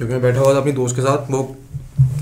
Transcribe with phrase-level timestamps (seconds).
[0.00, 1.42] क्योंकि मैं बैठा हुआ था अपनी दोस्त के साथ वो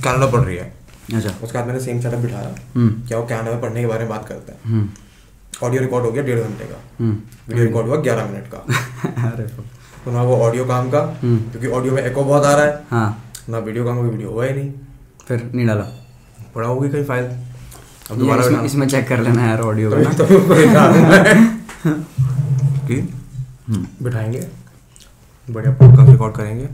[0.05, 0.73] कनाडा पढ़ रही है।
[1.15, 4.01] अच्छा। उसके बाद मैंने सेम सेटअप बिठाया हम्म। क्या वो कनाडा में पढ़ने के बारे
[4.01, 4.89] में बात करते हैं। हम्म।
[5.67, 7.19] ऑडियो रिकॉर्ड हो गया डेढ़ घंटे का। हम्म।
[7.49, 8.59] वीडियो रिकॉर्ड हुआ ग्यारह मिनट का।
[9.33, 9.45] अरे
[10.05, 12.83] तो ना वो ऑडियो काम का हम्म। क्योंकि ऑडियो में एको बहुत आ रहा है।
[12.91, 14.73] हाँ। ना वीडियो काम का वीडियो हुआ ही नहीं।
[15.29, 15.85] फिर नहीं डाला।
[16.55, 17.25] पड़ा होगी कहीं फ़ाइल
[18.11, 19.97] अब दोबारा इसमें इसमें चेक कर लेना यार ऑडियो का
[23.69, 24.47] हम्म। बिठाएँगे।
[25.49, 26.69] बढ़िया पॉडकास्ट रिकॉर्ड करेंगे।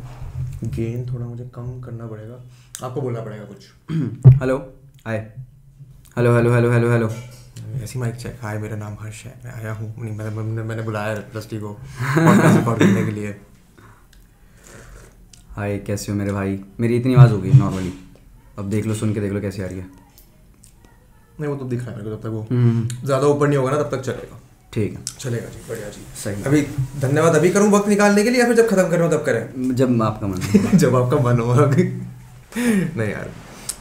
[0.71, 2.41] गेन थोड़ा मुझे कम करना पड़ेगा।
[2.87, 4.57] आपको बोलना पड़ेगा कुछ। Hello
[5.07, 5.19] hi
[6.17, 7.09] hello hello hello hello hello
[7.83, 11.15] ऐसी माइक चेक हाय मेरा नाम हर्ष है। मैं आया हूँ। मैंने मैंने, मैंने बुलाया
[11.15, 11.77] दृष्टि को
[12.19, 13.35] रिकॉर्ड करने के लिए।
[15.57, 16.59] हाय कैसे हो मेरे भाई?
[16.81, 17.93] मेरी इतनी आवाज़ हो गई नॉर्मली
[18.59, 19.87] अब देख लो सुन के देख लो कैसी आ रही है।
[21.41, 23.59] नहीं वो तो दिख रहा है मेरे को तब तक वो हम्म। ज़्यादा ऊपर नहीं
[23.59, 24.41] होगा ना तब तक चलेगा।
[24.75, 26.63] ठीक है। चलेगा जी बढ़िया जी। सही अभी
[27.01, 29.75] धन्यवाद अभी करूँ वक्त निकालने के लिए या फिर जब खत्म करूँ तब करें?
[29.75, 31.55] जब आपका मन जब आपका मन हो
[32.97, 33.31] नहीं यार।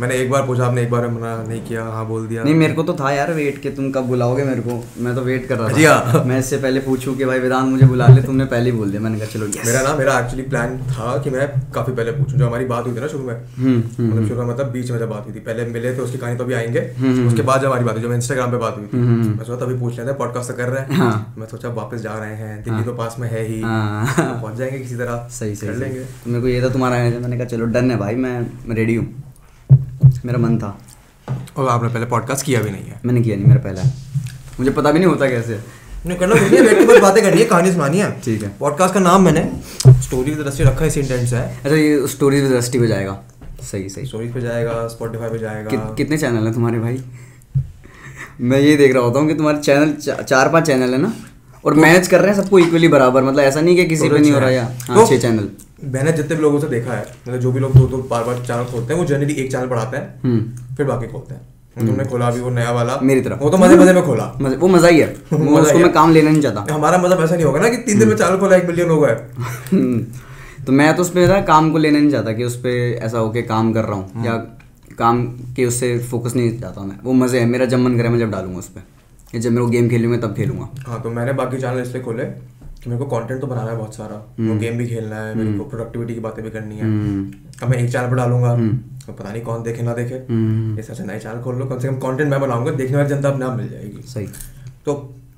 [0.02, 2.74] मैंने एक बार पूछा आपने एक बार मना नहीं किया हाँ बोल दिया। नहीं मेरे
[2.74, 5.58] को तो था यार वेट के तुम कब बुलाओगे मेरे को। मैं तो वेट कर
[5.58, 8.46] रहा जी था। हाँ। मैं इससे पहले पूछूँ कि भाई वेदांत मुझे बुला ले तुमने
[8.46, 11.30] पहले ही बोल दिया। मैंने कहा चलो yes। मेरा ना मेरा एक्चुअली प्लान था कि
[11.30, 14.28] मैं काफ़ी पहले पूछूँ। जो हमारी बात हुई थी ना शुरू में हम्म हम्म मतलब
[14.28, 16.44] शुरू में मतलब बीच में जब बात हुई थी। पहले मिले थे उसकी कहानी तो
[16.44, 18.98] अभी आएँगे। हम्म, उसके बाद जब हमारी बात हुई जब इंस्टाग्राम पे बात हुई थी।
[18.98, 21.48] हम्म, हम्म। मैं सोचा तभी पूछ लेते हैं पॉडकास्ट तो कर रहे हैं। हाँ। मैं
[21.48, 24.96] सोचा वापस जा रहे हैं दिल्ली तो पास में है ही। हाँ। पहुँच जाएँगे किसी
[24.96, 27.98] तरह। सही सही कर लेंगे। मेरे को ये था तुम्हारा मैंने कहा चलो डन है
[27.98, 29.23] भाई मैं रेडी हूँ।
[30.26, 30.78] मेरा मन था।
[31.58, 33.84] और आपने पहले पॉडकास्ट किया भी नहीं है। मैंने किया नहीं मेरा पहला
[34.60, 35.60] मुझे पता भी नहीं होता कैसे।
[36.06, 38.44] नहीं करना कुछ नहीं है, बैठ के बस बातें करनी है कहानी सुनानी है। ठीक
[38.44, 39.44] है। पॉडकास्ट का नाम मैंने
[40.02, 43.20] स्टोरी दृष्टि रखा है इसी इंटेंट से अच्छा ये स्टोरीज विद रस्टी पे जाएगा।
[43.64, 47.04] सही सही। स्टोरीज पे जाएगा स्पॉटिफाई पे जाएगा। कि, कितने चैनल हैं तुम्हारे भाई?
[48.42, 51.14] मैं ये देख रहा होता हूँ कि तुम्हारे चैनल चा, चार पाँच चैनल है ना
[51.66, 54.32] और मैनेज कर रहे हैं सबको इक्वली बराबर। मतलब ऐसा नहीं कि किसी को नहीं
[54.32, 55.48] हो रहा है। हाँ तो छः चैनल
[55.84, 58.44] मैंने जितने भी लोगों से देखा है मतलब जो भी लोग दो दो बार बार
[58.46, 61.42] चैनल खोलते हैं वो जनरली एक चैनल बढ़ाते हैं हम्म। फिर बाकी खोलते हैं।
[61.78, 64.58] तुमने खोला अभी वो नया वाला। मेरी तरफ़। वो तो मज़े मज़े में खोला। मज़ा,
[64.58, 67.46] वो मज़ा ही है। वो उसको मैं काम लेना नहीं चाहता। हमारा मतलब ऐसा नहीं
[67.46, 69.16] होगा ना कि तीन दिन में चैनल खोला एक मिलियन हो गए।
[69.72, 70.06] हम्म।
[70.66, 73.30] तो मैं तो उस पर काम को लेना नहीं चाहता कि उस पर ऐसा हो
[73.30, 74.36] के काम कर रहा हूँ या
[74.98, 78.20] काम के उससे फोकस नहीं चाहता मैं। वो मज़े है मेरा जब मन करे मैं
[78.20, 81.58] जब डालूँगा उस पर जब मेरे को गेम खेलूँगा तब खेलूँगा। हाँ तो मैंने बाकी
[81.58, 82.24] चैनल इसलिए खोले।
[82.84, 85.58] कि मेरे को कंटेंट तो बनाना है बहुत सारा। वो गेम भी खेलना है मेरे
[85.58, 86.88] को प्रोडक्टिविटी की बातें भी करनी है।
[87.64, 88.56] अब मैं एक चैनल पर डालूँगा
[89.06, 91.80] तो पता नहीं कौन देखे ना देखे। हम्म, इस अच्छा नए चैनल खोल लो। कम
[91.80, 94.28] से कम कंटेंट मैं बनाऊँगा देखने वाली जनता अपने आप मिल जाएगी। सही।
[94.86, 94.94] तो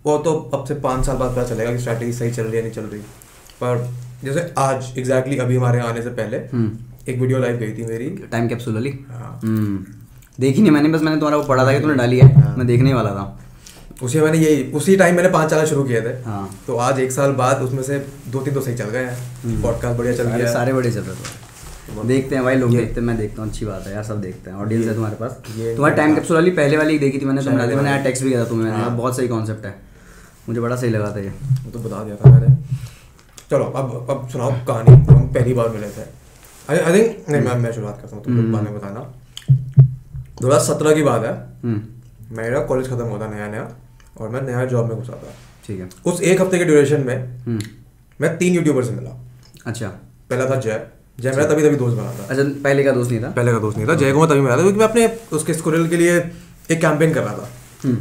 [0.05, 2.61] वो तो अब से पाँच साल बाद पता चलेगा कि स्ट्रैटेजी सही चल रही है
[2.61, 3.01] नहीं चल रही।
[3.63, 3.87] पर
[4.23, 8.09] जैसे आज एग्जैक्टली अभी हमारे आने से पहले हम्म। एक वीडियो लाइव गई थी मेरी।
[8.31, 8.93] टाइम कैप्सूल वाली?
[9.09, 9.85] हाँ। हम्म।
[10.39, 12.93] देखी नहीं मैंने बस मैंने तुम्हारा वो पढ़ा था कि तूने डाली है। मैं देखने
[12.93, 13.44] वाला था।
[14.03, 17.11] उसी मैंने यही उसी टाइम मैंने पाँच चैनल शुरू किए थे। हाँ। तो आज एक
[17.11, 20.53] साल बाद उसमें से दो तीन तो सही चल गए हैं। पॉडकास्ट बढ़िया चल गया
[20.53, 23.65] सारे बड़े चल रहे थे देखते हैं भाई लोग देखते हैं मैं देखता हूँ अच्छी
[23.65, 26.51] बात है यार सब देखते हैं। ऑडियंस है तुम्हारे पास। ये- तुम्हारे टाइम कैप्सूल वाली
[26.51, 29.17] पहले वाली देखी थी मैंने तुम डाली मैंने। टेक्स्ट भी किया था तुम्हें। हाँ। बहुत
[29.17, 29.75] सही कॉन्सेप्ट है।
[30.49, 32.55] मुझे बड़ा सही लगा था ये। वो तो बता दिया था मैंने।
[33.51, 36.01] चलो अब अब सुनाओ कहानी। हम पहली बार मिले थे।
[36.69, 39.13] आई थिंक नहीं मैं मैं शुरुआत करता हूँ तुम लोग बाद में बताना।
[40.41, 41.81] दो हज़ार सत्रह की बात है। हम्म।
[42.37, 43.69] मेरा कॉलेज खत्म हुआ था नया नया
[44.21, 45.33] और मैं नया जॉब में घुसा था।
[45.67, 47.15] ठीक है। उस एक हफ़्ते के ड्यूरेशन में
[47.45, 47.61] हम्म।
[48.21, 49.27] मैं तीन यूट्यूबर से मिला।
[49.65, 49.87] अच्छा।
[50.29, 50.85] पहला था जय।
[51.19, 53.29] जय मेरा तभी तभी दोस्त बना था। अच्छा पहले का दोस्त नहीं था?
[53.29, 55.53] पहले का दोस्त नहीं था। जय को मैं तभी मिला था क्योंकि मैं अपने उसके
[55.53, 56.17] स्कूल के लिए
[56.71, 57.49] एक कैंपेन कर रहा था।
[57.83, 57.95] हम्म।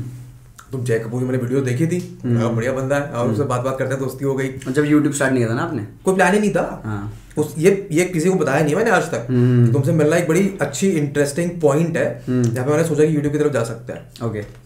[0.73, 3.61] तो जय कपूर की मैंने वीडियो देखी थी। लगा बढ़िया बंदा है और उससे बात
[3.61, 5.87] बात करते दोस्ती हो गई। जब यूट्यूब स्टार्ट नहीं किया था ना आपने?
[6.05, 9.03] कोई प्लान ही नहीं था। हाँ। उस ये ये किसी को बताया नहीं मैंने आज
[9.03, 13.17] तक। हम्म। तुमसे मिलना एक बड़ी अच्छी इंटरेस्टिंग पॉइंट है। जहाँ पे मैंने सोचा कि
[13.17, 14.64] यूट्यूब की तरफ़ जा सकता है। ओके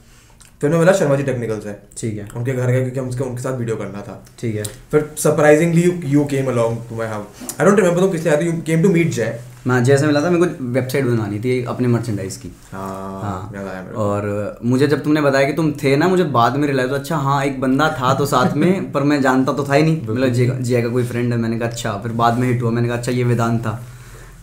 [0.61, 3.25] फिर मैं मिला शर्मा जी टेक्निकल से ठीक है। उनके घर गए क्योंकि हम उसके
[3.25, 7.09] उनके साथ वीडियो करना था। ठीक है। फिर surprisingly you you came along to my
[7.09, 10.21] house I don't remember तुम किसलिए आए you came to meet Jay मैं जैसे मिला
[10.23, 14.27] था मेरे को वेबसाइट बनवानी थी अपने मर्चेंडाइज की। हाँ हाँ। और
[14.65, 17.45] मुझे जब तुमने बताया कि तुम थे ना मुझे बाद में रियलाइज़ हुआ अच्छा हाँ
[17.45, 20.83] एक बंदा था तो साथ में पर मैं जानता तो था ही नहीं। मतलब जिया
[20.83, 21.39] का कोई फ्रेंड है?
[21.39, 23.81] मैंने कहा अच्छा। फिर बाद में हिट हुआ मैंने कहा अच्छा ये वेदांत था।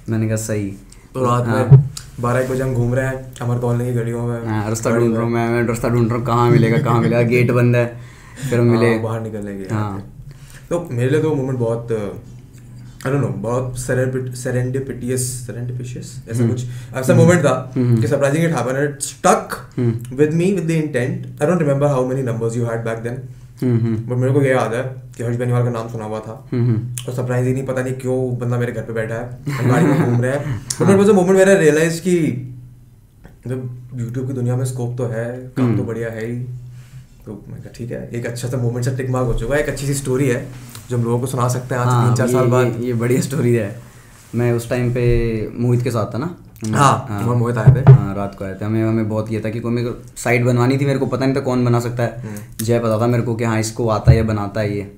[0.09, 0.71] मैंने कहा सही।
[1.15, 1.83] तो रात हाँ। में
[2.21, 5.13] बारह एक बजे हम घूम रहे हैं अमर कॉलोनी की गलियों में। हाँ, रास्ता ढूंढ
[5.13, 7.85] रहा हूँ मैं रास्ता ढूंढ रहा हूँ कहाँ मिलेगा कहाँ मिलेगा गेट बंद है
[8.50, 10.03] फिर हम मिले। हाँ, बाहर निकलने के हाँ।
[10.69, 16.65] तो मेरे लिए तो मोमेंट बहुत आई डोंट नो बहुत सेरेंडिपिटियस सेरेंडिपिशियस ऐसा कुछ
[16.95, 19.57] ऐसा मोमेंट था कि surprising it happened and stuck
[20.13, 23.13] with me with the intent I don't remember how many numbers you had back then
[23.13, 24.84] hmm hmm but मेरे को ये याद है
[25.18, 27.81] कि हर्ष बेनीवाल का नाम सुना हुआ था। हम्म, हम्म और सरप्राइज़ ही नहीं पता
[27.81, 29.40] नहीं क्यों बंदा मेरे घर पे बैठा है
[29.72, 32.18] गाड़ी में घूम रहे हैं। मेरे मोमेंट मैंने रियलाइज़ की
[33.48, 36.36] जब यूट्यूब की दुनिया में स्कोप तो है काम तो बढ़िया है ही।
[37.25, 39.62] तो मैं कहा ठीक है एक अच्छा सा मोमेंट से टिक मार्क हो चुका है
[39.62, 40.48] एक अच्छी सी स्टोरी है
[40.90, 42.94] जो हम लोगों को सुना सकते हैं आज हाँ, तीन चार ये- साल बाद। ये
[42.94, 43.80] बढ़िया स्टोरी है।
[44.36, 45.06] मैं उस टाइम पे
[45.56, 48.54] मोहित के साथ था ना। हाँ, तुम और मोहित आए थे। हाँ रात को आए
[48.54, 51.06] थे। हमें हमें बहुत ये था कि कोई मेरे को साइट बनवानी थी मेरे को
[51.06, 53.60] पता नहीं था कौन बना सकता है। हम्म। जय पता था मेरे को कि हाँ
[53.60, 54.92] इसको आता है या बनाता है ये।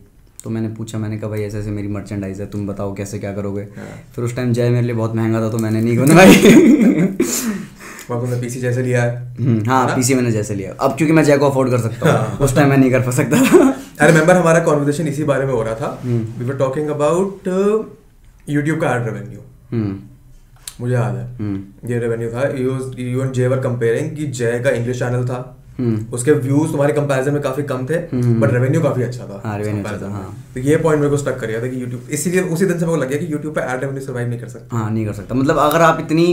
[0.44, 3.34] तो मैंने पूछा मैंने कहा भाई ऐसे ऐसे मेरी मर्चेंडाइज है तुम बताओ कैसे क्या
[3.34, 3.62] करोगे?
[3.62, 6.36] हाँ। फिर उस टाइम जय मेरे लिए बहुत महँगा था तो मैंने नहीं बनवाई
[8.10, 11.38] तुमने पीसी जैसे लिया है। हम्म, हाँ पीसी मैंने जैसे लिया। अब क्योंकि मैं जय
[11.38, 13.38] को अफोर्ड कर सकता हाँ। हूँ। उस टाइम मैं नहीं कर सकता।
[14.02, 17.48] आई रिमेंबर हमारा कॉन्वर्सेशन इसी बारे में हो रहा था। We were talking about
[18.50, 19.40] YouTube का एड रेवेन्यू
[20.82, 24.70] मुझे याद है। हम्म, ये रेवेन्यू था। यू एंड जय वर कंपेयरिंग कि जय का
[24.72, 25.40] इंग्लिश चैनल था।
[25.80, 29.42] हम्म, उसके व्यूज़ तुम्हारे कंपैरिजन में काफ़ी कम थे हम्म। बट रेवेन्यू काफ़ी अच्छा था।
[29.46, 32.42] हाँ, अच्छा हाँ। तो ये पॉइंट मेरे को स्टक कर गया था कि यूट्यूब इसीलिए
[32.44, 34.48] उसी दिन से मेरे को लग गया कि यूट्यूब पे एड रेवेन्यू सर्वाइव नहीं कर
[34.48, 36.28] सकता। हाँ नहीं कर सकता। मतलब अगर आप इतनी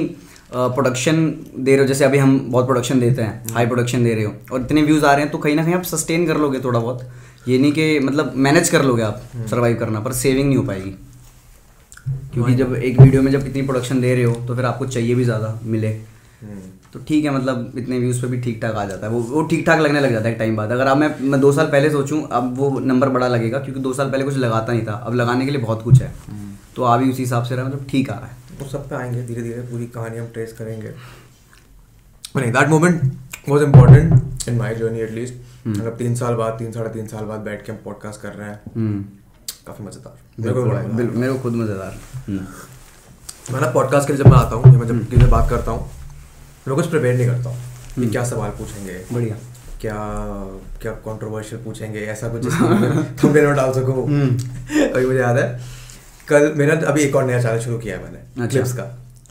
[0.54, 1.24] प्रोडक्शन
[1.58, 4.32] दे रहे हो जैसे अभी हम बहुत प्रोडक्शन देते हैं हाई प्रोडक्शन दे रहे हो
[4.52, 6.78] और इतने व्यूज़ आ रहे हैं तो कहीं ना कहीं आप सस्टेन कर लोगे थोड़ा
[6.80, 7.02] बहुत।
[7.48, 10.94] ये नहीं कि मतलब मैनेज कर लोगे आप सर्वाइव करना पर सेविंग नहीं हो पाएगी।
[12.06, 15.14] क्योंकि जब एक वीडियो में जब इतनी प्रोडक्शन दे रहे हो तो फिर आपको चाहिए
[15.14, 16.60] भी ज़्यादा मिले। हम्म।
[16.92, 19.42] तो ठीक है मतलब इतने व्यूज़ पे भी ठीक ठाक आ जाता है। वो वो
[19.42, 21.66] ठीक ठाक लगने लग जाता है एक टाइम बाद। अगर अब मैं मैं दो साल
[21.66, 24.92] पहले सोचूं अब वो नंबर बड़ा लगेगा क्योंकि दो साल पहले कुछ लगाता नहीं था।
[24.96, 26.12] अब लगाने के लिए बहुत कुछ है।
[26.76, 28.94] तो आ भी उसी हिसाब से रहा मतलब ठीक आ रहा है। वो सब पे
[28.96, 30.88] आएँगे धीरे धीरे पूरी कहानी हम ट्रेस करेंगे।
[32.36, 33.02] That moment
[33.48, 37.40] was important in my journey at least मतलब तीन साल बाद तीन साढ़े तीन साल बाद
[37.40, 39.04] बैठ के हम पॉडकास्ट कर रहे हैं। हम्म।
[39.66, 42.46] काफ़ी मज़ेदार। मेरे को खुद मज़ेदार। हम्म,
[43.52, 45.70] मैं ना पॉडकास्ट के लिए जब मैं आता हूँ मैं जब किसी से बात करता
[45.70, 45.90] हूँ
[46.68, 47.58] मैं कुछ प्रिपेयर नहीं करता हूँ
[47.94, 49.36] कि क्या सवाल पूछेंगे बढ़िया।
[49.80, 49.94] क्या
[50.82, 52.46] क्या कंट्रोवर्शियल पूछेंगे ऐसा कुछ
[53.24, 55.48] थंबनेल में डाल सकूँ। अभी मुझे याद है
[56.28, 58.86] कल मेरा अभी एक और नया चैनल शुरू किया है मैंने अच्छा। क्लिप्स का।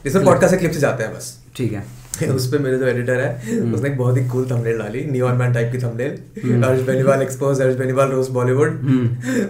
[0.06, 1.84] इसमें पॉडकास्ट से क्लिप्स जाते हैं बस। ठीक है।
[2.36, 5.54] उस पर मेरे जो एडिटर है उसने एक बहुत ही कूल थंबनेल डाली नियॉन मैन
[5.54, 8.70] टाइप की thumbnail Harsh Beniwal expose Harsh Beniwal roast Bollywood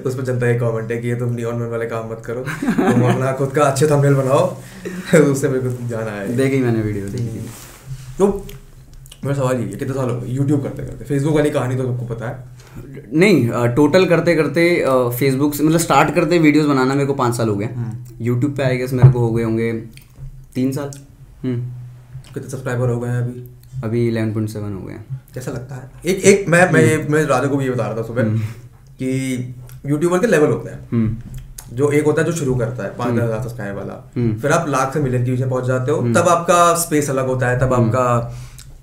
[0.05, 2.41] उस पर जनता एक कमेंट है कि ये तुम नियॉन मैन वाले काम मत करो।
[2.41, 4.45] तुम अपना खुद का अच्छे थंबनेल बनाओ।
[5.31, 7.45] उससे मेरे को जाना है। देखी मैंने वीडियो देखी।
[8.17, 8.27] तो
[9.23, 10.27] मेरा सवाल ये है कितने साल हो गए?
[10.29, 12.51] यूट्यूब करते करते। फेसबुक वाली कहानी तो सबको पता है।
[13.13, 14.63] नहीं टोटल करते करते
[15.17, 17.69] फेसबुक से मतलब स्टार्ट करते वीडियोस बनाना मेरे को पाँच साल हो गए।
[18.21, 19.71] यूट्यूब पे आई गेस मेरे को हो गए होंगे
[20.55, 20.91] तीन साल।
[21.43, 21.82] हम्म,
[22.33, 23.43] कितने सब्सक्राइबर हो गए हैं अभी?
[23.83, 25.89] अभी इलेवन पॉइंट सेवन हो गए हैं। कैसा लगता है?
[26.05, 28.23] एक एक मैं मैं मैं राजा को भी ये बता रहा था सुबह
[28.99, 31.15] कि यूट्यूबर के लेवल होते हैं। हम्म,
[31.73, 34.67] जो एक होता है जो शुरू करता है पाँच हज़ार सब्सक्राइबर वाला। हम्म। फिर आप
[34.69, 37.73] लाख से मिलियन की ऊँचे पहुँच जाते हो तब आपका स्पेस अलग होता है तब
[37.73, 38.05] आपका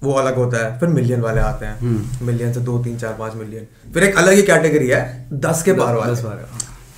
[0.02, 3.14] वो अलग होता है। फिर मिलियन वाले आते हैं। हम्म। मिलियन से दो तीन चार
[3.18, 6.48] पाँच मिलियन फिर एक अलग ही कैटेगरी है दस के पार वाले। दस बार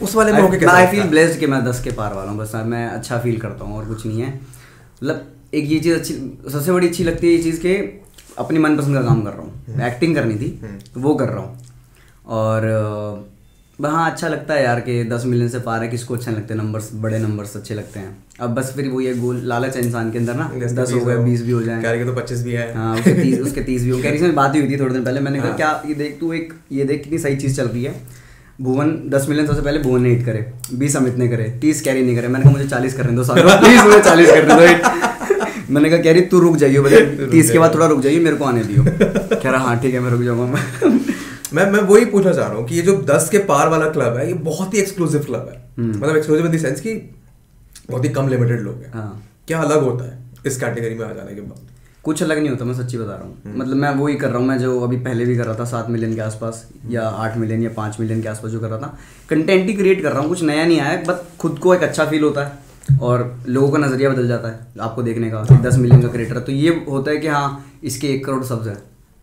[0.03, 2.53] उस वाले में होके आई फील ब्लेस्ड कि मैं दस के पार वाला हूँ बस
[2.67, 6.15] मैं अच्छा फील करता हूँ और कुछ नहीं है। मतलब एक ये चीज़ अच्छी
[6.53, 7.75] सबसे बड़ी अच्छी लगती है ये चीज़ के
[8.39, 10.49] अपनी मनपसंद का काम कर रहा हम्म। हूँ एक्टिंग करनी थी
[10.95, 11.59] तो वो कर रहा हूँ।
[12.39, 12.67] और
[13.79, 16.61] हाँ अच्छा लगता है यार कि दस मिलियन से पार है किसको अच्छे लगते हैं?
[16.63, 20.11] नंबर्स बड़े नंबर्स अच्छे लगते हैं। अब बस फिर वो ये गोल लालच है इंसान
[20.13, 20.51] के अंदर ना
[20.83, 23.13] दस हो गए बीस भी हो जाए। कह रहे तो पच्चीस भी है। हाँ उसके
[23.23, 25.41] तीस उसके तीस भी हो। कैरी से बात ही हुई थी थोड़े दिन पहले। मैंने
[25.41, 27.95] कहा क्या ये देख तू एक ये देख कितनी सही चीज़ चल रही है?
[28.61, 30.47] भुवन दस मिलियन सबसे पहले भुवन ने हिट करे
[30.79, 33.43] बीस अमित ने करे तीस कैरी नहीं करे। मैंने कहा मुझे चालीस करने दो साल
[33.59, 35.11] प्लीज़ मुझे चालीस करने दो।
[35.73, 36.93] मैंने कहा कैरी तू रुक जाइयो बस
[37.33, 38.85] तीस के बाद थोड़ा रुक जाइए मेरे को आने दियो।
[39.43, 40.91] कह रहा हाँ ठीक है मैं रुक जाऊँगा मैं
[41.55, 44.17] मैं मैं वही पूछना चाह रहा हूँ कि ये जो दस के पार वाला क्लब
[44.17, 46.95] है ये बहुत ही एक्सक्लूसिव क्लब है। हम्म। मतलब एक्सक्लूसिव इन सेंस कि
[47.91, 51.13] बहुत ही कम लिमिटेड लोग हैं। हाँ। क्या अलग होता है इस कैटेगरी में आ
[51.13, 51.69] जाने के बाद?
[52.05, 54.39] कुछ अलग नहीं होता मैं सच्ची बता रहा हम्म। हूँ मतलब मैं वही कर रहा
[54.39, 57.37] हूँ मैं जो अभी पहले भी कर रहा था सात मिलियन के आसपास या आठ
[57.39, 58.97] मिलियन या पाँच मिलियन के आसपास जो कर रहा था
[59.31, 62.05] कंटेंट ही क्रिएट कर रहा हूँ कुछ नया नहीं आया बस खुद को एक अच्छा
[62.05, 62.62] फील होता है।
[63.03, 66.53] और लोगों का नज़रिया बदल जाता है आपको देखने का दस मिलियन का क्रिएटर तो
[66.53, 68.77] ये होता है कि हाँ इसके एक करोड़ सब्स है।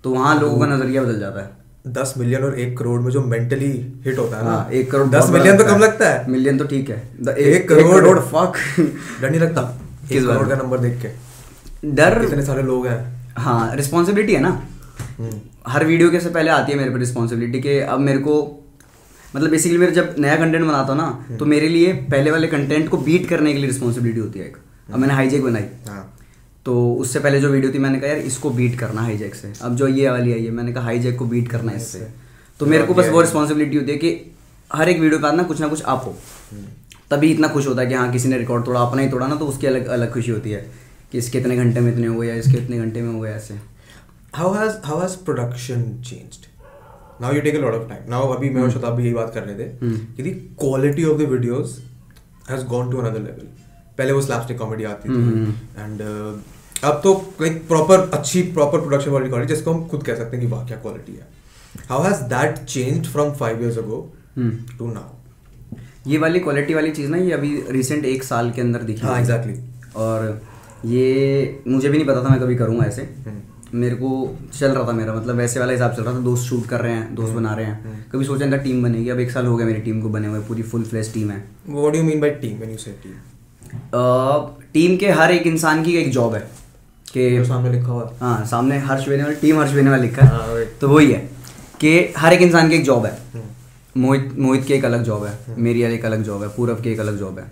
[0.04, 3.22] तो वहाँ लोगों का नज़रिया बदल जाता है। दस मिलियन और एक करोड़ में जो
[3.22, 3.72] मेंटली
[4.06, 6.66] हिट होता है ना हाँ एक करोड़ दस मिलियन तो कम लगता है। मिलियन तो
[6.66, 6.98] ठीक है।
[7.38, 8.54] एक करोड़ फक
[9.22, 9.62] डर नहीं लगता।
[10.10, 11.10] किस करोड़ का नंबर देख के।
[11.92, 13.00] डर इतने सारे लोग हैं।
[13.38, 14.50] हाँ रिस्पॉन्सिबिलिटी है ना।
[15.20, 18.36] हम्म। हर वीडियो के से पहले आती है मेरे पे रिस्पॉन्सिबिलिटी कि अब मेरे को
[19.36, 22.90] मतलब बेसिकली मेरे जब नया कंटेंट बनाता हूँ ना तो मेरे लिए पहले वाले कंटेंट
[22.90, 24.58] को बीट करने के लिए रिस्पॉन्सिबिलिटी होती है एक।
[24.94, 26.16] अब मैंने हाईजेक बनाई। हाँ।
[26.66, 29.76] तो उससे पहले जो वीडियो थी मैंने कहा यार इसको बीट करना हाईजेक से। अब
[29.76, 32.08] जो ये वाली आई है मैंने कहा हाईजेक को बीट करना है इससे।
[32.60, 34.10] तो मेरे को बस वो रिस्पॉन्सिबिलिटी होती है कि
[34.72, 36.16] हर एक वीडियो के बाद ना कुछ ना कुछ आप हो।
[37.12, 39.36] तभी इतना खुश होता है कि हाँ किसी ने रिकॉर्ड तोड़ा अपना ही तोड़ा ना
[39.36, 40.70] तो उसकी अलग अलग खुशी होती है
[41.12, 43.32] कि इसके इतने घंटे में इतने हो गए या इसके इतने घंटे में हो गए
[43.32, 43.60] ऐसे।
[44.36, 46.46] How has how has production changed
[47.22, 49.34] now you take a lot of time now अभी मैं और शताब भी यही बात
[49.34, 51.78] कर रहे थे हम्म। कि the quality of the videos
[52.50, 53.48] has gone to another level
[53.98, 55.22] पहले वो स्लैपस्टिक कॉमेडी आती थी
[55.80, 56.02] एंड
[56.84, 60.46] अब तो लाइक प्रॉपर अच्छी प्रॉपर प्रोडक्शन वाली क्वालिटी जिसको हम खुद कह सकते हैं
[60.46, 61.28] कि वाह क्या क्वालिटी है।
[61.90, 63.98] How has that changed from five years ago.
[64.38, 65.18] To now
[66.08, 69.20] ये वाली क्वालिटी वाली चीज़ ना ये अभी रिसेंट एक साल के अंदर दिखी हाँ।
[69.20, 69.60] एग्जैक्टली
[69.96, 70.42] और
[70.86, 73.02] ये मुझे भी नहीं पता था मैं कभी करूँगा ऐसे।
[73.74, 74.10] मेरे को
[74.54, 76.94] चल रहा था मेरा मतलब वैसे वाला हिसाब चल रहा था दोस्त शूट कर रहे
[76.94, 79.68] हैं दोस्त बना रहे हैं। कभी सोचा था टीम बनेगी अब एक साल हो गया
[79.68, 82.30] मेरी टीम को बने हुए पूरी फुल फ्लेश टीम है। What do you mean by
[82.42, 83.14] team when you say team
[84.74, 86.40] team के हर एक इंसान की एक जॉब है
[87.06, 90.48] कि जो सामने लिखा हुआ हाँ। सामने हर्ष बेने बेनीवाल टीम हर्ष बेनीवाल लिखा हाँ,
[90.48, 91.20] है तो वही है
[91.80, 95.26] कि हर एक इंसान की एक जॉब है। हम्म। मोहित मोहित की एक अलग जॉब
[95.26, 97.46] है मेरी एक अलग जॉब है पूरब की एक अलग जॉब है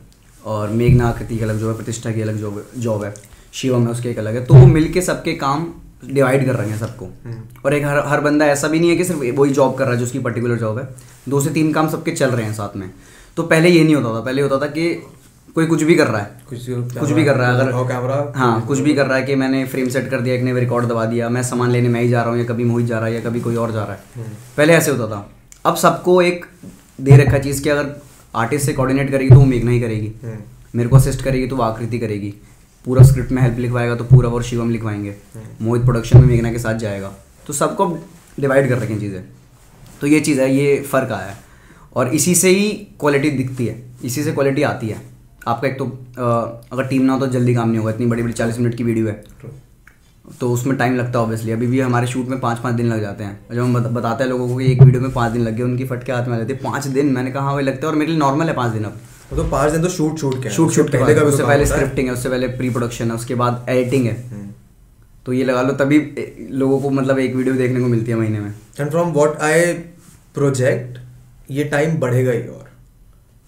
[0.46, 3.14] और मेघना आकृति की अलग जॉब है प्रतिष्ठा की अलग जॉब जॉब है
[3.54, 5.68] शिवम है उसकी एक अलग है। तो वो मिलके सबके काम
[6.06, 7.10] डिवाइड कर रहे हैं सबको।
[7.66, 9.94] और एक हर हर बंदा ऐसा भी नहीं है कि सिर्फ़ वही जॉब कर रहा
[9.94, 10.88] है जो उसकी पर्टिकुलर जॉब है।
[11.30, 12.92] दो से तीन काम सबके चल रहे हैं साथ में।
[13.38, 15.04] तो पहले ये नहीं होता था। पहले होता था कि
[15.56, 18.66] कोई कुछ भी कर रहा है। कुछ कुछ भी कर रहा है। अगर कैमरा हाँ
[18.68, 21.06] कुछ भी कर रहा है कि मैंने फ्रेम सेट कर दिया एक ने रिकॉर्ड दबा
[21.06, 23.14] दिया मैं सामान लेने मैं ही जा रहा हूँ या कभी मोहित जा रहा है
[23.14, 24.24] या कभी कोई और जा रहा है।
[24.58, 25.30] पहले ऐसे होता था।
[25.66, 26.46] अब सबको एक
[27.02, 28.02] दे रखा चीज़ कि अगर
[28.36, 30.38] आर्टिस्ट से कोऑर्डिनेट करेगी तो वो मेघना ही करेगी। हम्म।
[30.76, 32.34] मेरे को असिस्ट करेगी तो वो आकृति करेगी।
[32.86, 35.16] पूरा स्क्रिप्ट में हेल्प लिखवाएगा तो पूरा और शिवम लिखवाएँगे।
[35.62, 37.14] मोहित प्रोडक्शन में मेघना के साथ जाएगा।
[37.48, 37.88] तो सबको
[38.40, 39.24] डिवाइड कर रखे हैं चीज़ें।
[40.02, 41.38] तो ये चीज़ है ये फ़र्क आया है।
[41.96, 42.70] और इसी से ही
[43.00, 45.02] क्वालिटी दिखती है। इसी से क्वालिटी आती है।
[45.48, 45.86] आपका एक तो
[46.72, 48.84] अगर टीम ना हो तो जल्दी काम नहीं होगा। इतनी बड़ी बड़ी चालीस मिनट की
[48.84, 49.24] वीडियो है।
[50.40, 53.02] तो उसमें टाइम लगता है ऑब्वियसली अभी भी हमारे शूट में पाँच पाँच दिन लग
[53.02, 55.56] जाते हैं। जब हम बताते हैं लोगों को कि एक वीडियो में पाँच दिन लग
[55.56, 57.12] गए उनकी फटके हाथ में आ जाती है। पाँच दिन?
[57.14, 59.44] मैंने कहा हाँ भाई लगते हैं और मेरे लिए नॉर्मल है पाँच दिन अब। तो
[59.44, 61.76] पाँच दिन तो शूट शूट के शूट शूट के पहले का उससे तो पहले काम
[61.76, 64.50] स्क्रिप्टिंग है उससे पहले प्री प्रोडक्शन है उसके बाद एडिटिंग है। हम्म।
[65.26, 66.00] तो ये लगा लो तभी
[66.52, 69.74] लोगों को मतलब एक वीडियो देखने को मिलती है महीने में। And from what I
[70.36, 71.00] project
[71.52, 72.70] ये टाइम बढ़ेगा ही और।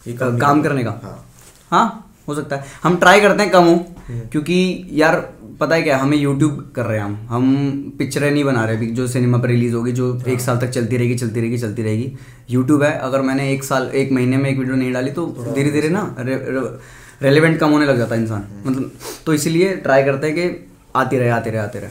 [0.08, 1.00] ये कम काम करने का?
[1.04, 1.26] हाँ।
[1.72, 3.74] हाँ हो सकता है। हम ट्राई करते हैं कम हो
[4.08, 5.16] हम्म। क्योंकि यार
[5.60, 8.88] पता है क्या हमें यूट्यूब कर रहे हैं हम। हम पिक्चरें नहीं बना रहे अभी
[8.92, 11.84] जो सिनेमा पर रिलीज़ होगी जो हाँ। एक साल तक चलती रहेगी चलती रहेगी चलती
[11.84, 12.12] रहेगी।
[12.50, 15.26] यूट्यूब है अगर मैंने एक साल एक महीने में एक वीडियो नहीं डाली तो
[15.56, 18.92] धीरे धीरे ना रेलिवेंट कम होने लग जाता है इंसान। हम्म। मतलब
[19.26, 21.90] तो इसीलिए ट्राई करते हैं कि आते रहे आते रहे आते रहे।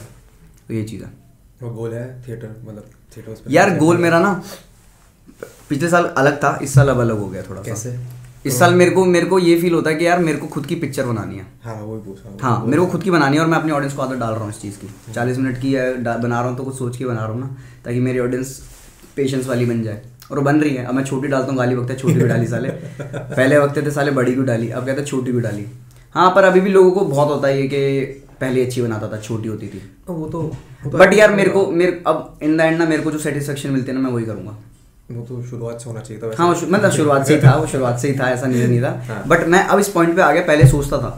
[0.67, 1.11] तो ये चीज़ है।
[1.63, 2.85] वो गोल है थिएटर मतलब
[3.17, 4.41] थिएटर यार गोल मेरा ना
[5.69, 7.97] पिछले साल अलग था इस साल अब अलग हो गया थोड़ा कैसे?
[8.45, 10.65] इस साल मेरे को मेरे को ये फील होता है कि यार मेरे को खुद
[10.65, 13.43] की पिक्चर बनानी है। हाँ वही पूछ रहा हाँ मेरे को खुद की बनानी है
[13.43, 15.73] और मैं अपनी ऑडियंस को आदत डाल रहा हूँ इस चीज़ की। चालीस मिनट की
[15.73, 17.55] बना रहा हूँ तो कुछ सोच के बना रहा हूँ ना
[17.85, 18.57] ताकि मेरी ऑडियंस
[19.15, 21.75] पेशेंस वाली बन जाए। और वो बन रही है। अब मैं छोटी डालता हूँ गाली
[21.75, 22.69] वक्त है छोटी भी डाली साले।
[23.03, 24.69] पहले वक्त थे साले बड़ी भी डाली?
[24.69, 25.65] अब कहते हैं छोटी भी डाली?
[26.15, 28.03] हाँ पर अभी भी लोगों को बहुत होता है ये कि
[28.41, 31.49] पहले अच्छी बनाता था छोटी होती थी। तो वो तो वो तो बट यार मेरे
[31.49, 34.11] को मेरे अब इन द एंड ना मेरे को जो सेटिस्फेक्शन मिलती है ना मैं
[34.11, 34.57] वही करूँगा।
[35.11, 37.67] वो तो शुरुआत से होना चाहिए था हाँ वो मतलब शुरुआत से ही था वो
[37.67, 40.21] शुरुआत से ही था ऐसा नहीं नहीं था। हाँ। बट मैं अब इस पॉइंट पे
[40.21, 41.09] आ गया पहले सोचता था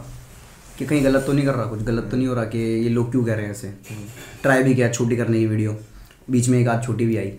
[0.78, 2.88] कि कहीं गलत तो नहीं कर रहा कुछ गलत तो नहीं हो रहा कि ये
[2.88, 3.72] लोग क्यों कह रहे हैं ऐसे।
[4.42, 5.76] ट्राई भी किया छोटी करने की वीडियो
[6.30, 7.32] बीच में एक आध छोटी भी आई।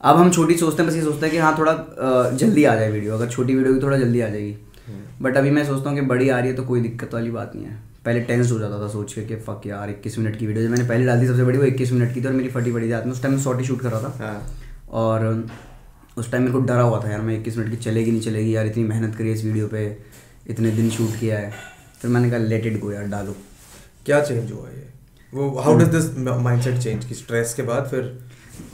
[0.00, 1.72] अब हम छोटी सोचते हैं बस ये सोचते हैं कि हाँ थोड़ा
[2.32, 4.56] जल्दी आ जाए वीडियो अगर छोटी वीडियो की थोड़ा जल्दी आ जाएगी।
[5.22, 7.52] बट अभी मैं सोचता हूँ कि बड़ी आ रही है तो कोई दिक्कत वाली बात
[7.54, 10.46] नहीं है। पहले टेंस हो जाता था सोच के कि फक यार इक्कीस मिनट की
[10.46, 12.72] वीडियो मैंने पहले डाली थी सबसे बड़ी वो इक्कीस मिनट की थी और मेरी फटी
[12.72, 14.46] पड़ी जाती उस टाइम मैं शॉर्ट ही शूट कर रहा था। हाँ।
[14.92, 15.44] और
[16.20, 18.54] उस टाइम मेरे को डरा हुआ था यार मैं इक्कीस मिनट की चलेगी नहीं चलेगी
[18.54, 19.84] यार इतनी मेहनत करी इस वीडियो पे
[20.50, 21.52] इतने दिन शूट किया है।
[22.00, 23.36] फिर मैंने कहा लेट इट गो यार डालो।
[24.06, 24.86] क्या चेंज हुआ ये?
[25.32, 28.18] वो how does this mindset change की स्ट्रेस के बाद फिर?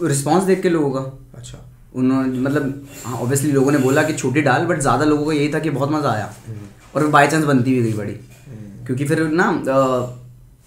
[0.04, 1.00] रिस्पॉन्स देख के लोगों का।
[1.38, 1.58] अच्छा।
[1.94, 5.52] उन्होंने मतलब हाँ ऑब्वियसली लोगों ने बोला कि छोटी डाल बट ज़्यादा लोगों को यही
[5.54, 6.34] था कि बहुत मज़ा आया।
[6.94, 8.12] और बाई चांस बनती भी गई बड़ी।
[8.86, 9.50] क्योंकि फिर ना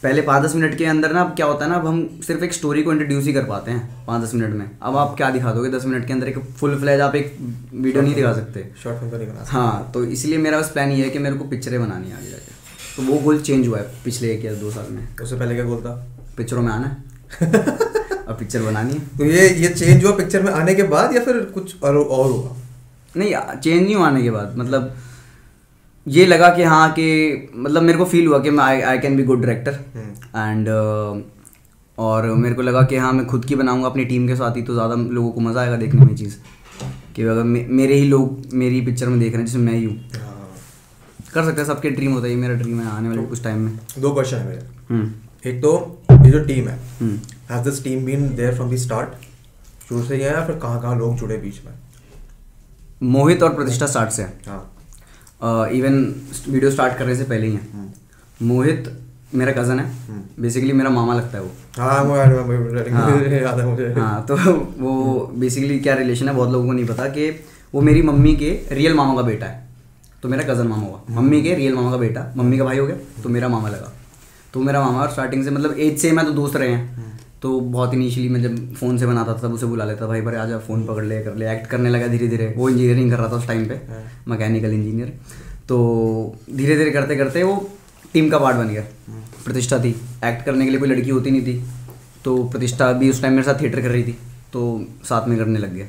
[0.03, 2.43] पहले पाँच दस मिनट के अंदर ना अब क्या होता है ना अब हम सिर्फ़
[2.43, 5.29] एक स्टोरी को इंट्रोड्यूस ही कर पाते हैं पाँच दस मिनट में। अब आप क्या
[5.29, 7.35] दिखा दोगे दस मिनट के अंदर एक फुल फ्लैज आप एक
[7.73, 10.91] वीडियो नहीं दिखा सकते। शॉर्ट फ़िल्म तो नहीं बना हाँ तो इसलिए मेरा बस प्लान
[10.91, 12.57] ये है कि मेरे को पिक्चरें बनानी है आगे जाके।
[12.95, 15.65] तो वो गोल चेंज हुआ है पिछले एक या दो साल में। उससे पहले क्या
[15.65, 15.93] गोल था?
[16.37, 17.07] पिक्चरों में आना है।
[18.27, 21.23] अब पिक्चर बनानी है। तो ये ये चेंज हुआ पिक्चर में आने के बाद या
[21.25, 22.55] फिर कुछ और और हुआ?
[23.15, 24.95] नहीं चेंज नहीं आने के बाद। मतलब
[26.09, 27.05] ये लगा कि हाँ कि
[27.55, 29.71] मतलब मेरे को फील हुआ कि मैं I I can be good director
[30.35, 30.69] and
[31.97, 34.61] और मेरे को लगा कि हाँ मैं खुद की बनाऊँगा अपनी टीम के साथ ही
[34.61, 36.35] तो ज़्यादा लोगों को मज़ा आएगा देखने में चीज़।
[37.15, 39.83] कि अगर मे, मेरे ही लोग मेरी पिक्चर में देख रहे हैं जिसमें मैं ही
[39.85, 40.47] हूँ। हाँ।
[41.33, 43.79] कर सकते हैं सबके ड्रीम होता है मेरा ड्रीम है आने वाले कुछ टाइम में।
[43.99, 45.73] दो क्वेश्चन है मेरे। हम्म। एक तो
[46.11, 46.77] ये जो टीम है
[47.51, 49.09] has this team been there from the start
[49.89, 51.73] शुरू से ही है या फिर कहाँ कहाँ लोग जुड़े बीच में?
[53.11, 54.65] मोहित और प्रतिष्ठा स्टार्ट से है। हाँ।
[55.41, 55.93] इवन
[56.47, 57.87] वीडियो स्टार्ट करने से पहले ही है।
[58.41, 58.91] मोहित
[59.35, 59.85] मेरा कज़न है।
[60.39, 64.25] बेसिकली मेरा मामा लगता है वो। हाँ वो याद है। मुझे याद है मुझे। हाँ
[64.25, 64.35] तो
[64.79, 67.29] वो बेसिकली क्या रिलेशन है बहुत लोगों को नहीं पता कि
[67.73, 69.67] वो मेरी मम्मी के रियल मामा का बेटा है।
[70.23, 72.87] तो मेरा कज़न मामा हुआ। मम्मी के रियल मामा का बेटा। मम्मी का भाई हो
[72.87, 73.91] गया तो मेरा मामा लगा।
[74.53, 77.08] तो मेरा मामा स्टार्टिंग से मतलब एज सेम है तो दोस्त रहे हैं।
[77.41, 80.35] तो बहुत इनिशियली मैं जब फ़ोन से बनाता था तब उसे बुला लेता भाई पर
[80.37, 83.27] आजा फ़ोन पकड़ ले। कर ले। एक्ट करने लगा धीरे धीरे वो इंजीनियरिंग कर रहा
[83.27, 83.79] था उस टाइम पे
[84.27, 85.13] मैकेनिकल इंजीनियर
[85.67, 85.77] तो
[86.51, 87.69] धीरे धीरे करते करते वो
[88.13, 88.83] टीम का पार्ट बन गया।
[89.45, 89.89] प्रतिष्ठा थी।
[90.25, 91.63] एक्ट करने के लिए कोई लड़की होती नहीं थी।
[92.25, 94.17] तो प्रतिष्ठा भी उस टाइम मेरे साथ थिएटर कर रही थी।
[94.53, 94.61] तो
[95.05, 95.85] साथ में करने लग गया।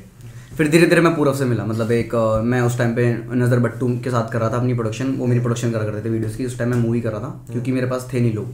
[0.57, 2.15] फिर धीरे धीरे मैं पूरब से मिला। मतलब एक
[2.45, 5.39] मैं उस टाइम पे नज़र बट्टू के साथ कर रहा था अपनी प्रोडक्शन वो मेरी
[5.39, 7.87] प्रोडक्शन करा करते थे वीडियोस की। उस टाइम मैं मूवी कर रहा था क्योंकि मेरे
[7.87, 8.53] पास थे नहीं लोग।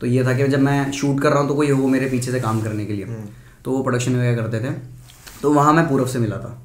[0.00, 2.32] तो ये था कि जब मैं शूट कर रहा हूँ तो कोई हो मेरे पीछे
[2.32, 3.06] से काम करने के लिए।
[3.64, 4.72] तो वो प्रोडक्शन वगैरह करते थे।
[5.42, 6.56] तो वहाँ मैं पूरब से मिला था।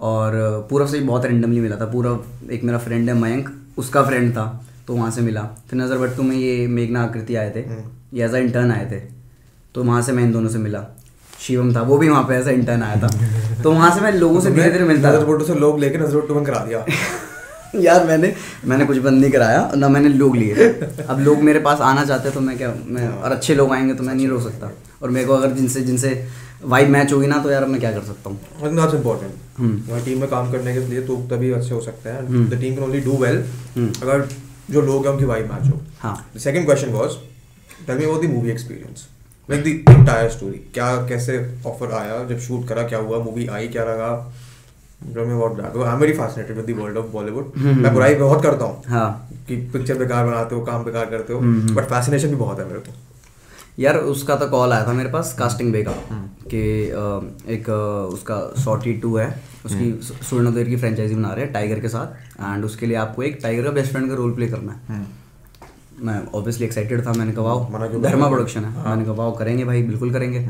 [0.00, 0.32] और
[0.70, 4.46] पूरब से बहुत रेंडमली मिला था। पूरब एक मेरा फ्रेंड है मयंक। उसका फ्रेंड था
[4.86, 7.60] तो वहाँ से मिला। फिर नज़र बट्टू में ये मेघना आकृति आए थे।
[8.14, 9.00] ये एज अ इंटर्न आए थे।
[9.74, 10.84] तो वहाँ से मैं इन दोनों से मिला।
[11.40, 13.08] शिवम था वो भी वहाँ पे एज अ इंटर्न आया था।
[13.62, 16.46] तो वहाँ से मैं लोगों से धीरे धीरे मिलता नज़र से लोग लेके नज़र बंद
[16.46, 16.84] करा दिया।
[17.84, 18.34] यार मैंने
[18.64, 20.68] मैंने कुछ बंद नहीं कराया ना मैंने लोग लिए।
[21.08, 23.94] अब लोग मेरे पास आना चाहते हैं तो मैं क्या मैं और अच्छे लोग आएँगे
[23.94, 24.70] तो मैं नहीं रो सकता।
[25.02, 26.28] और मेरे को अगर जिनसे जिनसे
[26.64, 28.38] वाइब मैच होगी ना तो यार मैं क्या कर सकता हूँ।
[28.76, 29.36] That's important.
[29.58, 32.74] हम्म। टीम में काम करने के लिए तो तभी अच्छे हो सकते हैं। The team
[32.74, 33.38] can only do well.
[34.02, 34.28] अगर
[34.70, 37.10] जो लोग हैं उनकी वाइब मैच हो। हाँ। The second question was
[37.86, 39.06] tell me about the movie experience
[39.50, 43.68] like the entire story क्या कैसे ऑफ़र आया जब शूट करा क्या हुआ मूवी आई
[43.68, 44.10] क्या लगा?
[47.56, 51.32] हम्म। मैं बुराई बहुत करता हूँ हाँ। कि पिक्चर बेकार बनाते हो काम बेकार करते
[51.32, 52.92] हो हम्म। बट फैसिनेशन भी बहुत है मेरे को।
[53.78, 55.92] यार उसका तो कॉल आया था मेरे पास कास्टिंग बे का
[56.44, 56.60] कि
[57.54, 57.68] एक
[58.12, 59.28] उसका सॉटी टू है
[59.66, 63.38] उसकी सुवर्णदेर की फ्रेंचाइजी बना रहे हैं टाइगर के साथ एंड उसके लिए आपको एक
[63.42, 65.06] टाइगर का बेस्ट फ्रेंड का रोल प्ले करना है।
[66.02, 67.64] मैं ऑब्वियसली एक्साइटेड था मैंने कहा वाओ
[68.02, 68.88] धर्मा प्रोडक्शन है?
[68.88, 70.48] मैंने कहा वाओ करेंगे भाई बिल्कुल करेंगे।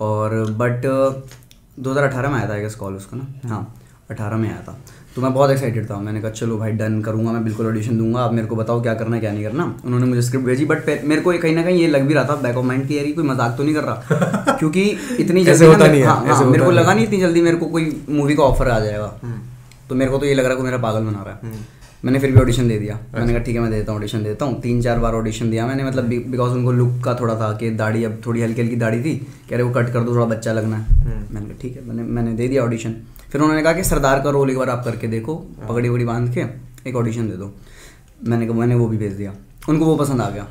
[0.00, 0.86] और बट
[1.80, 3.74] 2018 में आया था आई गेस कॉल उसका ना। हाँ।
[4.10, 4.78] 18 में आया था।
[5.16, 8.20] तो मैं बहुत एक्साइटेड था। मैंने कहा चलो भाई डन करूँगा मैं बिल्कुल ऑडिशन दूँगा।
[8.20, 11.04] आप मेरे को बताओ क्या करना है क्या नहीं करना। उन्होंने मुझे स्क्रिप्ट भेजी बट
[11.04, 13.06] मेरे को कहीं ना कहीं ये लग भी रहा था बैक ऑफ़ माइंड की यार
[13.06, 14.82] ये कोई मज़ाक तो नहीं कर रहा। क्योंकि
[15.20, 17.66] इतनी जल्दी होता मेरे- नहीं है, हाँ, मेरे को लगा नहीं। इतनी जल्दी मेरे को
[17.66, 19.06] कोई मूवी का ऑफ़र आ जाएगा।
[19.88, 22.18] तो मेरे को तो ये लग रहा है कोई मेरा पागल बना रहा है। मैंने
[22.18, 24.60] फिर भी ऑडिशन दे दिया। मैंने कहा ठीक है मैं देता हूँ ऑडिशन देता हूँ।
[24.60, 28.04] तीन चार बार ऑडिशन दिया मैंने मतलब बिकॉज़ उनको लुक का थोड़ा था कि दाढ़ी
[28.04, 29.14] अब थोड़ी हल्की हल्की दाढ़ी थी
[29.50, 30.86] कह रहे वो कट कर दो थोड़ा बच्चा लगना है।
[31.32, 32.94] मैंने कहा ठीक है। मैंने मैंने दे दिया ऑडिशन
[33.32, 35.34] फिर उन्होंने कहा कि सरदार का रोल एक बार आप करके देखो
[35.68, 36.44] पगड़ी वगड़ी बाँध के
[36.88, 37.52] एक ऑडिशन दे दो।
[38.24, 39.32] मैंने कहा मैंने वो भी भेज दिया।
[39.68, 40.46] उनको वो पसंद आ गया।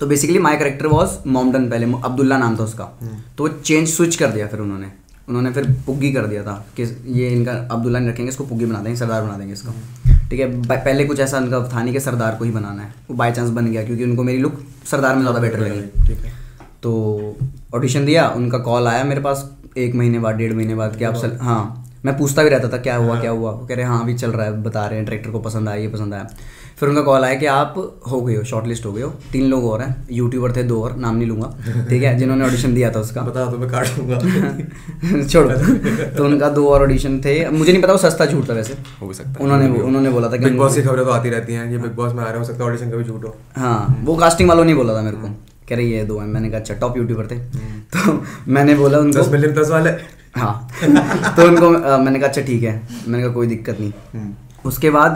[0.00, 2.84] तो बेसिकली माई करेक्टर वॉज़ मॉमडन पहले अब्दुल्ला नाम था उसका।
[3.38, 4.90] तो वो चेंज स्विच कर दिया फिर उन्होंने।
[5.28, 8.80] उन्होंने फिर पुग्गी कर दिया था कि ये इनका अब्दुल्ला नहीं रखेंगे इसको पुग्गी बना
[8.80, 9.72] देंगे सरदार बना देंगे इसको।
[10.30, 13.16] ठीक है पहले कुछ ऐसा उनका था नहीं कि सरदार को ही बनाना है। वो
[13.16, 16.32] बाई चांस बन गया क्योंकि उनको मेरी लुक सरदार में ज़्यादा बेटर लगी। ठीक है।
[16.82, 16.92] तो
[17.74, 21.14] ऑडिशन दिया उनका कॉल आया मेरे पास एक महीने बाद डेढ़ महीने बाद कि आप
[21.16, 23.50] सल हाँ। मैं पूछता भी रहता था क्या हुआ क्या हुआ?
[23.50, 25.80] वो कह रहे हाँ अभी चल रहा है बता रहे हैं डायरेक्टर को पसंद आया
[25.80, 26.26] ये पसंद आया।
[26.78, 27.74] फिर उनका कॉल आया कि आप
[28.10, 30.82] हो गए हो शॉर्ट लिस्ट हो गए हो। तीन लोग और हैं यूट्यूबर थे दो
[30.84, 31.54] और नाम नहीं लूँगा
[31.90, 32.16] ठीक है?
[32.18, 35.50] जिन्होंने ऑडिशन दिया था उसका। बता दो मैं काट दूँगा। छोड़ो।
[36.16, 39.12] तो उनका दो और ऑडिशन थे। मुझे नहीं पता वो सस्ता झूठ था वैसे। हो
[39.12, 41.70] सकता है। उन्होंने उन्होंने बोला था कि बिग बॉस की खबरें तो आती रहती हैं
[41.70, 44.02] ये बिग बॉस में आ रहे हो सकता है ऑडिशन का भी झूठ हो। हाँ
[44.04, 45.28] वो कास्टिंग वालों ने बोला था मेरे को।
[45.68, 46.26] कह रहे ये दो हैं.
[46.28, 47.38] मैंने कहा अच्छा टॉप यूट्यूबर थे.
[47.94, 49.90] तो मैंने बोला उनको दस मिलियन प्लस वाले।
[50.36, 50.68] हाँ।
[51.36, 55.14] तो उनको मैंने कहा अच्छा ठीक है। मैंने कहा कोई दिक्कत नहीं। हम्म। उसके बाद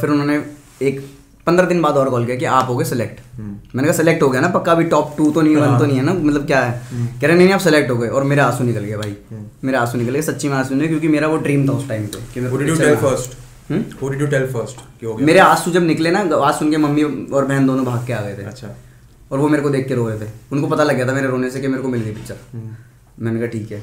[0.00, 0.42] फिर उन्होंने
[0.82, 1.00] एक
[1.46, 4.28] पंद्रह दिन बाद और कॉल किया कि आप हो गए सेलेक्ट मैंने कहा सेलेक्ट हो
[4.28, 4.72] गया ना पक्का?
[4.72, 6.12] अभी टॉप टू तो नहीं वन तो नहीं है ना?
[6.12, 6.80] मतलब क्या है?
[7.20, 9.14] कह रहे नहीं आप सेलेक्ट हो गए। और मेरे आँसू निकल गए भाई।
[9.64, 12.06] मेरे आँसू निकल गए सच्ची में आँसू निकले क्योंकि मेरा वो ड्रीम था उस टाइम
[12.06, 12.18] पे?
[13.70, 13.82] हम्म?
[15.06, 15.16] हो?
[15.20, 18.20] मेरे आँसू जब निकले ना आवाज़ सुन के मम्मी और बहन दोनों भाग के आ
[18.20, 18.68] गए थे। अच्छा।
[19.30, 21.28] और वो मेरे को देख के रो रहे थे। उनको पता लग गया था मेरे
[21.28, 23.82] रोने से कि मेरे को मिल गई पिक्चर हम्म। मैंने कहा ठीक है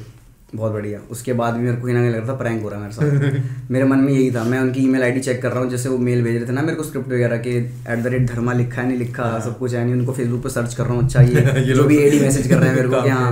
[0.56, 2.69] बहुत बढ़िया। उसके बाद भी मेरे को कहीं ना कहीं लग रहा था प्रैंक हो
[2.69, 5.51] रहा है मेरे साथ। मेरे मन में यही था। मैं उनकी ईमेल आईडी चेक कर
[5.51, 8.03] रहा हूँ जैसे वो मेल भेज रहे थे ना मेरे को स्क्रिप्ट वगैरह के एट
[8.03, 10.73] द रेट धर्मा लिखा है नहीं लिखा सब कुछ है नहीं उनको फेसबुक पर सर्च
[10.73, 12.89] कर रहा हूँ अच्छा ये, हाँ। ये जो भी एडी मैसेज कर रहे हैं मेरे
[12.89, 13.32] को कि हाँ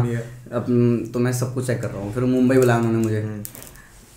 [0.52, 0.66] अब
[1.14, 3.44] तो मैं सब कुछ चेक कर रहा हूँ। फिर मुंबई बुलाया उन्होंने मुझे। हम्म।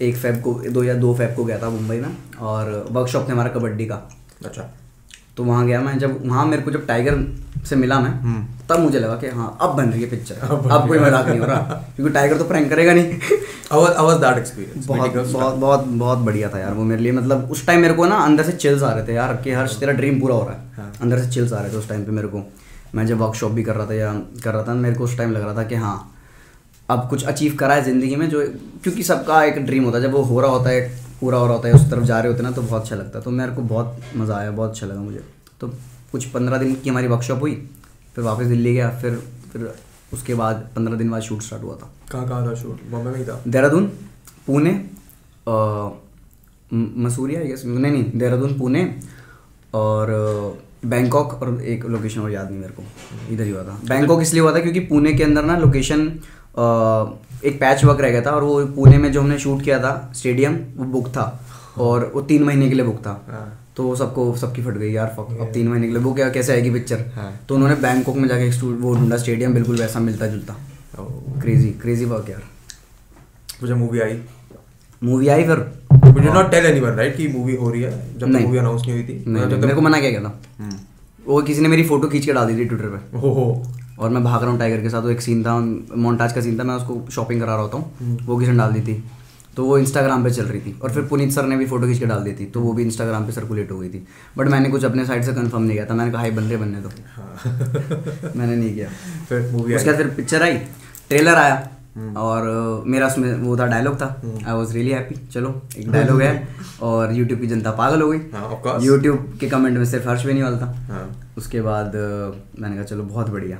[0.00, 3.33] एक फेब को दो या दो फैब को गया था मुंबई में और वर्कशॉप थे
[3.33, 4.11] हमारा कबड्डी का।
[4.46, 4.70] अच्छा।
[5.37, 7.16] तो वहाँ गया मैं जब वहाँ मेरे को जब टाइगर
[7.66, 10.70] से मिला मैं हम्म। तब मुझे लगा कि हाँ अब बन रही है पिक्चर अब
[10.73, 11.59] अब कोई। मज़ाक नहीं हो रहा
[11.97, 13.18] क्योंकि टाइगर तो प्रैंक करेगा नहीं।
[13.73, 14.20] How was
[14.87, 18.05] बहुत बहुत बहुत बहुत बढ़िया था यार वो मेरे लिए। मतलब उस टाइम मेरे को
[18.05, 20.53] ना अंदर से चिल्स आ रहे थे यार कि हर्ष तेरा ड्रीम पूरा हो रहा
[20.53, 22.42] है। हाँ। अंदर से चिल्स आ रहे थे उस टाइम पे मेरे को।
[22.94, 24.12] मैं जब वर्कशॉप भी कर रहा था या
[24.44, 25.97] कर रहा था मेरे को उस टाइम लग रहा था कि हाँ
[26.88, 28.42] अब कुछ अचीव करा है ज़िंदगी में जो
[28.83, 31.55] क्योंकि सबका एक ड्रीम होता है जब वो हो रहा होता है पूरा हो रहा
[31.55, 33.31] होता है उस तरफ़ जा रहे होते हैं ना तो बहुत अच्छा लगता है। तो
[33.33, 35.25] मेरे को बहुत मज़ा आया बहुत अच्छा लगा मुझे।
[35.61, 35.69] तो
[36.13, 37.55] कुछ पंद्रह दिन की हमारी वर्कशॉप हुई
[38.15, 39.17] फिर वापस दिल्ली गया फिर
[39.53, 39.73] फिर
[40.13, 43.19] उसके बाद पंद्रह दिन बाद शूट स्टार्ट हुआ था। कहाँ कहाँ था शूट बॉम्बे में
[43.19, 43.41] ही था?
[43.49, 43.87] देहरादून
[44.47, 44.73] पुणे
[46.73, 48.83] मसूरी आई गेस नहीं नहीं देहरादून पुणे
[49.75, 50.13] और
[50.87, 52.83] बैंकॉक और एक लोकेशन और याद नहीं मेरे को।
[53.33, 56.07] इधर ही हुआ था। बैंकॉक इसलिए हुआ था क्योंकि पुणे के अंदर ना लोकेशन
[57.44, 60.12] एक पैच वर्क रह गया था और वो पुणे में जो हमने शूट किया था
[60.14, 61.40] स्टेडियम वो बुक था।
[61.78, 65.16] और वो तीन महीने के लिए बुक था। हाँ। तो सबको सबकी फट गई यार
[65.18, 68.28] fuck, अब तीन महीने के लिए बुक कैसे आएगी पिक्चर हाँ। तो उन्होंने बैंकॉक में
[68.28, 70.57] जाके वो ढूंढा स्टेडियम बिल्कुल वैसा मिलता जुलता.
[71.40, 72.42] क्रेजी क्रेजी वर्क यार।
[73.66, 74.22] जब मूवी आई।
[75.02, 75.72] मूवी आई फिर?
[75.94, 78.18] Did not tell anyone, right, कि मूवी हो रही है?
[78.18, 80.40] जब तक मूवी अनाउंस नहीं हुई थी। नहीं, नहीं, मेरे को मना किया गया था।
[80.59, 80.76] हम्म।
[81.26, 83.18] वो किसी ने मेरी फ़ोटो खींच के डाल दी थी ट्विटर पे।
[83.98, 85.59] और मैं भाग रहा हूँ टाइगर के साथ वो एक सीन था
[86.04, 88.72] मोन्टाज का सीन था मैं उसको शॉपिंग करा रहा होता हूँ वो किसी ने डाल
[88.72, 89.02] दी थी।
[89.57, 91.98] तो वो इंस्टाग्राम पे चल रही थी और फिर पुनीत सर ने भी फ़ोटो खींच
[91.98, 93.98] के डाल दी थी तो वो भी इंस्टाग्राम पे सर्कुलेट हो गई थी।
[94.38, 96.80] बट मैंने कुछ अपने साइड से कंफर्म नहीं किया था मैंने कहा हाई बंदे बनने
[96.80, 96.88] दो।
[98.38, 98.88] मैंने नहीं किया।
[99.28, 100.57] फिर मूवी उसके बाद फिर पिक्चर आई
[101.09, 101.54] ट्रेलर आया
[102.20, 104.07] और मेरा उसमें वो था डायलॉग था।
[104.46, 106.33] आई वॉज़ रियली हैप्पी चलो एक डायलॉग है
[106.83, 110.33] और यूट्यूब की जनता पागल हो हाँ, गई यूट्यूब के कमेंट में सिर्फ़ हर्ष भी
[110.33, 111.07] नहीं वालता हाँ।
[111.38, 111.94] उसके बाद
[112.59, 113.59] मैंने कहा चलो बहुत बढ़िया।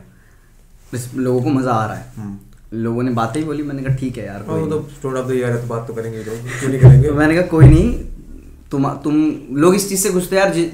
[1.17, 4.19] लोगों को मज़ा आ रहा है हम्म। लोगों ने बातें ही बोली मैंने कहा ठीक
[4.19, 6.59] है यार हाँ, तो नहीं। स्टोर ऑफ़ द ईयर है तो बात तो करेंगे लोग
[6.61, 7.93] क्यों नहीं करेंगे तो मैंने कहा कोई नहीं
[8.71, 9.17] तुम तुम
[9.57, 10.65] लोग इस चीज़ से थे यार जि,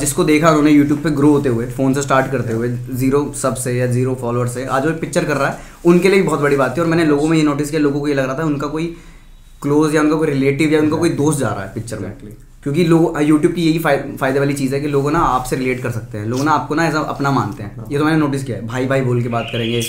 [0.00, 3.72] जिसको देखा उन्होंने यूट्यूब पे ग्रो होते हुए फ़ोन से स्टार्ट करते हुए ज़ीरो सबसे
[3.72, 6.56] या ज़ीरो फॉलोअर से आज वो पिक्चर कर रहा है उनके लिए भी बहुत बड़ी
[6.56, 8.44] बात थी और मैंने लोगों में ये नोटिस किया लोगों को ये लग रहा था
[8.44, 8.86] उनका कोई
[9.62, 12.12] क्लोज या उनका कोई रिलेटिव या उनका कोई दोस्त जा रहा है पिक्चर में.
[12.62, 13.78] क्योंकि लोग यूट्यूब की यही
[14.16, 16.74] फ़ायदे वाली चीज़ है कि लोग ना आपसे रिलेट कर सकते हैं। लोग ना आपको
[16.74, 19.28] ना ऐसा अपना मानते हैं। ये तो मैंने नोटिस किया है। भाई भाई बोल के
[19.28, 19.82] बात करेंगे।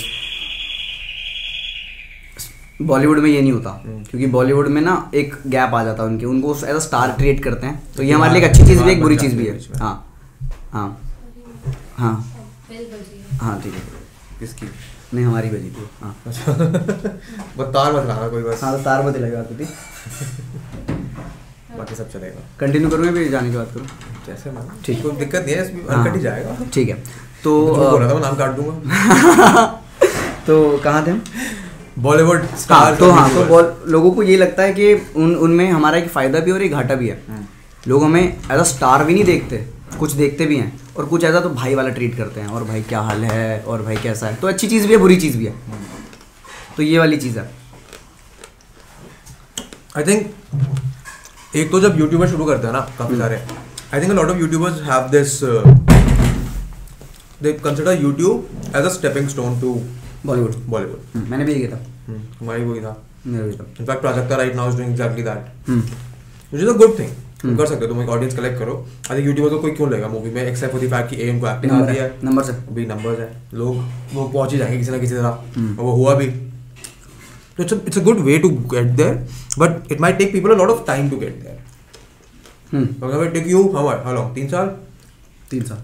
[2.82, 6.26] बॉलीवुड में ये नहीं होता। क्योंकि बॉलीवुड में ना एक गैप आ जाता है उनके।
[6.26, 8.90] उनको एज अ स्टार क्रिएट करते हैं। तो ये हमारे लिए एक अच्छी चीज़ भी
[8.90, 10.14] है एक बुरी चीज़ भी है। हाँ।
[10.72, 11.00] हाँ।
[11.96, 12.34] हाँ।
[12.70, 13.80] है। ठीक है।
[14.40, 14.66] किसकी
[15.14, 16.16] नहीं हमारी बजी थी। हाँ।
[17.58, 19.64] बस तार मत लाना कोई बस। हाँ तो तार बात होती
[21.82, 23.86] बाकी सब चलेगा। कंटिन्यू करूँ या फिर जाने की बात करूँ?
[24.26, 26.94] जैसे man ठीक। कोई दिक्कत नहीं है इसमें हाँ, कट ही जाएगा। ठीक है।
[27.44, 29.64] तो तो बोला था मैं नाम काट दूँगा।
[30.46, 31.22] तो कहाँ थे हम?
[31.98, 35.98] बॉलीवुड हाँ स्टार तो हाँ तो लोगों को ये लगता है कि उन उनमें हमारा
[35.98, 37.20] एक फ़ायदा भी और एक घाटा भी है।
[37.88, 39.56] लोग हमें एज अ स्टार भी नहीं देखते
[39.98, 42.82] कुछ देखते भी हैं और कुछ ऐसा तो भाई वाला ट्रीट करते हैं और भाई
[42.88, 45.46] क्या हाल है और भाई कैसा है। तो अच्छी चीज़ भी है बुरी चीज़ भी
[45.46, 45.54] है।
[46.76, 47.50] तो ये वाली चीज़ है।
[49.96, 50.32] आई थिंक
[51.56, 53.36] एक तो जब यूट्यूबर शुरू करते हैं ना काफ़ी सारे
[53.94, 55.38] I think lot of YouTubers have this
[57.42, 59.72] they consider YouTube as a stepping stone to
[60.26, 61.80] Bollywood Bollywood मैंने भी ये था।
[62.40, 65.80] हमारी वही था। मेरा भी था। In fact Prajakta right now is doing exactly that hmm,
[66.52, 67.10] which is a good thing
[67.42, 68.74] तुम कर सकते हो तुम एक ऑडियंस कलेक्ट करो।
[69.10, 70.42] आई थिंक यूट्यूबर को कोई क्यों लेगा मूवी में?
[70.42, 72.86] एक्सेप्ट फॉर द फैक्ट कि एम को एक्टिंग नंबर आती है है। नंबर से भी
[72.86, 73.76] नंबर्स है। लोग
[74.14, 76.26] वो पहुँच ही जाएँगे किसी ना किसी तरह। हम्म। और वो हुआ भी।
[77.56, 79.14] तो it's it's a good way to get there
[79.58, 81.58] but it might take people a lot of time to get there
[82.72, 84.76] hmm, अगर take you how how long तीन साल
[85.50, 85.78] तीन साल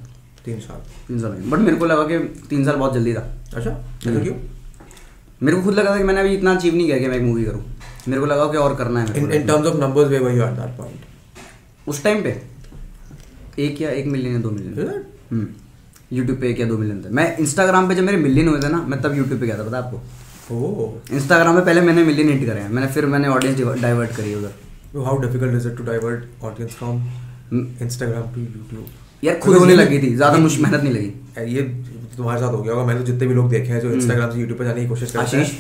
[0.45, 0.77] तीन साल
[1.09, 2.19] तीन साल बट मेरे को लगा कि
[2.51, 3.21] तीन साल बहुत जल्दी था।
[3.55, 4.35] अच्छा। ऐसा क्यों?
[5.43, 7.23] मेरे को खुद लगा था कि मैंने अभी इतना अचीव नहीं किया कि मैं एक
[7.23, 7.63] मूवी करूँ।
[8.09, 10.77] मेरे को लगा कि और करना है in terms of numbers where you at that
[10.79, 12.41] point उस टाइम पे
[13.65, 15.47] एक या एक मिलियन या दो मिलियन हम्म
[16.17, 18.69] यूट्यूब पे एक या दो मिलियन थे। मैं इंस्टाग्राम पे जब मेरे मिलियन हुए थे
[18.73, 20.01] ना मैं तब यूट्यूब पे गया था पता आपको?
[20.51, 25.03] इंस्टाग्राम पे पहले मैंने मिलियन हिट करे। हैं मैंने फिर मैंने ऑडियंस डाइवर्ट करी उधर।
[25.05, 26.97] How difficult is it to divert audience from
[27.83, 28.87] Instagram to YouTube
[29.25, 31.63] यार खुद होने लगी थी ज़्यादा मुश्किल मेहनत नहीं लगी। ये
[32.17, 34.39] तुम्हारे साथ हो गया होगा। मैंने तो जितने भी लोग देखे हैं जो इंस्टाग्राम से
[34.41, 35.57] यूट्यूब पे जाने की कोशिश करते हैं। Ashish?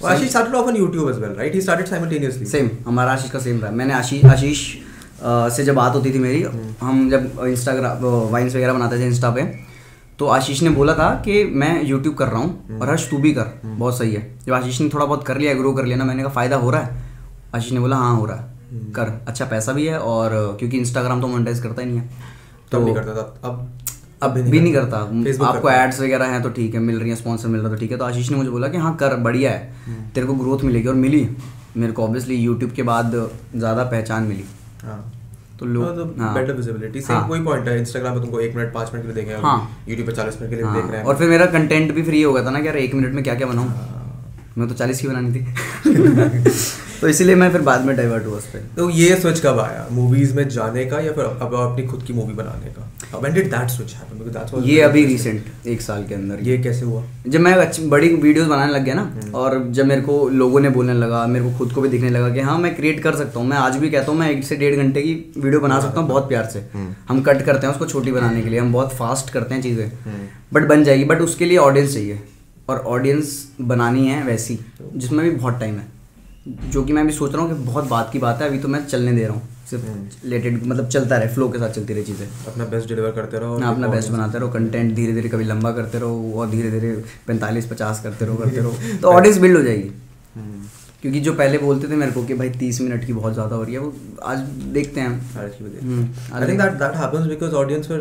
[0.00, 1.54] Well, Ashish started off on YouTube as well, right?
[1.54, 2.44] He started simultaneously.
[2.48, 4.60] Same हमारा आशीष का सेम रहा मैंने आशीष आशीष
[5.54, 6.42] से जब बात होती थी मेरी
[6.80, 9.42] हम जब इंस्टाग्राम वाइन्स वगैरह बनाते थे इंस्टा पे
[10.18, 13.32] तो आशीष ने बोला था कि मैं यूट्यूब कर रहा हूँ और हर्ष तू भी
[13.32, 16.04] कर। बहुत सही है। जब आशीष ने थोड़ा बहुत कर लिया ग्रो कर लिया ना
[16.04, 17.02] मैंने कहा फ़ायदा हो रहा है?
[17.54, 21.20] आशीष ने बोला हाँ हो रहा है। कर। अच्छा पैसा भी है और क्योंकि इंस्टाग्राम
[21.20, 22.08] तो मोनेटाइज करता ही नहीं है।
[22.72, 23.68] तब नहीं करता था। अब
[24.22, 27.16] अब भी नहीं आपको करता है। एड्स वगैरह हैं तो ठीक है मिल रही है
[27.16, 29.16] स्पॉन्सर मिल रहा है तो ठीक है। तो आशीष ने मुझे बोला कि हाँ कर
[29.16, 31.28] बढ़िया है। तेरे को ग्रोथ मिलेगी और मिली।
[31.76, 33.12] मेरे को ऑब्वियसली यूट्यूब के बाद
[33.56, 34.44] ज़्यादा पहचान मिली।
[34.82, 35.00] हाँ।
[35.58, 38.72] तो लोग हाँ। बेटर विजिबिलिटी सेम हाँ। कोई पॉइंट है इंस्टाग्राम पे तुमको एक मिनट
[38.72, 40.98] पाँच मिनट के लिए देखें हाँ। यूट्यूब पर चालीस मिनट के लिए हाँ, देख रहे
[40.98, 43.22] हैं और फिर मेरा कंटेंट भी फ्री होगा था ना कि यार एक मिनट में
[43.24, 43.72] क्या क्या बनाऊँ
[44.58, 48.46] मैं तो चालीस की बनानी थी तो इसीलिए मैं फिर बाद में डाइवर्ट हुआ उस
[48.46, 49.86] पर तो ये स्विच कब आया?
[49.92, 52.84] मूवीज़ में जाने का या फिर अब अपनी खुद की मूवी बनाने का?
[53.20, 54.18] when did that switch happen?
[54.18, 57.02] Because that's what ये अभी रिसेंट एक साल के अंदर। ये कैसे हुआ?
[57.26, 60.70] जब मैं अच्छी बड़ी वीडियोस बनाने लग गया ना और जब मेरे को लोगों ने
[60.70, 63.40] बोलने लगा मेरे को खुद को भी दिखने लगा कि हाँ मैं क्रिएट कर सकता
[63.40, 66.00] हूँ। मैं आज भी कहता हूँ मैं एक से डेढ़ घंटे की वीडियो बना सकता
[66.00, 66.64] हूँ बहुत प्यार से।
[67.08, 69.90] हम कट करते हैं उसको छोटी बनाने के लिए हम बहुत फास्ट करते हैं चीज़ें।
[70.54, 72.20] बट बन जाएगी बट उसके लिए ऑडियंस चाहिए।
[72.68, 73.30] और ऑडियंस
[73.60, 74.58] बनानी है वैसी
[74.94, 75.97] जिसमें भी बहुत टाइम है।
[76.48, 78.68] जो कि मैं अभी सोच रहा हूँ कि बहुत बात की बात है अभी तो
[78.68, 79.84] मैं चलने दे रहा हूँ। सिर्फ़
[80.24, 83.58] रिलेटेड मतलब चलता रहे फ्लो के साथ चलती रही चीज़ें। अपना बेस्ट डिलीवर करते रहो
[83.58, 86.92] हाँ, अपना बेस्ट बनाते रहो कंटेंट धीरे धीरे कभी लंबा करते रहो और धीरे धीरे
[87.26, 89.90] पैंतालीस पचास करते रहो करते रहो। तो ऑडियंस बिल्ड हो जाएगी।
[90.36, 90.62] हम्म,
[91.02, 93.62] क्योंकि जो पहले बोलते थे मेरे को कि भाई तीस मिनट की बहुत ज़्यादा हो
[93.62, 93.92] रही है वो
[94.24, 94.38] आज
[94.76, 95.86] देखते हैं देखते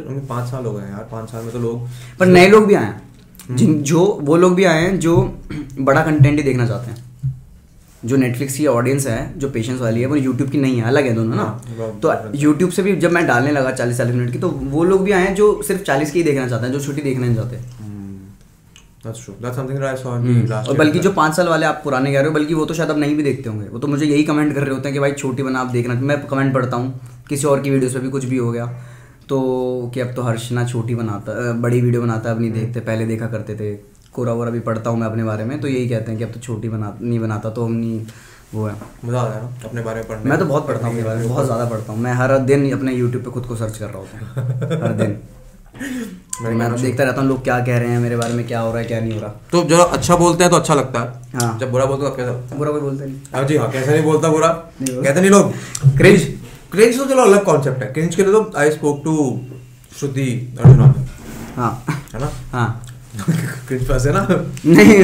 [0.06, 1.88] हम्म, पाँच साल हो गए यार पाँच साल में तो लोग
[2.20, 5.18] पर नए लोग भी आए हैं। जिन जो वो लोग भी आए हैं जो
[5.80, 7.06] बड़ा कंटेंट ही देखना चाहते हैं।
[8.06, 11.06] जो नेटफ्लिक्स की ऑडियंस है जो पेशेंस वाली है वो यूट्यूब की नहीं है अलग
[11.06, 11.46] है दोनों ना।
[12.04, 15.04] तो यूट्यूब से भी जब मैं डालने लगा चालीस चालीस मिनट की तो वो लोग
[15.04, 17.36] भी आए हैं जो सिर्फ़ चालीस की ही देखना चाहते हैं जो छोटी देखना नहीं
[17.36, 17.86] चाहते।
[19.04, 21.12] Last और बल्कि जो.
[21.12, 23.24] पाँच साल वाले आप पुराने कह रहे हो बल्कि वो तो शायद अब नहीं भी
[23.24, 25.60] देखते होंगे। वो तो मुझे यही कमेंट कर रहे होते हैं कि भाई छोटी बना
[25.60, 28.52] आप देखना। मैं कमेंट पढ़ता हूँ किसी और की वीडियोस पे भी कुछ भी हो
[28.52, 28.66] गया।
[29.30, 32.80] तो कि अब तो हर्ष ना छोटी बनाता बड़ी वीडियो बनाता है अब नहीं देखते
[32.82, 33.74] पहले देखा करते थे।
[34.18, 36.32] कोरा वोरा भी पढ़ता हूँ मैं अपने बारे में तो यही कहते हैं कि अब
[36.32, 38.00] तो छोटी बना नहीं बनाता तो हम नहीं
[38.54, 38.74] वो है।
[39.06, 41.30] मज़ा आता है अपने बारे में पढ़ने मैं तो बहुत पढ़ता हूँ अपने बारे में
[41.30, 43.98] बहुत ज़्यादा पढ़ता हूँ। मैं हर दिन अपने यूट्यूब पे खुद को सर्च कर रहा
[43.98, 45.18] होता हूँ। हर दिन।
[46.58, 48.82] मैं देखता रहता हूँ लोग क्या कह रहे हैं मेरे बारे में क्या हो रहा
[48.82, 51.58] है क्या नहीं हो रहा। तो जब अच्छा बोलते हैं तो अच्छा लगता है। हाँ।
[51.60, 54.04] जब बुरा बोलते हैं तो कैसा बुरा कोई बोलता नहीं। हाँ जी हाँ कैसे नहीं
[54.04, 54.48] बोलता बुरा?
[54.82, 55.52] कहते नहीं लोग।
[55.98, 56.22] क्रिंज
[56.72, 59.16] क्रिंज तो चलो अलग कॉन्सेप्ट है। क्रिंज के लिए तो I spoke to
[59.94, 60.80] Shruti Arjun
[61.56, 61.72] हाँ।
[62.14, 62.32] है ना?
[62.52, 62.68] हाँ।
[63.68, 64.28] क्रिंज फंसे ना
[64.66, 64.96] नहीं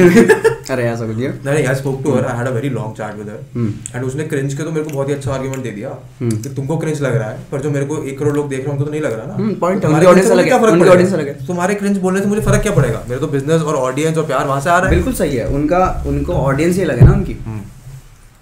[0.70, 3.16] अरे ऐसा कुछ नहीं नहीं I spoke to her I had a very long chat
[3.16, 3.96] with her.
[3.96, 6.48] And उसने क्रिंज के तो मेरे को बहुत ही अच्छा आर्गुमेंट दे दिया हम्म। कि
[6.50, 8.72] तुमको क्रिंज लग रहा है पर जो मेरे को एक करोड़ लोग देख रहे हैं
[8.72, 11.28] उनको तो नहीं लग रहा ना। है, तुम्हारे उनकी cringe audience अलग है, उनकी अलग
[11.28, 13.02] है। तुम्हारे क्रिंज बोलने से मुझे फ़र्क क्या पड़ेगा?
[13.08, 15.46] मेरे तो बिज़नेस और ऑडियंस और प्यार वहाँ से आ रहा है। बिल्कुल सही है
[15.50, 17.60] उनका उनको ऑडियंस ही लगे ना उनकी। हम्म।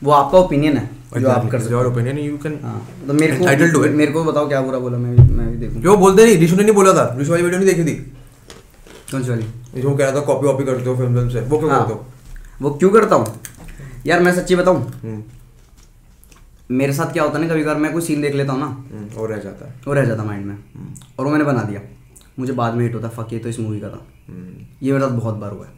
[0.02, 2.56] वो आपका ओपिनियन है जो आप कर सकते हो। ओपिनियन यू कैन
[3.08, 6.24] तो मेरे को मेरे को बताओ क्या बुरा बोला मैं मैं भी देखूँ। जो बोलते
[6.24, 6.42] नहीं?
[6.44, 8.12] ऋषु ने नहीं बोला था। ऋषु वाली वीडियो नहीं देखी थी?
[9.12, 9.46] कौन सी वाली?
[9.76, 12.06] ऋषु कह रहा था कॉपी वॉपी करते हो फ़िल्म से। वो क्यों हाँ। करते हो?
[12.62, 13.40] वो क्यों करता हूँ?
[14.06, 14.92] यार मैं सच्ची बताऊँ?
[15.02, 15.22] हम्म,
[16.70, 18.66] मेरे साथ क्या होता है ना कभी कभार मैं कोई सीन देख लेता हूँ ना।
[18.66, 20.58] हम्म, और रह जाता है। वो रह जाता माइंड में।
[21.18, 21.80] और वो मैंने बना दिया।
[22.38, 25.04] मुझे बाद में हिट होता फक ये तो इस मूवी का था। हम्म, ये मेरे
[25.04, 25.72] साथ बहुत बार हुआ है।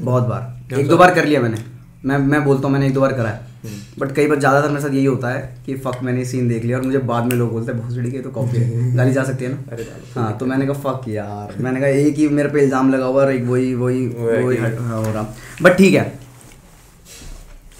[0.00, 1.64] बहुत बार। एक दो बार कर लिया मैंने।
[2.04, 3.53] मैं मैं बोलता हूँ मैंने एक दो बार करा है।
[3.98, 6.78] बट कई बार ज़्यादातर मेरे साथ यही होता है कि फक मैंने सीन देख लिया
[6.78, 8.58] और मुझे बाद में लोग बोलते हैं भोसड़ी के तो कॉपी
[8.96, 9.58] गाली जा सकती है ना?
[9.72, 13.06] अरे हाँ तो मैंने कहा फक यार। मैंने कहा एक ही मेरे पे इल्ज़ाम लगा
[13.06, 15.26] हुआ और एक वही वही वही। हट- हाँ, हो रहा।
[15.62, 16.12] बट ठीक है।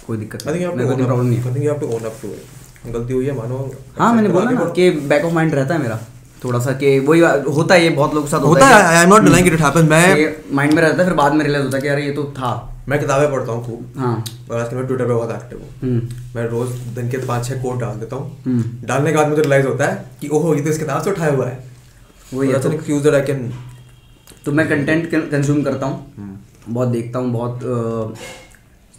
[0.07, 0.65] कोई दिक्कत नहीं।
[1.05, 2.93] प्रॉब्लम नहीं है.
[2.93, 3.57] गलती हुई है मानो
[3.99, 5.99] हाँ मैंने बोला ना कि बैक ऑफ़ माइंड रहता है मेरा।
[6.43, 7.19] थोड़ा सा कि वही
[7.55, 9.23] होता है ये बहुत लोगों के साथ बढ़ो। होता है I am not.
[9.23, 11.87] Denying it happens मैं माइंड में रहता है फिर बाद में रियलाइज़ होता है कि
[11.87, 12.51] यार ये तो था।
[12.89, 16.09] मैं किताबें पढ़ता हूँ खूब। हाँ। और आजकल मैं ट्विटर पे बहुत एक्टिव हूँ। हम्म।
[16.35, 19.41] मैं रोज दिन के पाँच छह कोट डाल देता हूँ। हम्म। डालने के बाद मुझे
[19.41, 21.63] रियलाइज़ होता है कि ओहो ये तो इस किताब से उठाया हुआ है।
[22.33, 23.51] वही है तो। एक्सक्यूज आई कैन
[24.45, 27.59] तो मैं कंटेंट कंज्यूम करता हूँ। हम्म। बहुत देखता हूँ बहुत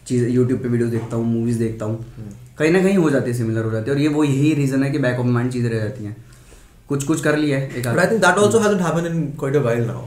[0.09, 2.05] चीज़ यूट्यूब पे वीडियो देखता हूँ मूवीज़ देखता हूँ।
[2.59, 4.83] कहीं ना कहीं हो जाती है सिमिलर हो जाती है। और ये वो यही रीज़न
[4.83, 6.16] है कि बैक ऑफ़ माइंड चीज़ें रह जाती हैं।
[6.88, 9.61] कुछ कुछ कर लिया है एक I think that also hasn't happened in quite a
[9.61, 10.03] while now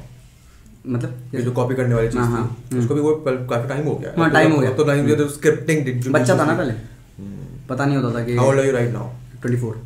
[0.87, 3.87] मतलब ये जो कॉपी करने वाली चीज़ हाँ, हाँ, थी उसको भी वो काफ़ी टाइम
[3.87, 6.73] हो गया। हाँ, time हो गया। तो टाइम तो स्क्रिप्टिंग डिड बच्चा था ना पहले?
[7.69, 9.09] पता नहीं होता था कि how old are you right now
[9.41, 9.81] twenty four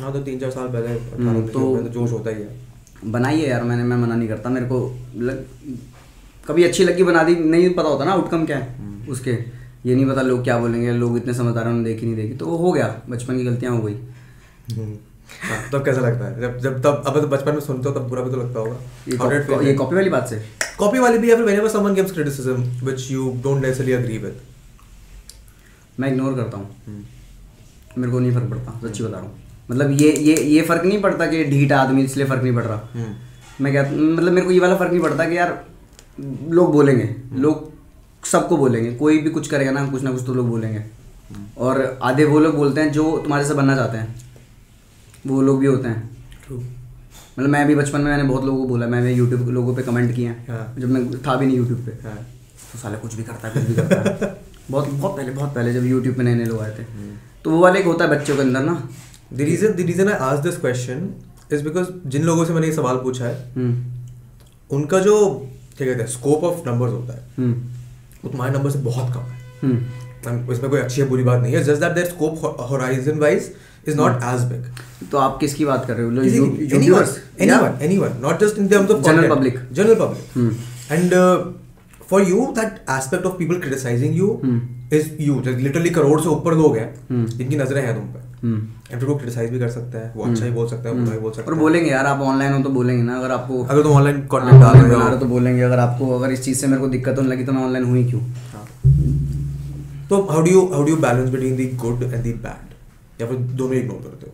[0.00, 3.48] हाँ तो तीन चार साल पहले हम्म, तो- तो जोश होता ही है। बनाई है
[3.48, 4.80] यार मैंने मैं मना नहीं करता मेरे को
[5.16, 5.44] लग,
[6.48, 9.30] कभी अच्छी लगी बना दी नहीं पता होता ना आउटकम क्या है उसके।
[9.86, 12.56] ये नहीं पता लोग क्या बोलेंगे लोग इतने समझदार उन्होंने देखी नहीं देखी तो वो
[12.56, 13.94] हो गया बचपन की गलतियाँ हो गई।
[15.42, 16.40] हाँ, तब कैसा लगता है?
[16.40, 18.76] जब जब तब अब तो बचपन में सुनते हो तब बुरा भी तो लगता होगा।
[19.08, 20.42] ये कॉपी ये कॉपी वाली बात से?
[20.78, 24.44] कॉपी वाली भी या फिर whenever someone gives criticism which you don't necessarily agree with
[26.00, 27.04] मैं इग्नोर करता हूँ।
[27.98, 29.38] मेरे को नहीं फ़र्क पड़ता सच्ची बता रहा हूँ।
[29.70, 32.88] मतलब ये ये ये फ़र्क नहीं पड़ता कि ढीठ आदमी इसलिए फ़र्क नहीं पड़ रहा।
[32.94, 35.64] हम्म। मैं क्या मतलब मेरे को ये वाला फ़र्क नहीं पड़ता कि यार
[36.50, 37.72] लोग बोलेंगे। लोग
[38.26, 40.82] सबको बोलेंगे। कोई भी कुछ करेगा ना कुछ ना कुछ तो लोग बोलेंगे।
[41.58, 44.25] और आधे वो लोग बोलते हैं जो तुम्हारे से बनना चाहते हैं।
[45.26, 46.16] वो लोग भी होते हैं।
[47.38, 50.14] मतलब मैं भी बचपन में मैंने बहुत लोगों को बोला मैंने यूट्यूब लोगों पे कमेंट
[50.16, 52.16] किए हैं। हाँ। जब मैं था भी नहीं यूट्यूब पे। हाँ।
[52.72, 55.74] तो साले कुछ भी करता है कुछ भी करता। है बहुत बहुत पहले बहुत पहले
[55.74, 56.82] जब यूट्यूब पे नए नए लोग आए थे।
[57.44, 58.88] तो वो वाले एक होता है बच्चों के अंदर ना।
[59.32, 61.08] The reason the reason I asked this question
[61.52, 65.16] is because जिन लोगों से मैंने ये सवाल पूछा है हम्म। उनका जो
[65.78, 67.52] क्या कहते हैं स्कोप ऑफ़ नंबर्स होता है हम्म।
[68.24, 71.54] वो तुम्हारे नंबर से बहुत कम है। हम्म। इसमें कोई अच्छी या बुरी बात नहीं
[71.54, 73.52] है just that there scope horizon wise
[73.88, 77.10] is not as big तो आप किसकी बात कर रहे हो किसी यू- की- YouTubers
[77.38, 79.32] anyone, anyone, anyone, not just in terms of General content.
[79.32, 79.56] public.
[79.78, 80.28] General public.
[80.34, 80.52] Hmm.
[80.96, 81.34] And uh,
[82.10, 84.56] for you, that aspect of people criticizing you Hmm.
[84.92, 85.48] is huge.
[85.48, 87.26] Like literally crore से ऊपर लोग हैं Hmm.
[87.32, 90.44] जिनकी नज़रें हैं तुम पे and फिर वो क्रिटिसाइज भी कर सकते हैं वो अच्छा
[90.44, 92.70] ही बोल सकता है बुरा ही बोल सकते और बोलेंगे यार आप ऑनलाइन हो तो
[92.70, 95.62] बोलेंगे ना अगर आपको अगर तुम ऑनलाइन हाँ, कंटेंट डाल रहे हो हो तो बोलेंगे
[95.62, 98.04] अगर आपको अगर इस चीज़ से मेरे को दिक्कत होने लगी तो मैं ऑनलाइन हुई
[98.10, 98.20] क्यों
[98.52, 98.66] हाँ।
[100.10, 102.74] तो how do you how do you balance between the good and the bad
[103.20, 104.32] या फिर दोनों इग्नोर करते हो?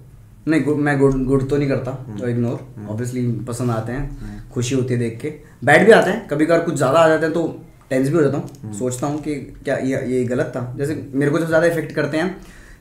[0.48, 4.48] नहीं गुड मैं गुड गुड तो नहीं करता हम्म। तो इग्नोर ऑब्वियसली पसंद आते हैं
[4.50, 5.32] खुशी होती है देख के।
[5.64, 7.46] बैड भी आते हैं कभी कभार कुछ ज़्यादा आ जाते हैं तो
[7.90, 10.94] टेंस भी हो जाता हम्म। हूँ सोचता हूँ कि क्या ये ये गलत था। जैसे
[11.14, 12.36] मेरे को जो ज़्यादा इफ़ेक्ट करते हैं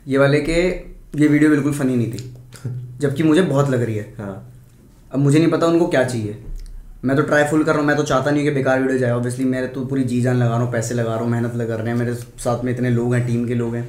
[0.07, 0.61] ये वाले के
[1.15, 2.33] ये वीडियो बिल्कुल फ़नी नहीं थी।
[3.01, 4.33] जबकि मुझे बहुत लग रही है। हाँ।
[5.11, 6.37] अब मुझे नहीं पता उनको क्या चाहिए।
[7.05, 9.11] मैं तो ट्राई फुल कर रहा हूँ मैं तो चाहता नहीं कि बेकार वीडियो जाए।
[9.11, 11.75] ऑब्वियसली मैं तो पूरी जी जान लगा रहा हूँ पैसे लगा रहा हूँ मेहनत लगा
[11.75, 13.87] रहे हैं मेरे साथ में इतने लोग हैं टीम के लोग हैं।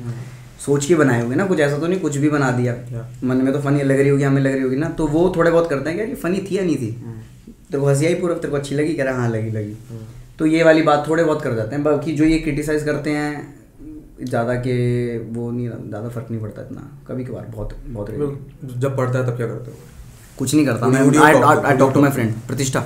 [0.64, 2.74] सोच के बनाए होंगे ना कुछ ऐसा तो नहीं कुछ भी बना दिया।
[3.24, 5.50] मन में तो फनी लग रही होगी हमें लग रही होगी ना। तो वो थोड़े
[5.50, 6.90] बहुत करते हैं कि फनी थी या नहीं थी?
[7.46, 8.94] तेरे को हँसी आई पूरा तेरे को अच्छी लगी?
[8.94, 9.76] कह रहा हाँ लगी लगी।
[10.38, 13.54] तो ये वाली बात थोड़े बहुत कर जाते हैं। बाकी जो ये क्रिटिसाइज करते हैं
[14.20, 14.74] ज़्यादा के
[15.18, 19.26] वो नहीं ज़्यादा फ़र्क नहीं पड़ता इतना। कभी कभार बहुत बहुत तो जब पढ़ता है
[19.26, 19.76] तब क्या करते हो?
[20.38, 21.00] कुछ नहीं करता मैं।
[21.64, 22.84] I talk to my friend Pratishtha.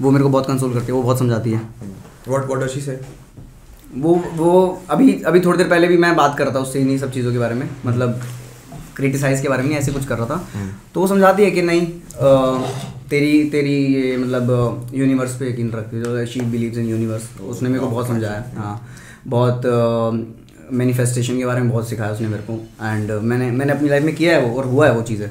[0.00, 1.60] वो मेरे को बहुत कंसोल करती है वो बहुत समझाती है।
[2.28, 3.00] What what does she say
[3.94, 6.98] वो वो अभी अभी थोड़ी देर पहले भी मैं बात कर रहा था उससे इन्हीं
[6.98, 8.20] सब चीज़ों के बारे में मतलब
[8.96, 11.82] क्रिटिसाइज के बारे में ऐसे कुछ कर रहा था। तो वो समझाती है कि नहीं
[11.82, 12.58] आ,
[13.10, 17.80] तेरी तेरी ये मतलब यूनिवर्स पे यकीन रखती है शी बिलीव्स इन यूनिवर्स उसने मेरे
[17.80, 18.86] को बहुत समझाया हाँ।
[19.26, 19.62] बहुत
[20.72, 22.52] मैनिफेस्टेशन के बारे में बहुत सिखाया उसने मेरे को।
[22.82, 25.28] एंड मैंने मैंने अपनी लाइफ में किया है वो और हुआ है वो चीज़ें।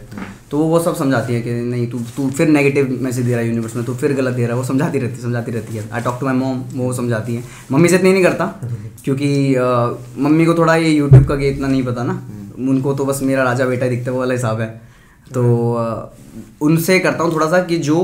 [0.51, 3.47] तो वो सब समझाती है कि नहीं, तू तू फिर नेगेटिव मैसेज दे रहा है
[3.47, 6.01] यूनिवर्स में तो फिर गलत दे रहा है, वो समझाती रहती समझाती रहती है। I
[6.01, 8.45] talk to my mom वो समझाती है। मम्मी से इतनी नहीं करता,
[9.03, 9.55] क्योंकि
[10.19, 12.21] मम्मी को थोड़ा ये यूट्यूब का ये इतना नहीं पता ना।
[12.69, 14.69] उनको तो बस मेरा राजा बेटा दिखता है, वो वाला हिसाब है।
[15.33, 15.43] तो
[16.61, 17.99] उनसे करता हूँ थोड़ा सा कि जो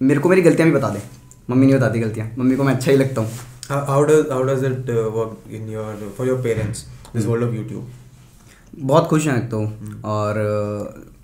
[0.00, 1.00] मेरे को मेरी गलतियाँ भी बता दे।
[1.50, 3.30] मम्मी नहीं बताती गलतियाँ, मम्मी को मैं अच्छा ही लगता हूँ।
[3.68, 7.54] How does how does it uh, work in your for your parents this world of
[7.58, 7.84] YouTube?
[8.78, 9.60] बहुत खुश हैं एक तो
[10.08, 10.38] और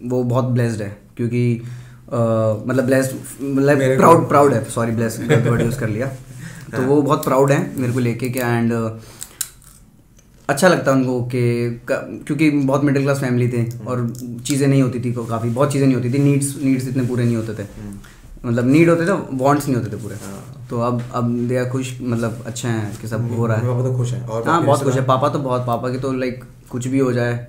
[0.02, 1.62] वो बहुत ब्लेस्ड है क्योंकि
[2.66, 6.06] मतलब ब्लेस्ड मतलब प्राउड प्राउड है सॉरी ब्लेस्ड वर्ड यूज़ कर लिया।
[6.76, 8.72] तो वो बहुत प्राउड है मेरे को लेके क्या एंड
[10.48, 11.42] अच्छा लगता है उनको कि
[11.88, 14.12] क्योंकि बहुत मिडिल क्लास फैमिली थे और
[14.46, 17.36] चीज़ें नहीं होती थी काफ़ी बहुत चीज़ें नहीं होती थी नीड्स नीड्स इतने पूरे नहीं
[17.36, 17.66] होते थे।
[18.44, 19.12] मतलब नीड होते थे
[19.44, 20.16] वांट्स नहीं होते थे पूरे।
[20.70, 23.82] तो अब अब दे आर खुश मतलब अच्छा है कि सब हो रहा है। पापा
[23.82, 26.44] तो खुश हैं। और हाँ बहुत खुश है। पापा तो बहुत पापा की तो लाइक
[26.70, 27.46] कुछ भी हो जाए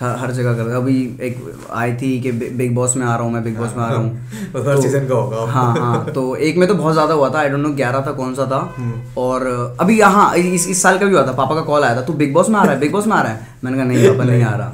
[0.00, 1.36] हर जगह कर अभी एक
[1.72, 3.98] आई थी कि बिग बॉस में आ रहा हूँ मैं बिग बॉस में आ रहा
[3.98, 7.28] हूँ। तो हर season का होगा। हाँ हाँ तो एक में तो बहुत ज़्यादा हुआ
[7.34, 9.46] था आई डोंट नो ग्यारह था कौन सा था। हम्म। और
[9.80, 12.12] अभी यहाँ इस इस साल का भी हुआ था पापा का कॉल आया था तू
[12.14, 13.46] बिग बॉस में आ रहा है बिग बॉस में आ रहा है?
[13.64, 14.68] मैंने कहा नहीं पापा नहीं आ रहा।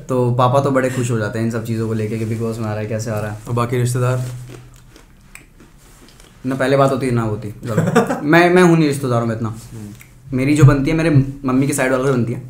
[0.08, 2.40] तो पापा तो बड़े खुश हो जाते हैं इन सब चीज़ों को लेके कि बिग
[2.40, 4.24] बॉस में आ रहा है कैसे आ रहा है। बाकी रिश्तेदार?
[6.48, 7.54] ना पहले बात होती है ना होती।
[8.24, 9.54] मैं मैं हूँ नहीं रिश्तेदारों में इतना।
[10.32, 11.10] मेरी जो बनती है मेरे
[11.44, 12.42] मम्मी की साइड वालों बनती है।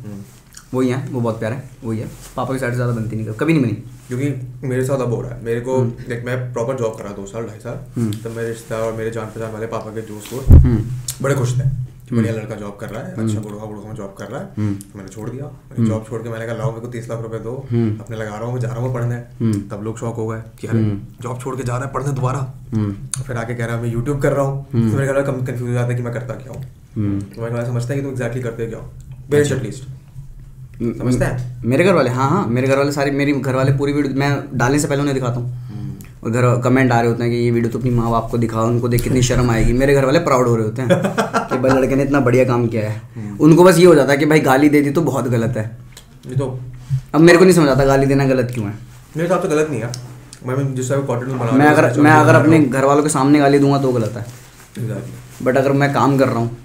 [0.73, 3.33] वही है वो बहुत प्यारा है वही है। पापा की साइड से ज़्यादा बनती नहीं
[3.33, 3.73] कभी नहीं बनी।
[4.07, 7.13] क्योंकि मेरे साथ अब हो रहा है। मेरे को लाइक मैं प्रॉपर जॉब कर रहा
[7.13, 10.01] दो साल ढाई साल। तो तब मेरे रिश्तेदार और मेरे जान पहचान वाले पापा के
[10.01, 10.83] दोस्त हम्म।
[11.21, 14.13] बड़े खुश थे। कि बढ़िया लड़का जॉब कर रहा है अच्छा बुढ़वा बुढ़वा में जॉब
[14.17, 16.69] कर रहा है। हम्म। तो मैंने छोड़ दिया। मैंने जॉब छोड़ के मैंने कहा लाओ
[16.69, 18.93] मेरे को तीस लाख रुपए दो। हम्म। अपने लगा रहा हूँ मैं जा रहा हूँ
[18.93, 21.85] पढ़ने। हम्म। तब लोग शौक हो गए कि अरे हम्म। जॉब छोड़ के जा रहा
[21.85, 22.39] है पढ़ने दोबारा।
[22.73, 25.13] हम्म। फिर आके कह रहा है मैं यूट्यूब कर रहा हूँ। हम्म। तो मेरे घर
[25.13, 26.63] वाले कंफ्यूज हो जाता है कि मैं करता क्या हूँ।
[26.95, 28.91] हम्म। तो मेरे घर समझते हैं कि तुम एग्जैक्टली करते क्या हो।
[29.31, 29.83] पेरेंट्स एटलीस्ट
[30.97, 31.61] समझते हैं?
[31.65, 34.57] मेरे घर वाले हाँ हाँ मेरे घर वाले सारी मेरी घर वाले पूरी वीडियो मैं
[34.57, 35.67] डालने से पहले उन्हें दिखाता हूँ।
[36.21, 38.67] घर कमेंट आ रहे होते हैं कि ये वीडियो तो अपनी माँ बाप को दिखाओ
[38.67, 40.89] उनको देख कितनी शर्म आएगी। मेरे घर वाले प्राउड हो रहे होते हैं
[41.49, 43.01] कि भाई लड़के ने इतना बढ़िया काम किया है।
[43.39, 45.65] उनको बस ये हो जाता है कि भाई गाली दे दी तो बहुत गलत है।
[46.37, 46.47] तो
[47.15, 49.67] अब मेरे को नहीं समझ आता गाली देना गलत क्यों है। मेरे हिसाब से गलत
[49.69, 49.91] नहीं है।
[50.45, 53.77] मैं जिस कंटेंट बना मैं अगर मैं अगर अपने घर वालों के सामने गाली दूँगा
[53.81, 54.25] तो गलत है।
[55.43, 56.57] बट अगर मैं काम कर रहा हूँ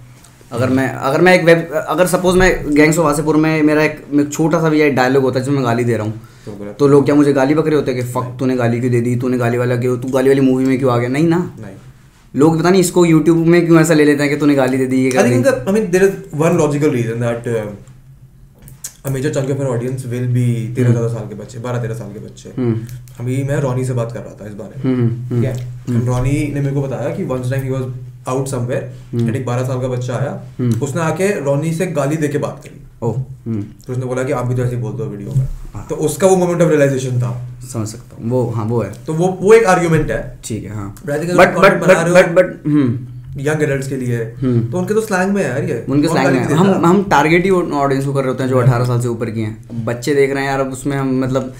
[0.52, 4.28] अगर मैं अगर मैं एक वेब अगर सपोज़ मैं गैंग्स ऑफ़ वासेपुर में मेरा एक
[4.32, 6.86] छोटा सा भी एक डायलॉग होता है जिसमें मैं गाली दे रहा हूँ तो तो
[6.88, 9.16] लोग क्या मुझे गाली बकरे होते हैं कि फक तूने गाली क्यों दे दी?
[9.16, 9.98] तूने गाली वाला क्यों?
[9.98, 11.08] तू गाली वाली मूवी में क्यों आ गया?
[11.08, 11.74] नहीं ना। नहीं।
[12.36, 14.86] लोग पता नहीं इसको यूट्यूब में क्यों ऐसा ले लेते हैं कि तूने गाली दे
[14.86, 15.10] दी ये
[19.30, 22.18] chunk of our audience will be तेरह चौदह साल के बच्चे बारह तेरह साल के
[22.18, 22.80] बच्चे। हम्म।
[23.20, 26.06] अभी मैं रॉनी से बात कर रहा था इस बारे में। हम्म, हम्म, ठीक है?
[26.06, 27.82] रॉनी ने मेरे को बताया कि once time he was
[28.28, 32.16] out somewhere and एक बारह साल का बच्चा आया हम्म। उसने आके रॉनी से गाली
[32.16, 35.02] दे के बात करी। ओ हम्म। तो उसने बोला कि आप भी तो ऐसे बोलते
[35.02, 35.48] हो वीडियो में।
[35.88, 37.30] तो उसका वो मोमेंट ऑफ़ रियलाइजेशन था।
[37.72, 40.74] समझ सकता हूँ। वो हाँ वो है। तो वो वो एक आर्ग्यूमेंट है। ठीक है
[40.74, 42.54] हाँ। But but but but but
[43.38, 46.34] young adults के लिए। हम्म। तो उनके तो स्लैंग में है यार ये। उनके स्लैंग
[46.34, 49.08] में हम हम टारगेट ही ऑडियंस को कर रहे होते हैं जो 18 साल से
[49.08, 51.54] ऊपर की हैं। बच्चे देख रहे हैं यार अब उसमें हम मतलब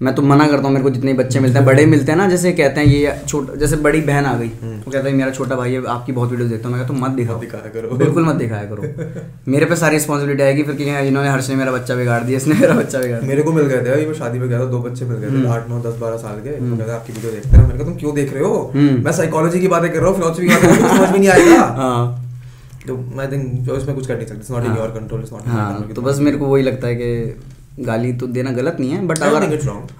[0.00, 2.26] मैं तो मना करता हूँ मेरे को जितने बच्चे मिलते हैं बड़े मिलते हैं ना
[2.28, 5.56] जैसे कहते हैं ये छोटा जैसे बड़ी बहन आ गई वो कहता है मेरा छोटा
[5.56, 8.24] भाई है आपकी बहुत वीडियो देखता हूँ। मैं कहता हूँ मत दिखाओ। दिखाया करो। बिल्कुल
[8.24, 11.94] मत दिखाया करो। मेरे पे सारी रिस्पॉन्सिबिलिटी आएगी फिर कि इन्होंने हर्ष ने मेरा बच्चा
[11.94, 14.60] बिगाड़ दिया इसने मेरा बच्चा बिगाड़ मेरे को मिल गए थे मैं शादी में गया
[14.60, 17.12] था दो बच्चे मिल गए थे आठ नौ दस बारह साल के। तो कहते आपकी
[17.12, 18.54] वीडियो देखते हैं। मैंने कहा तुम क्यों देख रहे हो?
[18.74, 21.60] हम्म। मैं साइकोलॉजी की बातें कर रहा हूँ फिलोसफी की बातें समझ में नहीं आएगा।
[21.82, 22.24] हाँ।
[22.86, 24.76] तो आई थिंक इसमें कुछ कर नहीं सकते it's not in.
[24.76, 28.26] Your control it's not हाँ तो बस मेरे को वही लगता है कि गाली तो
[28.26, 29.44] देना गलत नहीं है बट अगर.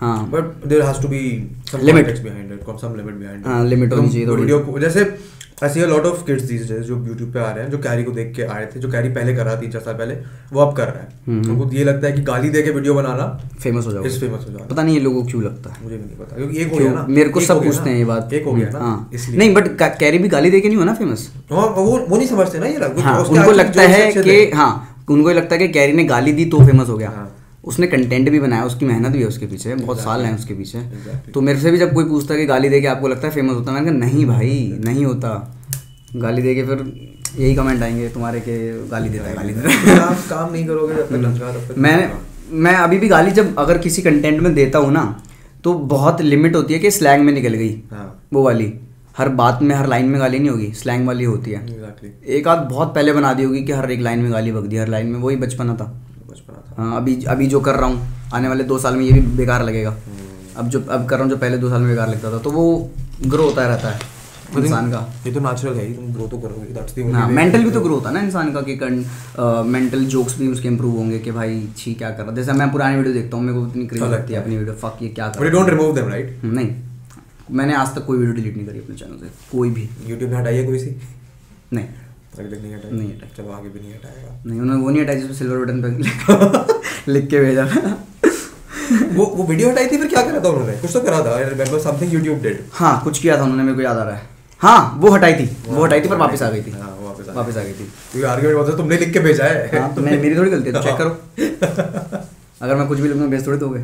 [0.00, 0.30] हाँ।
[0.66, 1.22] There has to be
[1.70, 2.06] some Limit.
[2.06, 5.04] context behind it, some limit behind हाँ, limit होनी चाहिए थोड़ी। वीडियो को जैसे
[5.60, 8.04] see a lot of kids these days जो YouTube पे आ रहे हैं जो कैरी
[8.04, 10.14] को देख के आए थे जो कैरी पहले कर रहा तीन चार साल पहले
[10.52, 12.94] वो अब कर रहा है। हम्म। उनको ये लगता है कि गाली दे के वीडियो
[12.94, 13.26] बनाना
[13.60, 15.96] फ़ेमस हो जाओगे। फ़ेमस हो जाना। पता नहीं ये लोगों को क्यों लगता है। मुझे
[15.96, 18.32] भी नहीं पता। क्योंकि एक हो गया ना। मेरे को सब पूछते हैं ये बात।
[18.32, 19.68] एक हो गया ना हाँ। इसलिए। नहीं बट
[19.98, 22.66] कैरी भी गाली दे के नहीं हुआ ना फ़ेमस हाँ, वो वो नहीं समझते ना
[22.66, 24.70] ये हाँ उनको लगता है कि हाँ
[25.10, 27.28] उनको ये लगता है कि कैरी ने गाली दी तो फ़ेमस हो गया।
[27.68, 30.80] उसने कंटेंट भी बनाया उसकी मेहनत भी है उसके पीछे बहुत साल हैं उसके पीछे।
[31.34, 33.34] तो मेरे से भी जब कोई पूछता है कि गाली दे के आपको लगता है
[33.34, 35.32] फ़ेमस होता है मैंने कहा नहीं भाई नहीं होता।
[36.16, 36.82] गाली दे के फिर
[37.38, 38.56] यही कमेंट आएँगे तुम्हारे के
[38.88, 41.96] गाली देता है गाली देता है। काम काम नहीं करोगे जब तक तक मैं
[42.64, 45.04] मैं अभी भी गाली जब अगर किसी कंटेंट में देता हूँ ना
[45.64, 48.72] तो बहुत लिमिट होती है कि स्लैंग में निकल गई। हाँ। वो वाली।
[49.18, 52.48] हर बात में हर लाइन में गाली नहीं होगी स्लैंग वाली होती है। एग्जैक्टली एक
[52.48, 54.88] आध बहुत पहले बना दी होगी कि हर एक लाइन में गाली बक दी हर
[54.88, 55.86] लाइन में वही बचपना था।
[56.78, 59.96] अभी अभी जो कर रहा हूँ आने वाले दो साल में ये भी बेकार लगेगा।
[60.56, 62.50] अब जो अब कर रहा हूँ जो पहले दो साल में बेकार लगता था तो
[62.50, 62.64] वो
[63.22, 64.16] ग्रो होता रहता है
[64.58, 67.70] इंसान का। ये तो नेचुरल है तुम ग्रो तो करोगे दैट्स द हाँ मेंटल भी
[67.70, 68.78] तो ग्रो होता है ना इंसान का कि
[69.70, 72.96] मेंटल जोक्स भी उसके इंप्रूव होंगे कि भाई छी क्या कर रहा जैसे मैं पुरानी
[72.96, 75.44] वीडियो देखता हूँ मेरे को इतनी क्रेज लगती है अपनी वीडियो फक ये क्या कर
[75.44, 76.74] but don't remove them right hmm, नहीं।
[77.50, 80.36] मैंने आज तक कोई वीडियो डिलीट नहीं करी अपने चैनल से कोई भी। YouTube ने
[80.36, 80.96] हटाई है कोई सी?
[81.72, 81.86] नहीं।
[82.45, 85.59] तक नहीं नहीं। चलो आगे भी नहीं हटाएगा। नहीं उन्होंने वो नहीं हटाई जिसमें सिल्वर
[85.59, 87.64] बटन पे लिख के भेजा
[88.93, 90.72] वो वो वीडियो हटाई थी फिर क्या करा था उन्होंने?
[90.72, 93.82] कुछ तो करा था। आई रिमेंबर समथिंग डिड हाँ कुछ किया था उन्होंने मेरे को
[93.82, 94.22] याद आ रहा है।
[94.59, 96.99] हाँ वो हटाई थी। वो हटाई थी पर वापस आ गई थी। हाँ,
[97.34, 100.51] वापस आ गई। थी। क्योंकि बोलते तुमने लिख के भेजा है। हाँ तो मेरी थोड़ी
[100.51, 101.11] गलती है तो चेक करो।
[102.62, 103.80] अगर मैं कुछ भी लिखूँगा भेज थोड़ी दोगे।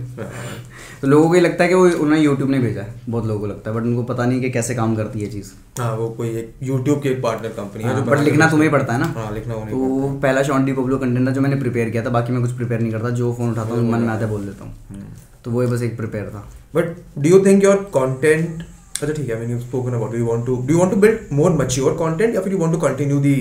[1.05, 3.41] तो लोगों को ये लगता है कि वो उन्होंने यूट्यूब ने भेजा है बहुत लोगों
[3.41, 6.09] को लगता है बट उनको पता नहीं कि कैसे काम करती है चीज़। हाँ वो
[6.11, 9.07] कोई एक YouTube की एक पार्टनर कंपनी है जो बट लिखना तुम्हें पड़ता है ना।
[9.17, 12.11] हाँ लिखना वो तो वो पहला शॉन्टी पब्लो कंटेंट था जो मैंने प्रिपेयर किया था
[12.11, 14.47] बाकी मैं कुछ प्रिपेयर नहीं करता जो फ़ोन उठाता हूँ मन में आता है बोल
[14.47, 15.07] देता हम्म। हूँ
[15.45, 16.45] तो वो बस एक प्रिपेयर था।
[16.75, 18.63] But do you think your content
[19.03, 21.51] अच्छा ठीक है you spoken about you want to do you want to build more
[21.63, 23.37] mature content या फिर you want to continue the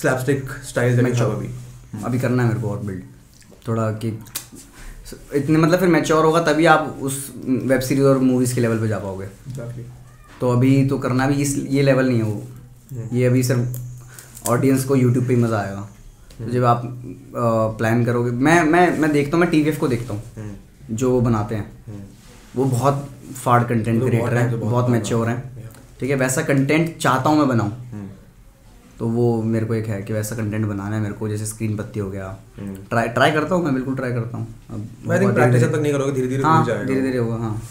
[0.00, 1.48] slapstick style that you have अभी?
[2.04, 3.02] अभी करना है मेरे को और बिल्ड
[3.68, 4.18] थोड़ा कि
[5.34, 8.88] इतने मतलब फिर मैच्योर होगा तभी आप उस वेब सीरीज़ और मूवीज़ के लेवल पे
[8.88, 9.26] जा पाओगे।
[10.40, 14.84] तो अभी तो करना भी इस ये लेवल नहीं है वो। ये अभी सिर्फ़ ऑडियंस
[14.84, 15.88] को यूट्यूब पे ही मज़ा आएगा।
[16.38, 16.82] तो जब आप
[17.78, 20.22] प्लान करोगे मैं मैं मैं देखता हूँ मैं टीवीएफ को देखता हूँ
[20.92, 22.06] जो वो बनाते हैं।
[22.56, 25.68] वो बहुत फाड़ कंटेंट क्रिएटर हैं बहुत मैच्योर हैं।
[26.00, 27.70] ठीक है वैसा कंटेंट चाहता हूँ मैं बनाऊँ।
[29.00, 31.76] तो वो मेरे को एक है कि वैसा कंटेंट बनाना है मेरे को जैसे स्क्रीन
[31.76, 32.26] पत्ती हो गया।
[32.58, 35.78] हम्म। ट्राई ट्राई करता हूँ मैं बिल्कुल ट्राई करता हूँ। अब मैं थिंक प्रैक्टिस तक
[35.82, 37.62] नहीं करोगे धीरे धीरे हाँ हो जाएगा। धीरे धीरे होगा हाँ।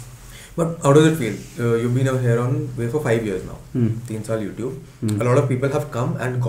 [0.60, 1.36] But how does it feel
[1.84, 3.88] you been here on way for five years now.
[4.08, 5.22] तीन साल YouTube.
[5.22, 6.46] A lot of people have come and and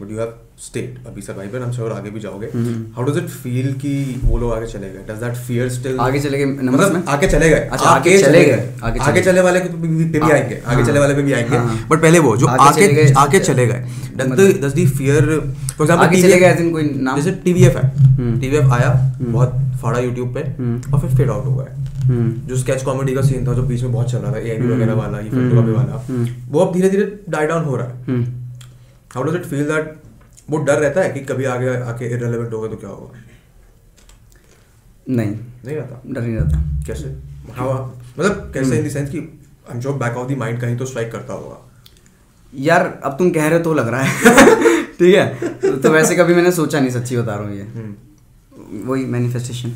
[0.00, 0.32] hmm But you have
[0.68, 1.06] stayed.
[1.06, 2.46] अभी survivor, I'm sure आगे भी जाओगे.
[2.46, 5.04] हम्म। How does it feel कि वो लोग आगे चले गए?
[5.10, 6.00] Does that fear still?
[6.00, 7.60] आगे चले गए मतलब आगे चले गए.
[7.60, 8.74] अच्छा, आगे चले गए.
[8.82, 10.62] आगे आगे चले वाले को पे भी भी हाँ, आएँगे.
[10.66, 10.90] आगे हाँ.
[10.90, 11.56] चले वाले पे भी आएँगे.
[11.56, 11.88] हाँ.
[11.88, 13.84] But पहले वो जो आगे आगे चले गए,
[14.16, 15.22] does the fear?
[15.76, 17.20] For example, आगे चले गए as in कोई नाम?
[17.20, 17.96] जैसे TVF है.
[17.96, 18.40] हम्म.
[18.40, 19.32] TVF आया हम्म.
[19.32, 19.48] बहुत
[19.82, 20.92] फाड़ा YouTube पे हम्म.
[20.92, 21.80] और फिर फेड आउट हो गया.
[22.04, 24.64] हम्म जो स्केच कॉमेडी का सीन था जो बीच में बहुत चल रहा था एआईबी
[24.64, 27.86] हम्म, वगैरह वाला ये हम्म, वाला हम्म। वो अब धीरे धीरे डाई डाउन हो रहा
[27.86, 28.43] है हम्म
[29.14, 29.94] how does it feel that
[30.50, 33.20] वो डर रहता है कि कभी आगे आके इररिलेवेंट होगा तो क्या होगा?
[35.08, 35.30] नहीं।
[35.64, 37.14] नहीं रहता डर नहीं रहता। कैसे?
[37.56, 37.84] हाउ
[38.18, 40.86] मतलब कैसे इन द सेंस कि I am sure back of the mind कहीं तो
[40.86, 41.58] स्ट्राइक करता होगा।
[42.52, 44.52] यार अब तुम कह रहे हो तो लग रहा है।
[44.98, 45.26] ठीक है?
[45.50, 49.70] तो, तो वैसे कभी मैंने सोचा नहीं सच्ची बता रहा हूँ ये। हम्म। वही मैनिफेस्टेशन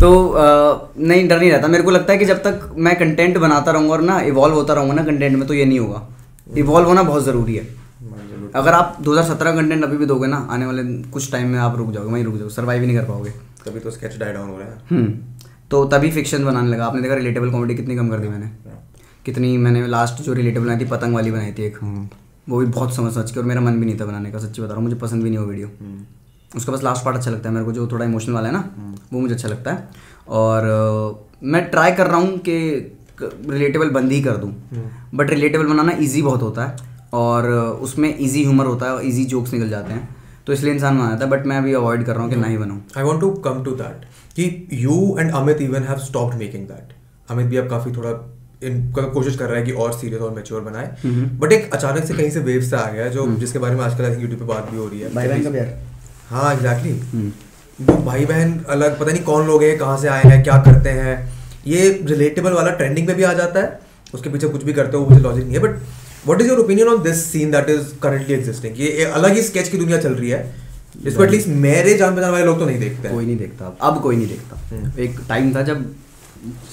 [0.00, 3.38] तो अ, नहीं डर नहीं रहता। मेरे को लगता है कि जब तक मैं कंटेंट
[3.38, 6.06] बनाता रहूँगा और ना इवॉल्व होता रहूँगा ना कंटेंट में तो ये नहीं होगा।
[6.58, 7.85] इवॉल्व होना बहुत ज़रूरी है।
[8.54, 11.90] अगर आप 2017 कंटेंट अभी भी दोगे ना आने वाले कुछ टाइम में आप रुक
[11.92, 13.30] जाओगे वहीं रुक जाओगे सर्वाइव ही नहीं कर पाओगे।
[13.64, 17.02] तभी तो स्केच डाई डाउन हो रहा है। हम्म। तो तभी फिक्शन बनाने लगा। आपने
[17.02, 18.50] देखा रिलेटेबल कॉमेडी कितनी कम कर दी मैंने?
[19.24, 21.78] कितनी मैंने लास्ट जो रिलेटेबल बनाई थी पतंग वाली बनाई थी एक।
[22.48, 24.62] वो भी बहुत समझ समझ के और मेरा मन भी नहीं था बनाने का सच्ची
[24.62, 25.68] बता रहा हूँ मुझे पसंद भी नहीं वो वीडियो
[26.56, 28.94] उसका बस लास्ट पार्ट अच्छा लगता है मेरे को जो थोड़ा इमोशनल वाला है ना
[29.12, 29.88] वो मुझे अच्छा लगता है।
[30.28, 32.58] और मैं ट्राई कर रहा हूँ कि
[33.22, 34.52] रिलेटेबल बंद ही कर दूँ।
[35.14, 37.48] बट रिलेटेबल बनाना ईजी बहुत होता है। और
[37.82, 40.08] उसमें ईजी ह्यूमर होता है और ईजी जोक्स निकल जाते हैं।
[40.46, 42.58] तो इसलिए इंसान बनाता है बट मैं अभी अवॉइड कर रहा हूँ कि ना ही
[42.58, 44.04] बनाऊँ I want to come to that
[44.36, 46.92] कि you and Amit even have stopped making that
[47.30, 48.10] Amit भी अब काफ़ी थोड़ा
[48.62, 52.04] इन कोशिश कर रहा है कि और सीरियस और मेच्योर बनाए। हम्म। बट एक अचानक
[52.04, 54.40] से कहीं से वेव से आ गया जो जिसके बारे में आजकल आई थिंक यूट्यूब
[54.40, 55.74] पे बात भी हो रही है। भाई बहन का प्यार।
[56.30, 57.32] हाँ एग्जैक्टली हम्म।
[57.78, 60.90] वो भाई बहन अलग पता नहीं कौन लोग हैं कहाँ से आए हैं क्या करते
[60.90, 61.18] हैं।
[61.66, 63.78] ये रिलेटेबल वाला ट्रेंडिंग पे भी आ जाता है।
[64.14, 65.78] उसके पीछे कुछ भी करते हो मुझे लॉजिक नहीं है but
[66.26, 69.68] what is your opinion on this scene that is currently existing ये अलग ही स्केच
[69.68, 70.40] की दुनिया चल रही है।
[71.02, 74.02] जिसको एटलीस्ट मेरे जान पहचान वाले लोग तो नहीं देखते कोई नहीं देखता। अब अब
[74.02, 75.84] कोई नहीं देखता। एक टाइम था जब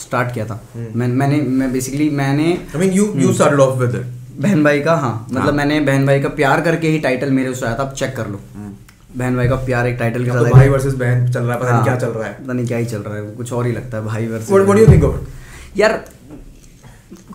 [0.01, 2.45] स्टार्ट किया था। हम्म। मैं मैंने मैं बेसिकली मैंने
[2.75, 5.79] I mean you you started off with it बहन भाई का हाँ। मतलब हाँ। मैंने
[5.81, 8.41] बहन भाई का प्यार करके ही टाइटल मेरे उससे आया था। अब चेक कर लो।
[9.17, 11.59] बहन भाई का प्यार एक टाइटल के तो साथ भाई वर्सेस बहन चल रहा है
[11.59, 13.53] पता नहीं हाँ, क्या चल रहा है। पता नहीं क्या ही चल रहा है। कुछ
[13.53, 16.03] और ही लगता है भाई versus what do you think of यार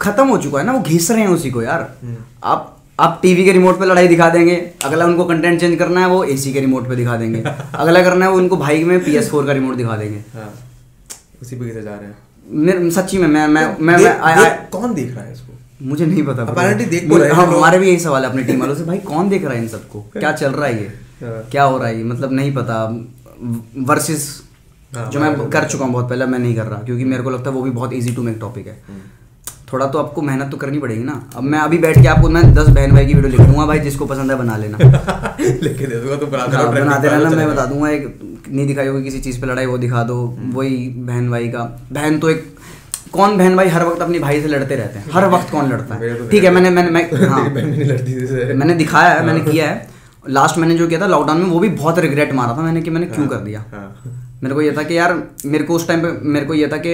[0.01, 3.19] खत्म हो चुका है ना वो घिस रहे हैं उसी को यार। हम्म। आप आप
[3.23, 6.53] टीवी के रिमोट पे लड़ाई दिखा देंगे अगला उनको कंटेंट चेंज करना है वो एसी
[6.53, 7.41] के रिमोट पे दिखा देंगे।
[7.75, 10.53] अगला करना है वो उनको भाई में पीएस फोर का रिमोट दिखा देंगे। हाँ
[11.43, 12.17] उसी पे कैसे जा रहे हैं?
[12.51, 15.53] मेरे सच्ची में मैं मैं मैं, कौन देख रहा है इसको?
[15.83, 16.45] मुझे नहीं पता।
[16.75, 19.29] देख तो रहे हैं हमारे भी यही सवाल है अपनी टीम वालों से भाई कौन
[19.29, 20.01] देख रहा है इन सबको?
[20.19, 20.89] क्या चल रहा है ये?
[21.23, 22.05] हाँ। क्या हो रहा है ये?
[22.05, 22.85] मतलब नहीं पता।
[23.79, 24.43] वर्सेस
[24.95, 27.51] जो मैं कर चुका हूँ बहुत पहले मैं नहीं कर रहा क्योंकि मेरे को लगता
[27.51, 29.01] है वो भी बहुत इजी टू मेक टॉपिक है। हम्म।
[29.73, 32.43] थोड़ा तो आपको मेहनत तो करनी पड़ेगी ना। अब मैं अभी बैठ के आपको मैं
[32.55, 35.95] दस बहन भाई की वीडियो लिख दूँगा भाई जिसको पसंद है बना लेना। लिख दे
[35.95, 39.41] दूँगा तुम बनाते हाँ, रहना मैं चलेगा। बता दूँगा एक नहीं दिखाई होगी किसी चीज़
[39.41, 40.77] पे लड़ाई वो दिखा दो हम्म। वही
[41.09, 42.47] बहन भाई का। बहन तो एक
[43.13, 45.11] कौन बहन भाई हर वक्त अपने भाई से लड़ते रहते हैं?
[45.13, 46.15] हर वक्त कौन लड़ता है?
[46.19, 47.45] तो ठीक है मैंने मैंने मैं हाँ।
[48.55, 49.89] मैंने दिखाया है मैंने किया है।
[50.29, 52.91] लास्ट मैंने जो किया था लॉकडाउन में वो भी बहुत रिग्रेट मारा था मैंने कि
[52.91, 55.13] मैंने क्यों कर दिया। हाँ। मेरे को ये था कि यार
[55.47, 56.91] मेरे को उस टाइम पे मेरे को ये था कि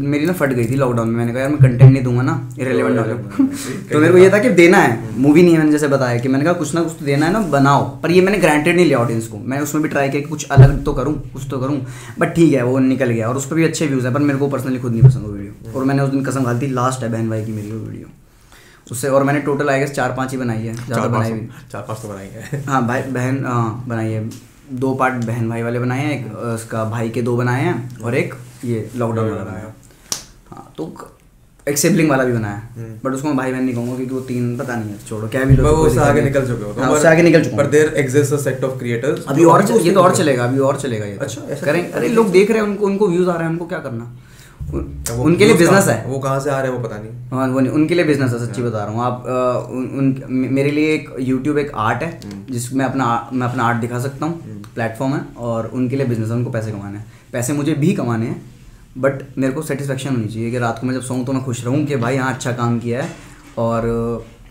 [0.00, 2.34] मेरी ना फट गई थी लॉकडाउन में। मैंने कहा यार मैं कंटेंट नहीं दूँगा ना
[2.58, 3.14] इरेलीवेंट वाले
[3.92, 6.28] तो मेरे को ये था कि देना है। मूवी नहीं है मैंने जैसे बताया कि
[6.28, 8.86] मैंने कहा कुछ ना कुछ तो देना है ना बनाओ। पर ये मैंने ग्रांटेड नहीं
[8.86, 11.58] लिया ऑडियंस को। मैं उसमें भी ट्राई किया कि कुछ अलग तो करूँ कुछ तो
[11.60, 11.80] करूँ।
[12.18, 14.38] बट ठीक है वो निकल गया और उस पर भी अच्छे व्यूज़ है पर मेरे
[14.38, 17.02] को पर्सनली खुद नहीं पसंद वो वीडियो और मैंने उस दिन कसम खाली थी लास्ट
[17.02, 18.08] है बहन भाई की मेरी वो वीडियो
[18.92, 21.82] उससे और मैंने टोटल आई गेस चार पाँच ही बनाई है ज़्यादा बनाई तो- चार
[21.82, 24.28] पाँच तो बनाई है। हाँ भाई बहन हाँ बनाई है।
[24.74, 28.14] दो पार्ट बहन भाई वाले बनाए हैं एक उसका भाई के दो बनाए हैं और
[28.14, 29.74] एक ये लॉकडाउन वाला बनाया।
[30.50, 30.92] हाँ तो
[31.66, 34.20] एक सिबलिंग वाला भी बनाया। हम्म। बट उसको मैं भाई बहन नहीं कहूँगा क्योंकि वो
[34.20, 37.08] तीन पता नहीं है छोड़ो क्या भी लोग उससे आगे निकल चुके हो हाँ, उससे
[37.08, 40.16] आगे निकल चुके पर there exist a set of creators अभी और ये तो और
[40.16, 43.08] चलेगा अभी और चलेगा ये तो। अच्छा, करें अरे लोग देख रहे हैं उनको उनको
[43.08, 44.10] व्यूज़ आ रहे हैं उनको क्या करना?
[44.74, 47.60] उनके लिए बिज़नेस है। वो कहाँ से आ रहे हैं वो पता नहीं। हाँ वो
[47.60, 49.24] नहीं उनके लिए बिज़नेस है सच्ची बता रहा हूँ। आप
[49.70, 52.20] उन, उन मेरे लिए एक यूट्यूब एक आर्ट है
[52.50, 56.36] जिसमें अपना मैं अपना आर्ट दिखा सकता हूँ प्लेटफॉर्म है और उनके लिए बिज़नेस है
[56.36, 58.42] उनको पैसे कमाने हैं। पैसे मुझे भी कमाने हैं
[58.98, 61.64] बट मेरे को सेटिस्फेक्शन होनी चाहिए कि रात को मैं जब सोऊं तो मैं खुश
[61.64, 63.08] रहूँ कि भाई हाँ अच्छा काम किया है
[63.58, 63.86] और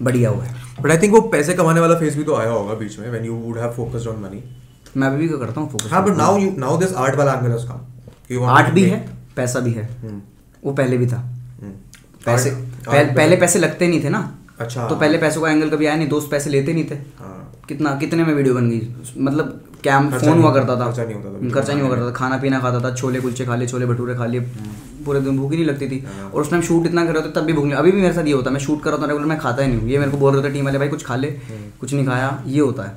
[0.02, 2.74] बढ़िया हुआ है। बट आई थिंक वो पैसे कमाने वाला फ़ेज़ भी तो आया होगा
[2.76, 4.44] बीच में when you would have focused on money
[4.98, 8.46] मैं भी करता हूँ फोकस हाँ but now you now this art वाला एंगल कम
[8.46, 9.00] आर्ट भी है।
[9.36, 10.22] पैसा भी है। हम्म।
[10.64, 11.30] वो पहले भी था।
[12.26, 15.70] पैसे Art- पहले, पहले पैसे लगते नहीं थे ना। अच्छा। तो पहले पैसों का एंगल
[15.70, 18.96] कभी आया नहीं दोस्त पैसे लेते नहीं थे। हाँ। कितना कितने में वीडियो बन गई?
[19.18, 22.12] मतलब कैम फ़ोन हुआ करता था। खर्चा नहीं होता था। खर्चा नहीं हुआ करता था।
[22.12, 24.40] खाना पीना खाता था छोले कुलचे खा लिए छोले भटूरे खा लिए।
[25.06, 27.22] पूरे दिन भूख ही नहीं लगती थी। हाँ। और उस टाइम शूट इतना कर रहे
[27.22, 28.90] होते तब भी भूख नहीं अभी भी मेरे साथ ये होता है। मैं शूट कर
[28.90, 30.66] रहा हूँ रेगुलर मैं खाता ही नहीं हूँ। ये मेरे को बोल रहे होते टीम
[30.66, 32.92] वाले भाई कुछ खा ले। हम्म। कुछ नहीं खाया। ये होता है।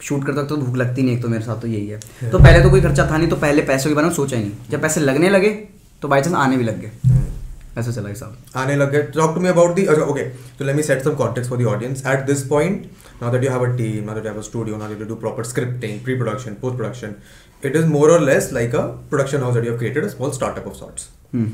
[0.00, 2.62] शूट करता तो भूख लगती नहीं एक तो मेरे साथ तो यही है। तो पहले
[2.62, 4.82] तो कोई खर्चा था नहीं तो पहले पैसों के बारे में सोचा ही नहीं। जब
[4.82, 5.68] पैसे लगने लगे
[6.02, 9.34] तो बाई चांस आने भी लग गए हम्म। ऐसा चला हिसाब आने लग गए talk
[9.34, 10.24] to me about the okay
[10.58, 12.86] so let me set some context for the audience at this point
[13.22, 15.08] now that you have a team now that you have a studio now that you
[15.10, 17.14] do proper scripting pre-production post-production
[17.62, 20.34] it is more or less like a production house that you have created a small
[20.38, 21.50] startup of sorts hmm.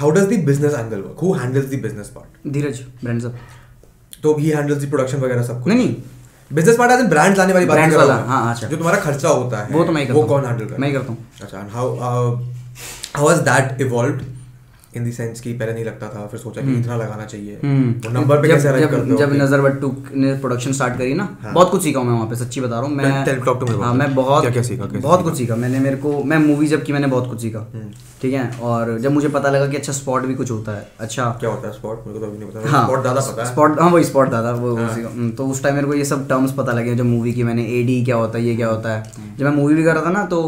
[0.00, 3.36] how does the business angle work who handles the business part Dheeraj brand सब
[4.22, 5.94] तो he handles the production वगैरह सब कुछ नहीं नहीं
[6.50, 8.98] business part as brands लाने वाली बात कर रहा वाला, हूँ। हाँ, अच्छा। जो तुम्हारा
[9.00, 10.94] खर्चा होता है वो तो मैं ही करता वो हूँ। कौन हैंडल करता मैं ही
[10.94, 12.36] करता हूँ। अच्छा and how
[13.16, 14.20] how has that evolved
[14.96, 17.92] in the sense कि पहले नहीं लगता था फिर सोचा कि इतना लगाना चाहिए। हम्म।
[18.04, 21.28] वो नंबर पे कैसे जब, करते हो जब नज़र बट्टू ने प्रोडक्शन स्टार्ट करी ना
[21.42, 23.62] हाँ। बहुत कुछ सीखा हूँ मैं वहाँ पे सच्ची बता रहा हूँ। मैं talk to
[23.62, 25.56] me about हाँ मैं बहुत क्या-क्या सीखा, कैसे बहुत कुछ सीखा?
[25.56, 27.90] मैंने मेरे को मैं मूवी जब की मैंने बहुत कुछ सीखा। हम्म।
[28.22, 28.50] ठीक है?
[28.62, 31.68] और जब मुझे पता लगा कि अच्छा स्पॉट भी कुछ होता है। अच्छा। क्या होता
[31.68, 33.90] है स्पॉट मेरे को तो अभी नहीं पता। हाँ। स्पॉट ज़्यादा पता है। स्पॉट हाँ
[33.90, 36.72] वही स्पॉट दादा वो हाँ। हम्म, तो उस टाइम मेरे को ये सब टर्म्स पता
[36.72, 39.44] लगे जब मूवी की मैंने एडी क्या होता है ये क्या होता है। हम्म। जब
[39.44, 40.42] मैं मूवी भी कर रहा था ना तो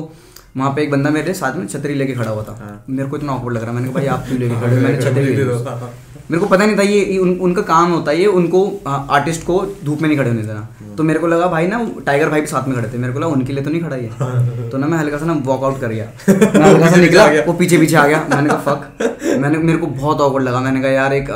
[0.57, 3.17] वहाँ पे एक बंदा मेरे साथ में छतरी लेके खड़ा हुआ था। हाँ। मेरे को
[3.17, 5.77] इतना ऑकवर्ड लग रहा मैंने कहा भाई आप क्यों लेके खड़े मैंने छतरी ले हाँ,
[5.79, 5.93] हाँ।
[6.31, 9.67] मेरे को पता नहीं था ये उन, उनका काम होता है ये उनको आर्टिस्ट को
[9.85, 12.47] धूप में नहीं खड़े होने देना। तो मेरे को लगा भाई ना टाइगर भाई भी
[12.47, 14.87] साथ में खड़े थे। मेरे को लगा उनके लिए तो नहीं खड़ा ये। तो ना
[14.87, 18.07] मैं हल्का सा ना वॉकआउट कर गया। मैं हल्का सा निकला वो पीछे पीछे आ
[18.07, 19.03] गया। मैंने कहा फक।
[19.41, 21.31] मैंने मेरे को बहुत ऑकवर्ड लगा। मैंने कहा यार एक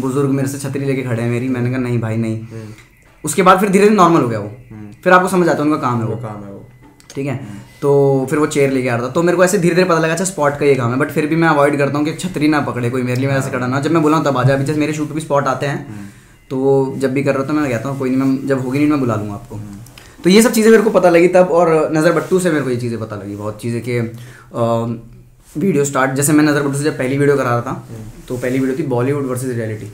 [0.00, 2.46] बुज़ुर्ग मेरे से छतरी लेके खड़े हैं मेरी। मैंने कहा नहीं भाई नहीं।
[3.24, 4.52] उसके बाद फिर धीरे धीरे नॉर्मल हो गया वो।
[5.04, 6.68] फिर आपको समझ आता है उनका काम है वो। काम है वो।
[7.14, 7.90] ठीक है। तो
[8.30, 10.12] फिर वो चेयर लेके आ रहा था। तो मेरे को ऐसे धीरे धीरे पता लगा
[10.12, 12.48] अच्छा स्पॉट का ये काम है। बट फिर भी मैं अवॉइड करता हूँ कि छतरी
[12.48, 14.56] ना पकड़े कोई मेरे लिए मैं ऐसे खड़ा ना जब मैं बोला तब आ जाए
[14.56, 16.10] अभी जैसे मेरे शूट पे भी स्पॉट आते हैं।
[16.50, 16.58] तो
[16.98, 19.00] जब भी कर रहा था मैं कहता हूँ कोई नहीं मैं जब होगी नहीं मैं
[19.00, 19.58] बुला लूँगा आपको।
[20.24, 22.70] तो ये सब चीज़ें मेरे को पता लगी तब और नज़र बट्टू से मेरे को
[22.70, 23.98] ये चीज़ें पता लगी। बहुत चीज़ें कि
[25.56, 28.58] वीडियो स्टार्ट जैसे मैं नज़र बट्टू से जब पहली वीडियो करा रहा था तो पहली
[28.58, 29.90] वीडियो थी बॉलीवुड वर्सेज रियलिटी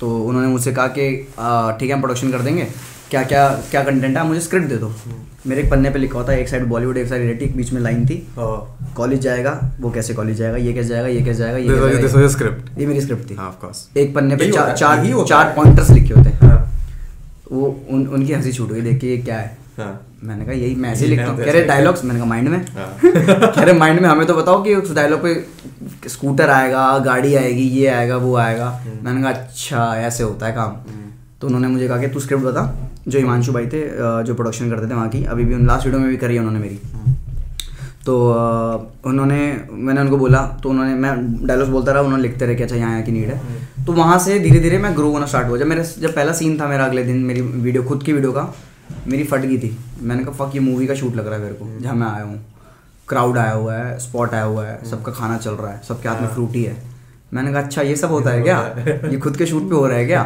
[0.00, 1.08] तो उन्होंने मुझसे कहा कि
[1.78, 2.66] ठीक है हम प्रोडक्शन कर देंगे।
[3.10, 4.26] क्या क्या क्या कंटेंट है?
[4.28, 4.92] मुझे स्क्रिप्ट दे दो।
[5.46, 7.72] मेरे एक पन्ने पे लिखा होता है एक साइड बॉलीवुड एक साइड रियलिटी एक बीच
[7.72, 11.38] में लाइन थी। हाँ। कॉलेज जाएगा वो कैसे कॉलेज जाएगा ये कैसे जाएगा ये कैसे
[11.38, 12.78] जाएगा ये script.
[12.78, 16.38] ये मेरी स्क्रिप्ट थी। हाँ, एक पन्ने पे चार है, चार पॉइंटर्स लिखे होते हैं।
[16.40, 16.72] हाँ।
[17.52, 20.90] वो उन उनकी हँसी छूट गई देखिए ये क्या है। हाँ। मैंने कहा यही मैं
[20.90, 22.58] ऐसे ही लिखता हूँ। कह रहे डायलॉग्स मैंने कहा माइंड में?
[22.58, 22.98] हाँ।
[23.52, 27.62] कह रहे माइंड में हमें तो बताओ कि उस डायलॉग पे स्कूटर आएगा गाड़ी आएगी
[27.62, 30.70] ये आएगा वो आएगा। हम्म। मैंने कहा अच्छा ऐसे होता है काम।
[31.46, 32.62] तो उन्होंने मुझे कहा कि तू स्क्रिप्ट बता
[33.06, 33.80] जो हिमांशु भाई थे
[34.26, 36.40] जो प्रोडक्शन करते थे वहाँ की अभी भी उन लास्ट वीडियो में भी करी है
[36.40, 36.78] उन्होंने मेरी।
[38.04, 38.16] तो
[39.06, 39.38] उन्होंने
[39.70, 41.12] मैंने उनको बोला तो उन्होंने मैं
[41.46, 44.18] डायलॉग्स बोलता रहा उन्होंने लिखते रहे कि अच्छा यहाँ यहाँ की नीड है। तो वहाँ
[44.18, 46.84] से धीरे धीरे मैं ग्रो होना स्टार्ट हुआ। जब मेरे जब पहला सीन था मेरा
[46.86, 48.52] अगले दिन मेरी वीडियो खुद की वीडियो का
[49.06, 51.54] मेरी फट गई थी। मैंने कहा फक ये मूवी का शूट लग रहा है मेरे
[51.54, 52.44] को जहाँ मैं आया हूँ।
[53.08, 56.22] क्राउड आया हुआ है स्पॉट आया हुआ है सबका खाना चल रहा है सबके हाथ
[56.22, 56.76] में फ्रूटी है।
[57.32, 58.58] मैंने कहा अच्छा ये सब होता है क्या?
[59.10, 60.22] ये खुद के शूट पे हो रहा है क्या?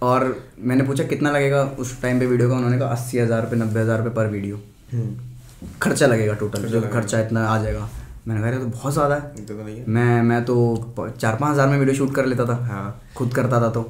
[0.02, 0.24] और
[0.60, 2.56] मैंने पूछा कितना लगेगा उस टाइम पे वीडियो का?
[2.56, 4.60] उन्होंने कहा अस्सी हज़ार रुपये नब्बे हज़ार रुपये पर वीडियो
[4.92, 7.88] हम्म। खर्चा लगेगा टोटल जो खर्चा इतना आ जाएगा।
[8.28, 10.54] मैंने कहा तो बहुत ज़्यादा है। तो नहीं है। मैं मैं तो
[10.98, 13.82] चार पाँच हज़ार में वीडियो शूट कर लेता था। हाँ। खुद करता था तो।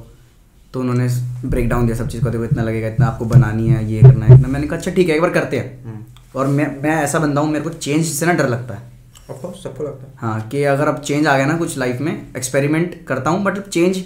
[0.73, 1.07] तो उन्होंने
[1.45, 4.25] ब्रेक डाउन दिया सब चीज़ को देखो इतना लगेगा इतना आपको बनानी है ये करना
[4.25, 6.95] है इतना। मैंने कहा अच्छा ठीक है एक बार करते हैं। हम्म। और मैं मैं
[7.03, 8.91] ऐसा बंदा हूँ मेरे को चेंज से ना डर लगता है।
[9.27, 12.95] सबको लगता है। हाँ कि अगर अब चेंज आ गया ना कुछ लाइफ में एक्सपेरिमेंट
[13.07, 14.03] करता हूँ बट चेंज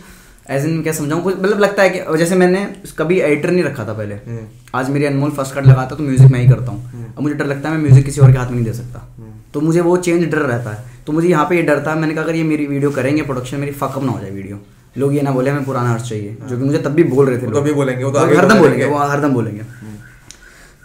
[0.50, 2.66] एज इन क्या समझाऊँ कुछ मतलब लगता है कि जैसे मैंने
[2.98, 4.46] कभी एडिटर नहीं रखा था पहले। हम्म।
[4.76, 7.46] आज मेरी अनमोल फ़र्स्ट कट लगाता तो म्यूज़िक मैं ही करता हूँ। अब मुझे डर
[7.46, 9.08] लगता है मैं म्यूज़िक किसी और के हाथ में नहीं दे सकता।
[9.54, 12.14] तो मुझे वो चेंज डर रहता है। तो मुझे यहाँ पे ये डर था मैंने
[12.14, 14.60] कहा अगर ये मेरी वीडियो करेंगे प्रोडक्शन मेरी फकअप ना हो जाए वीडियो
[14.98, 17.38] लोग ये ना बोले हमें पुराना हर्ष चाहिए। जो कि मुझे तब भी बोल रहे
[17.38, 19.62] थे लोग। बोलेंगे, वो तो हरदम। बोलेंगे वो हरदम बोलेंगे।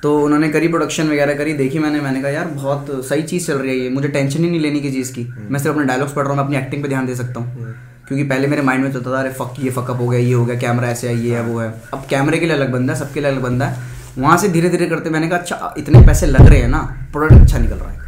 [0.03, 3.59] तो उन्होंने करी प्रोडक्शन वगैरह करी देखी मैंने मैंने कहा यार बहुत सही चीज़ चल
[3.59, 6.12] रही है ये मुझे टेंशन ही नहीं लेने की चीज़ की। मैं सिर्फ़ अपने डायलॉग्स
[6.12, 7.74] पढ़ रहा हूँ मैं अपनी एक्टिंग पे ध्यान दे सकता हूँ।
[8.09, 10.44] क्योंकि पहले मेरे माइंड में चलता था अरे फक ये फकअप हो गया ये हो
[10.44, 12.98] गया कैमरा ऐसे है ये है वो है। अब कैमरे के लिए अलग बंदा है
[12.98, 16.26] सबके लिए अलग बंदा है। वहाँ से धीरे धीरे करते मैंने कहा अच्छा इतने पैसे
[16.26, 16.80] लग रहे हैं ना
[17.12, 18.00] प्रोडक्ट अच्छा निकल रहा है।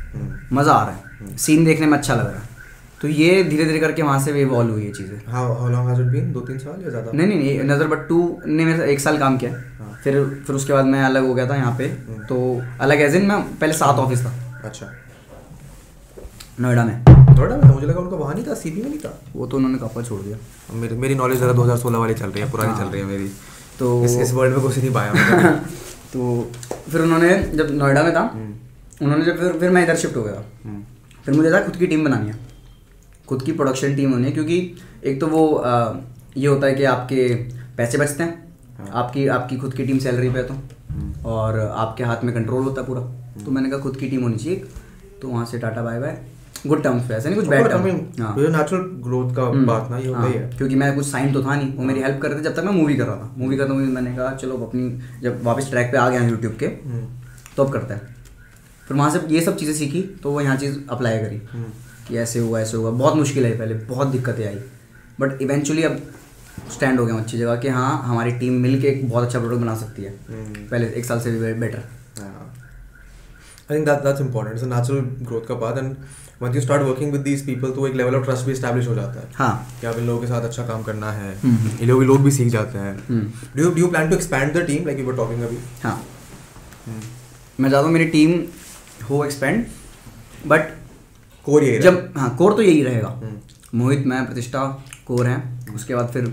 [0.52, 2.52] मज़ा आ रहा है। सीन देखने में अच्छा लग रहा है।
[3.02, 6.00] तो ये धीरे धीरे करके वहाँ से इवॉल्व हुई ये चीज़ें। How how long has
[6.00, 7.10] it been दो तीन साल या ज़्यादा?
[7.12, 9.60] नहीं नहीं नहीं बट टू ने मेरे एक साल काम किया। हाँ।
[10.04, 11.88] फिर फिर उसके बाद मैं अलग हो गया था यहाँ पे।
[12.28, 12.36] तो
[12.80, 14.32] अलग एज इन मैं पहले सात ऑफ़िस था।
[14.64, 14.90] अच्छा।
[16.60, 19.18] नोएडा में। नोएडा में मुझे लगा उनका वहाँ नहीं था सीबी में नहीं था?
[19.36, 20.36] वो तो उन्होंने कपड़ा छोड़ दिया।
[20.72, 23.28] मेरी मेरी नॉलेज ज़रा 2016 वाली चल रही है पुरानी हाँ। चल रही है मेरी।
[23.78, 25.50] तो इस इस वर्ल्ड में कुछ नहीं पाया
[26.12, 26.50] तो
[26.90, 28.22] फिर उन्होंने जब नोएडा में था
[29.02, 30.82] उन्होंने जब फिर फिर मैं इधर शिफ्ट हो गया। हम्म,
[31.24, 32.38] फिर मुझे था खुद की टीम बनानी है।
[33.28, 34.58] खुद की प्रोडक्शन टीम होनी है क्योंकि
[35.04, 35.42] एक तो वो
[36.36, 37.28] ये होता है कि आपके
[37.76, 38.43] पैसे बचते हैं।
[38.92, 40.54] आपकी आपकी खुद की टीम सैलरी पे तो
[41.30, 43.00] और आपके हाथ में कंट्रोल होता है पूरा।
[43.44, 44.64] तो मैंने कहा खुद की टीम होनी चाहिए
[45.22, 46.16] तो वहाँ से tata bye bye
[46.66, 47.82] good terms पे ऐसा नहीं कुछ बैड टर्म
[48.22, 51.06] हाँ। नेचुरल ग्रोथ का हम्म, बात ना ये होता हाँ, ही है। क्योंकि मैं कुछ
[51.06, 53.06] साइन तो था नहीं। वो मेरी हेल्प कर रहे थे जब तक मैं मूवी कर
[53.06, 56.20] रहा था। मूवी खत्म हुई मैंने कहा चलो अपनी जब वापस ट्रैक पे आ गया
[56.28, 57.06] यूट्यूब के हम्म,
[57.56, 58.00] तो अब करता है।
[58.88, 61.64] फिर वहाँ से ये सब चीज़ें सीखी तो वो यहाँ चीज़ अप्लाई करी। हम्म,
[62.08, 64.58] कि ऐसे हुआ ऐसे हुआ। बहुत मुश्किल आई पहले बहुत दिक्कतें आई।
[65.20, 66.00] बट इवेंचुअली अब
[66.72, 69.60] स्टैंड हो गया अच्छी जगह कि हाँ हमारी टीम मिल के एक बहुत अच्छा प्रोडक्ट
[69.60, 71.82] बना सकती है। हम्म। पहले एक साल से भी better
[73.70, 75.94] I think that that's important it's natural growth का path and
[76.42, 78.94] once you start working with these people तो एक लेवल ऑफ़ ट्रस्ट भी एस्टैब्लिश हो
[78.94, 81.86] जाता है। हाँ। कि आप इन लोगों के साथ अच्छा काम करना है। हम्म। ये
[81.86, 84.86] लोग लोग भी सीख जाते हैं। हम्म, do do you plan to expand the team
[84.86, 86.00] like you were talking अभी हाँ।
[87.60, 88.40] मैं चाहता हूँ मेरी टीम
[89.10, 89.64] हो एक्सपेंड
[90.46, 90.68] बट
[91.46, 94.64] कोर ये जब हाँ कोर तो यही रहेगा। हम्म। मोहित मैं प्रतिष्ठा
[95.06, 96.32] कोर हैं। उसके बाद फिर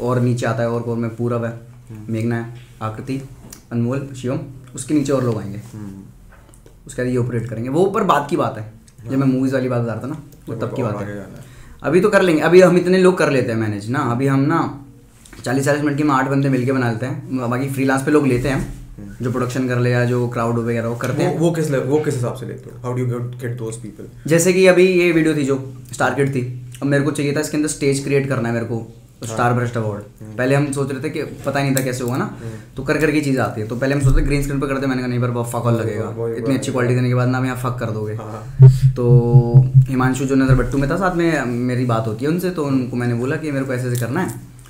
[0.00, 1.60] और नीचे आता है और कोर में पूरब है
[2.08, 3.28] मेघना है आकृति
[3.72, 4.38] अनमोल शिवम
[4.74, 6.02] उसके नीचे और लोग आएँगे। हम्म।
[6.86, 8.72] उसके बाद ये ऑपरेट करेंगे। वो ऊपर बात की बात है।
[9.10, 11.26] जब मैं मूवीज़ वाली बात बता रहा था ना वो तब की बात है।
[11.82, 14.40] अभी तो कर लेंगे। अभी हम इतने लोग कर लेते हैं मैनेज ना। अभी हम
[14.40, 14.84] ना
[15.44, 18.26] चालीस चालीस मिनट की में आठ बंदे मिलके बना लेते हैं। बाकी फ्रीलांस पे लोग
[18.26, 18.82] लेते हैं।
[19.22, 21.86] जो प्रोडक्शन कर ले या जो क्राउड वगैरह वो करते वो हैं। वो किस ले-
[21.86, 22.82] वो किस हिसाब से लेते हो?
[22.82, 26.30] How do you get those people जैसे कि अभी ये वीडियो थी जो स्टार किड
[26.30, 29.52] थी। अब मेरे को चाहिए था इसके अंदर स्टेज क्रिएट करना है मेरे को। स्टार
[29.52, 30.02] ब्रस्ट अवार्ड
[30.36, 32.30] पहले हम सोच रहे थे कि पता ही नहीं था कैसे होगा ना।
[32.76, 35.02] तो कर करके चीज़ आती है। तो पहले हम सोचते ग्रीन स्क्रीन पर करते मैंने
[35.02, 37.56] कहा नहीं पर फक और लगेगा। इतनी अच्छी क्वालिटी देने के बाद ना आप यहाँ
[37.58, 39.04] फक कर दोगे। हाँ। तो
[39.88, 42.96] हिमांशु जो नज़र बट्टू में था साथ में मेरी बात होती है उनसे तो उनको
[42.96, 44.28] मैंने बोला कि मेरे को ऐसे ऐसे करना है।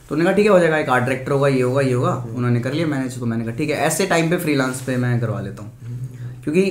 [0.08, 2.14] तो उन्होंने कहा ठीक है हो जाएगा। एक आर्ट डायरेक्टर होगा ये होगा ये होगा।
[2.36, 5.18] उन्होंने कर लिया। मैंने तो मैंने कहा ठीक है ऐसे टाइम पे फ्रीलांस पे मैं
[5.20, 6.62] करवा लेता हूँ। क्योंकि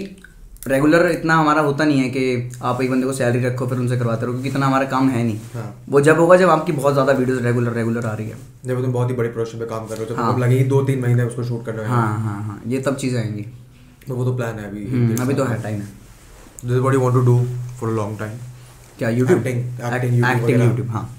[0.67, 3.97] रेगुलर इतना हमारा होता नहीं है कि आप एक बंदे को सैलरी रखो फिर उनसे
[3.97, 6.93] करवाते रहो क्योंकि इतना हमारा काम है नहीं। हाँ। वो जब होगा जब आपकी बहुत
[6.93, 8.35] ज़्यादा वीडियोस रेगुलर रेगुलर आ रही है।
[8.65, 10.81] जब तुम बहुत ही बड़ी प्रोडक्शन पे काम कर रहे हो तो हाँ। लगेगी दो
[10.83, 13.45] तीन महीने उसको शूट करने में हाँ हाँ हाँ ये तब चीज़ें आएँगी।
[14.07, 15.87] तो वो तो प्लान है अभी। हम्म, अभी तो है टाइम है।
[16.65, 17.37] This what you want to do
[17.79, 18.37] for a long time
[18.99, 21.09] क्या यूट्यूब एक्टिंग हाँ।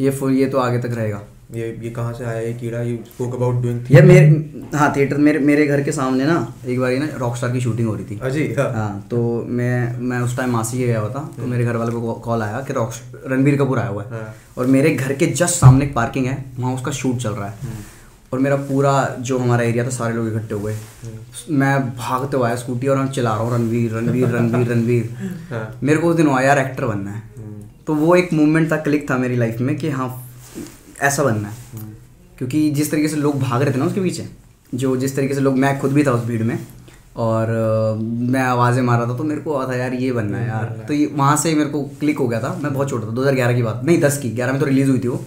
[0.00, 2.80] ये फुल ये तो आगे तक रहेगा। ये ये कहाँ से आया ये कीड़ा?
[2.82, 6.36] यू स्पोक अबाउट डूइंग ये मेरे हाँ थिएटर मेरे मेरे घर के सामने ना
[6.66, 9.20] एक बार ना रॉकस्टार की शूटिंग हो रही थी। अजी हाँ। हाँ तो
[9.50, 12.42] मैं मैं उस टाइम मासी के गया हुआ था तो मेरे घर वाले को कॉल
[12.42, 12.92] आया कि रॉक
[13.26, 16.44] रणबीर कपूर आया हुआ है। हाँ। और मेरे घर के जस्ट सामने एक पार्किंग है
[16.58, 17.96] वहाँ उसका शूट चल रहा है।
[18.32, 20.74] और मेरा पूरा जो हमारा एरिया था सारे लोग इकट्ठे हुए
[21.50, 25.10] मैं भागते हुआ आया स्कूटी और हम चला रहा हूँ रणवीर रणवीर रणवीर रणवीर
[25.50, 27.22] हाँ। मेरे को उस दिन हुआ यार एक्टर बनना है।
[27.86, 30.08] तो वो एक मूवमेंट था क्लिक था मेरी लाइफ में कि हाँ
[31.02, 31.86] ऐसा बनना है।
[32.38, 34.28] क्योंकि जिस तरीके से लोग भाग रहे थे ना उसके पीछे
[34.74, 36.58] जो जिस तरीके से लोग मैं खुद भी था उस भीड़ में
[37.16, 37.48] और
[37.98, 40.94] मैं आवाज़ें मार रहा था तो मेरे को था यार ये बनना है यार। तो
[40.94, 43.62] ये वहाँ से मेरे को क्लिक हो गया था। मैं बहुत छोटा था 2011 की
[43.62, 45.24] बात नहीं 10 की 11 में तो रिलीज़ हुई थी वो।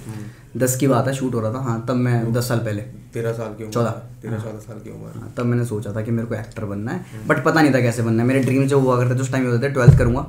[0.58, 2.82] 10 की बात है शूट हो रहा था हाँ तब मैं 10 साल पहले।
[3.14, 3.90] तेरह साल की चौदह।
[4.22, 6.92] तेरह चौदह साल की उम्र। हाँ, तब मैंने सोचा था कि मेरे को एक्टर बनना
[6.92, 9.32] है बट पता नहीं था कैसे बनना है। मेरे ड्रीम जो हुआ करते थे उस
[9.32, 10.26] टाइम होते थे ट्वेल्थ करूँगा।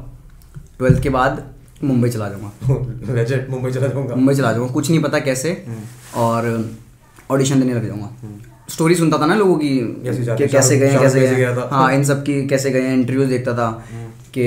[0.79, 1.43] ट्वेल्थ के बाद
[1.85, 2.51] मुंबई चला जाऊँगा।
[3.51, 5.53] मुंबई चला जाऊँगा। मुंबई चला जाऊँगा। कुछ नहीं पता कैसे।
[6.17, 6.47] और
[7.31, 8.11] ऑडिशन देने लग जाऊँगा।
[8.71, 12.23] स्टोरी सुनता था ना लोगों की कि कैसे गए कैसे गए हैं। हाँ इन सब
[12.23, 13.71] की कैसे गए इंटरव्यूज़ देखता था
[14.35, 14.45] कि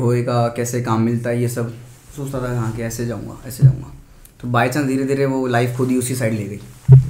[0.00, 1.72] होएगा कैसे काम मिलता है ये सब।
[2.16, 3.92] सोचता था हाँ कि ऐसे जाऊँगा ऐसे जाऊँगा।
[4.40, 6.60] तो बाई चांस धीरे धीरे वो लाइफ खुद ही उसी साइड ले गई।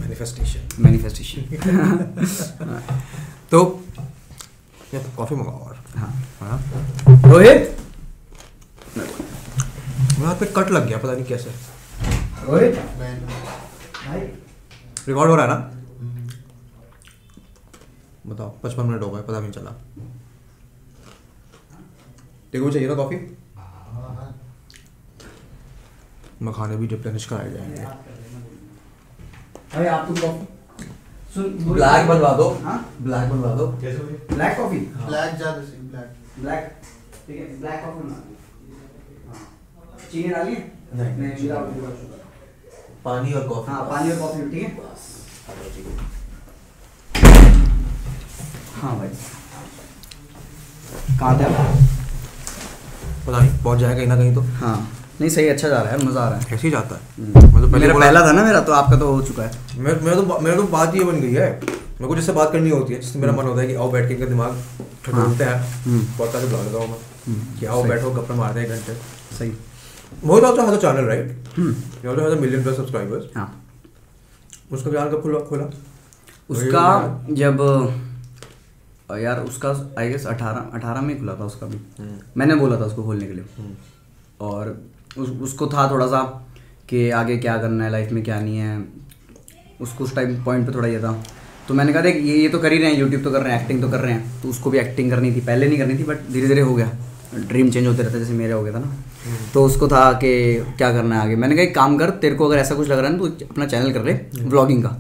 [0.01, 1.43] मैनिफेस्टेशन मैनिफेस्टेशन
[3.51, 3.61] तो
[4.95, 6.59] ये तो कॉफ़ी मंगाओ और। हाँ। हाँ।
[7.31, 7.77] रोहित!
[10.19, 11.51] मेरे हाथ पे कट लग गया पता नहीं कैसे।
[15.09, 15.57] रिकॉर्ड हो रहा है ना?
[18.27, 19.71] बताओ पचपन मिनट हो गए पता भी नहीं चला।
[22.61, 23.17] को चाहिए ना कॉफ़ी?
[26.43, 27.83] मखाने भी रिप्लेनिश कराए जाएँगे।
[29.75, 30.47] अरे आप तुम कॉफ़ी?
[31.35, 32.79] सुन ब्लैक बनवा दो। हाँ?
[33.03, 34.79] ब्लैक बनवा दो। Black coffee?
[34.79, 36.09] ब्लैक ज़्यादा ब्लैक
[36.41, 36.73] ब्लैक
[37.27, 38.23] ठीक है ब्लैक कॉफ़ी हाँ
[40.13, 42.25] चीनी डालिए नहीं। नहीं विदाउट शुगर।
[43.05, 44.69] पानी और कॉफ़ी। हाँ पानी और कॉफ़ी ठीक है?
[48.77, 49.09] हाँ भाई।
[51.19, 51.51] कहाँ थे आप?
[53.27, 54.77] पता नहीं पहुँच जाएगा कहीं ना कहीं तो। हाँ।
[55.21, 57.43] नहीं सही अच्छा जा रहा है मज़ा आ रहा है। ऐसे ही जाता है। मैं
[57.63, 60.17] तो पहले मेरा पहला था ना मेरा तो आपका तो हो चुका है। मेरा मेरा
[60.17, 63.01] तो मेरा तो बात ये बन गई है। मेरे को जिससे बात करनी होती है
[63.01, 64.63] जिससे मेरा मन होता है कि आओ बैठ के इनका दिमाग
[65.05, 68.61] ठटोलते हैं। हम्म। बहुत सारे बुला लेता हूँ मैं। हम्म, कि आओ बैठो गप्पे मारते
[68.61, 68.95] हैं घंटे।
[69.39, 69.51] सही।
[70.25, 71.31] मोहित also has a channel right?
[71.57, 73.49] Hmm, he also has a million plus subscribers हाँ।
[74.73, 75.71] उसका चैनल कब खुला खोला?
[76.51, 77.61] उसका जब
[79.21, 82.85] यार उसका आई गेस अठारह अठारह में खुला था उसका भी। हम्म। मैंने बोला था
[82.85, 83.45] उसको खोलने के लिए।
[84.41, 84.77] और
[85.19, 86.23] उस, उसको था थोड़ा सा
[86.89, 88.85] कि आगे क्या करना है लाइफ में क्या नहीं है।
[89.81, 91.13] उसको उस टाइम पॉइंट पे थोड़ा ये था।
[91.69, 93.53] तो मैंने कहा देख ये ये तो कर ही रहे हैं यूट्यूब तो कर रहे
[93.53, 95.99] हैं एक्टिंग तो कर रहे हैं। तो उसको भी एक्टिंग करनी थी। पहले नहीं करनी
[95.99, 96.91] थी बट धीरे धीरे हो गया।
[97.35, 98.97] ड्रीम चेंज होते रहते जैसे मेरे हो गया था ना।
[99.55, 100.31] तो उसको था कि
[100.79, 102.99] क्या करना है आगे। मैंने कहा एक काम कर तेरे को अगर ऐसा कुछ लग
[102.99, 104.97] रहा है ना तो अपना चैनल कर ले व्लॉगिंग का।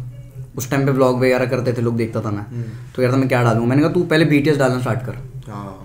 [0.58, 3.28] उस टाइम पे व्लॉग वगैरह करते थे लोग देखता था मैं। तो कहता था मैं
[3.28, 3.66] क्या डालूँ?
[3.66, 5.82] मैंने कहा तू पहले बी डालना स्टार्ट कर। हाँ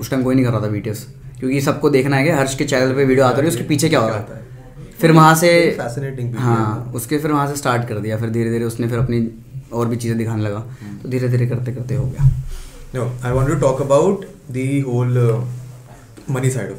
[0.00, 1.06] उस टाइम कोई नहीं कर रहा था बीटीएस
[1.38, 3.88] क्योंकि सबको देखना है कि हर्ष के चैनल पे वीडियो आता रही है उसके पीछे
[3.88, 4.42] क्या हो रहा है।
[5.00, 5.50] फिर वहाँ से
[6.38, 9.28] हाँ उसके फिर वहाँ से स्टार्ट कर दिया। फिर धीरे धीरे उसने फिर अपनी
[9.72, 10.60] और भी चीज़ें दिखाने लगा।
[11.02, 12.30] तो धीरे धीरे करते करते हो गया।
[12.94, 14.24] No, I want to talk about
[14.56, 15.40] the whole uh,
[16.28, 16.70] money side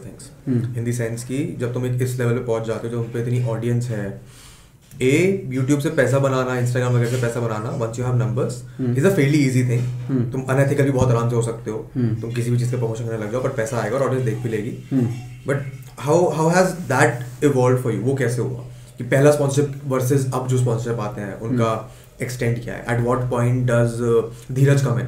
[0.46, 0.64] Hmm.
[0.80, 3.12] In the sense कि जब तुम एक इस लेवल पे पहुँच जाते हो जब तुम
[3.14, 4.06] पे इतनी ऑडियंस है
[5.02, 5.14] ए
[5.52, 8.98] यूट्यूब से पैसा बनाना इंस्टाग्राम वगैरह से पैसा बनाना once you have numbers Hmm.
[8.98, 10.32] Is a fairly easy thing Hmm.
[10.34, 12.22] तुम अनएथिकल भी बहुत आराम से हो सकते हो Hmm.
[12.22, 14.38] तुम किसी भी चीज़ का प्रमोशन करने लग जाओ बट पैसा आएगा और ऑडियंस देख
[14.38, 14.72] भी लेगी।
[15.48, 15.66] But
[16.00, 18.64] how how has that evolve for you वो कैसे हुआ
[18.98, 21.72] कि पहला स्पॉन्सरशिप वर्सेस अब जो स्पॉन्सरशिप आते हैं उनका
[22.22, 24.00] एक्सटेंड क्या है at what point does
[24.56, 25.06] Dheeraj come in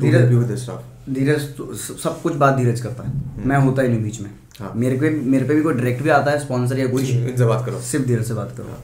[0.00, 3.82] Dheeraj- Dheeraj with this stuff Dheeraj तो सब कुछ बात धीरज करता है। मैं होता
[3.82, 4.30] ही नहीं बीच में।
[4.60, 7.44] हाँ। मेरे पे मेरे पे भी कोई डायरेक्ट भी आता है स्पॉन्सर या कुछ इनसे
[7.44, 8.76] बात करो। सिर्फ़ धीरज से बात करो।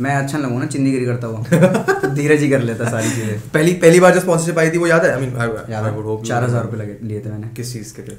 [0.00, 3.72] मैं अच्छा लगूँ ना चिंदीगिरी करता हुआ। तो धीरज ही कर लेता सारी चीज़ें। पहली
[3.74, 5.12] पहली बार जो स्पॉन्सरशिप आई थी वो याद है?
[5.12, 8.16] आई मीन याद वुड चार हज़ार रुपये लगे लिए थे मैंने। किस चीज़ के थे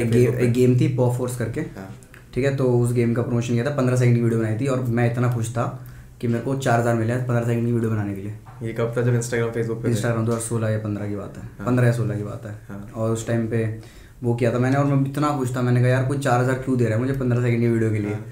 [0.00, 1.88] एक गेम एक गेम थी पॉ फोर्स करके। हाँ।
[2.34, 4.66] ठीक है तो उस गेम का प्रमोशन किया था पंद्रह सेकंड की वीडियो बनाई थी
[4.66, 5.64] और मैं इतना खुश था
[6.20, 8.92] कि मेरे को चार हज़ार मिले पंद्रह सेकंड की वीडियो बनाने के लिए। ये कब
[8.96, 11.66] था जब इंस्टाग्राम फेसबुक पे इंस्टाग्राम दो हज़ार सोलह या पंद्रह की बात है हाँ।
[11.66, 13.64] पंद्रह या सोलह की बात है हाँ। और उस टाइम पे
[14.22, 16.58] वो किया था मैंने और मैं इतना खुश था मैंने कहा यार कोई चार हज़ार
[16.58, 18.24] क्यों दे रहा है मुझे पंद्रह सेकंड की वीडियो के लिए हाँ।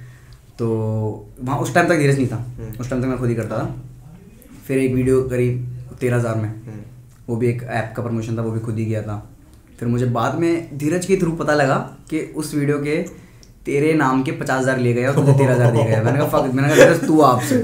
[0.58, 0.68] तो
[1.40, 2.44] वहाँ उस टाइम तक धीरज नहीं था।
[2.80, 3.74] उस टाइम तक मैं खुद ही करता था
[4.66, 6.52] फिर एक वीडियो करीब तेरह हज़ार में।
[7.28, 9.16] वो भी एक ऐप का प्रमोशन था वो भी खुद ही किया था
[9.78, 11.76] फिर मुझे बाद में धीरज के थ्रू पता लगा
[12.10, 12.96] कि उस वीडियो के
[13.64, 16.28] तेरे नाम के पचास हज़ार लिए गए और तुझे तेरह हज़ार दिए गए मैंने कहा
[16.28, 17.56] फक मैंने कहा धीरज तू आपसे।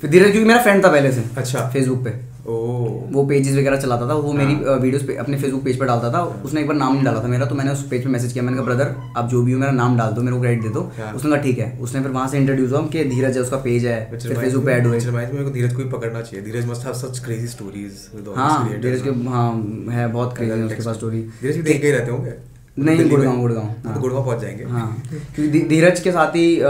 [0.00, 2.12] फिर धीरज क्योंकि मेरा फ्रेंड था पहले से अच्छा। फेसबुक पे।
[2.48, 6.10] ओह। वो पेजेस वगैरह चलाता था वो मेरी वीडियोस पे अपने फेसबुक पेज पर डालता
[6.12, 8.32] था। उसने एक बार नाम नहीं डाला था मेरा तो मैंने उस पेज पे मैसेज
[8.32, 10.62] किया मैंने कहा ब्रदर आप जो भी हो मेरा नाम डाल दो मेरे को क्रेडिट
[10.62, 13.36] दे दो। हाँ। उसने कहा ठीक है। उसने फिर वहाँ से इंट्रोड्यूस हुआ कि धीरज
[13.36, 16.22] है उसका पेज है फिर फेसबुक पे ऐड हुए। मेरे को धीरज को भी पकड़ना
[16.22, 19.50] चाहिए। Dheeraj must have such crazy stories हाँ धीरज के हाँ
[19.90, 22.34] है बहुत क्रेजी उसके पास स्टोरी धीरज भी देख के रहते होंगे।
[22.80, 25.02] नहीं गुड़गांव गुड़गांव। हाँ, हाँ। तो गुड़गांव पहुँच जाएँगे। हाँ।
[25.34, 26.60] क्योंकि धीरज के साथ ही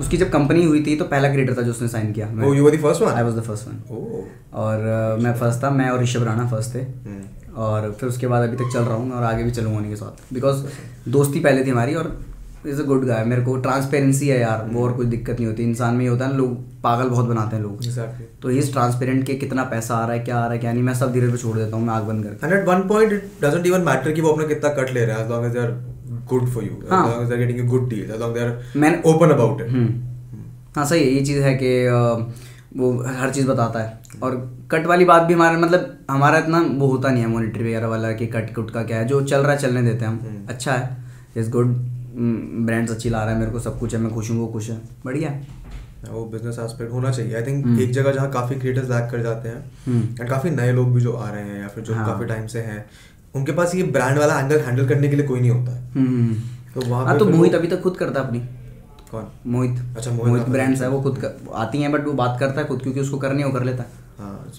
[0.00, 2.64] उसकी जब कंपनी हुई थी तो पहला क्रिएटर था जो उसने साइन किया। मैं you
[2.64, 6.02] were the first one I was the first one और मैं फ़र्स्ट था मैं और
[6.02, 9.22] ऋषभ राणा फ़र्स्ट थे। हम्म। और फिर उसके बाद अभी तक चल रहा हूँ और
[9.24, 10.64] आगे भी चलूँगा उन्हीं के साथ। बिकॉज़
[11.08, 12.18] दोस्ती पहले थी हमारी और
[12.66, 15.62] इज़ अ गुड गाय मेरे को ट्रांसपेरेंसी है यार वो और कोई दिक्कत नहीं होती
[15.62, 18.26] इंसान में ये होता है ना लोग पागल बहुत बनाते हैं लोग Exactly.
[18.42, 20.82] तो ही ट्रांसपेरेंट के कितना पैसा आ रहा है क्या आ रहा है क्या नहीं
[20.82, 23.46] मैं सब धीरे पे छोड़ देता हूँ मैं आग बंद करके at one point, it
[23.46, 25.72] doesn't even कि वो अपना कितना कट ले रहा है as they are
[26.32, 28.38] good for you, as हाँ। long as they're getting a good deal, as long as
[28.38, 29.72] they're मैंने- about it.
[29.72, 29.88] हम्म।
[30.76, 31.70] हाँ सही है ये चीज़ है कि
[32.76, 34.34] वो हर चीज़ बताता है और
[34.70, 38.12] कट वाली बात भी हमारे मतलब हमारा इतना वो होता नहीं है मॉनिटरी वगैरह वाला
[38.12, 40.48] कि कट कुट का क्या है जो चल रहा है चलने देते हैं हम हम्म।
[40.48, 40.96] अच्छा है
[41.36, 41.76] इज़ गुड
[42.18, 44.70] ब्रांड्स अच्छी ला रहा है मेरे को सब कुछ है मैं खुश हूँ वो खुश
[44.70, 45.30] है। बढ़िया।
[46.10, 47.80] वो बिज़नेस एस्पेक्ट होना चाहिए। I think hmm.
[47.80, 51.00] एक जगह जहाँ काफ़ी क्रिएटर्स लैक कर जाते हैं हम्म। एंड काफ़ी नए लोग भी
[51.00, 52.84] जो आ रहे हैं या फिर जो हाँ। काफ़ी टाइम से हैं
[53.34, 56.34] उनके पास ये ब्रांड वाला एंगल हैंडल करने के लिए कोई नहीं होता है। हम्म।
[56.74, 58.40] तो वहाँ हाँ तो मोहित अभी तक खुद करता है अपनी।
[59.10, 59.26] कौन?
[59.46, 62.82] मोहित। अच्छा, मोहित ब्रांड्स है वो खुद आती हैं बट वो बात करता है खुद
[62.82, 64.07] क्योंकि उसको करनी है कर लेता है हाँ।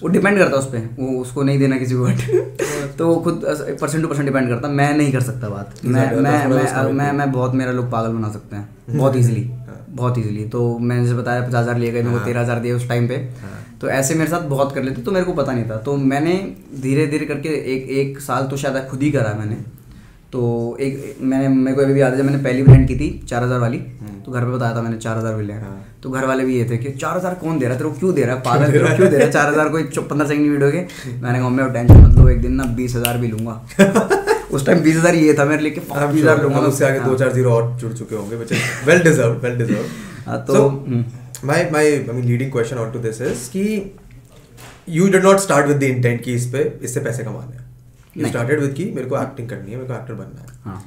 [0.02, 3.14] वो डिपेंड करता है उस पर वो उसको नहीं देना किसी को बट तो वो
[3.20, 3.44] खुद
[3.80, 6.84] परसेंट टू परसेंट डिपेंड करता मैं नहीं कर सकता बात। मैं मैं that's what I
[6.84, 10.18] was मैं मैं मैं बहुत मेरा लोग पागल बना सकते हैं। बहुत इजीली हाँ। बहुत
[10.18, 12.72] ईजिली तो मैंने जैसे बताया पचास हज़ार लिए गए मेरे को हाँ। तेरह हज़ार दिए
[12.72, 15.52] उस टाइम पे। हाँ। तो ऐसे मेरे साथ बहुत कर लेते तो मेरे को पता
[15.52, 16.34] नहीं था। तो मैंने
[16.82, 19.56] धीरे धीरे करके एक एक साल तो शायद खुद ही करा मैंने।
[20.32, 20.40] तो
[20.80, 23.42] एक मैंने मेरे को अभी भी याद है जब मैंने पहली ब्रांड की थी चार
[23.44, 23.78] हज़ार वाली
[24.24, 25.70] तो घर पे बताया था मैंने चार हज़ार मिले हैं।
[26.02, 27.78] तो घर वाले भी ये थे कि चार हज़ार कौन दे रहा है?
[27.78, 28.42] तेरे को क्यों दे रहा है?
[28.42, 29.32] पागल तेरे को क्यों दे रहा है?
[29.32, 32.40] चार हज़ार कोई पंद्रह सेकंड की वीडियो के। मैंने कहा मैं टेंशन मत लो एक
[32.42, 33.54] दिन ना बीस हज़ार भी लूँगा।
[34.50, 37.16] उस टाइम बीस हज़ार ये था मेरे लिए बीस हज़ार लूँगा उससे आगे हाँ। दो
[37.16, 38.36] चार ज़ीरो और जुड़ चुके होंगे
[38.86, 41.04] well deserved well deserved हाँ, तो- हम्म।
[41.48, 43.64] my my I mean leading question onto this is कि
[44.96, 47.59] you did not start with the intent कि इस पे इससे पैसे कमाने
[48.16, 50.58] हैं नहीं। started with कि मेरे को एक्टिंग करनी है मेरे को एक्टर बनना है
[50.64, 50.78] हाँ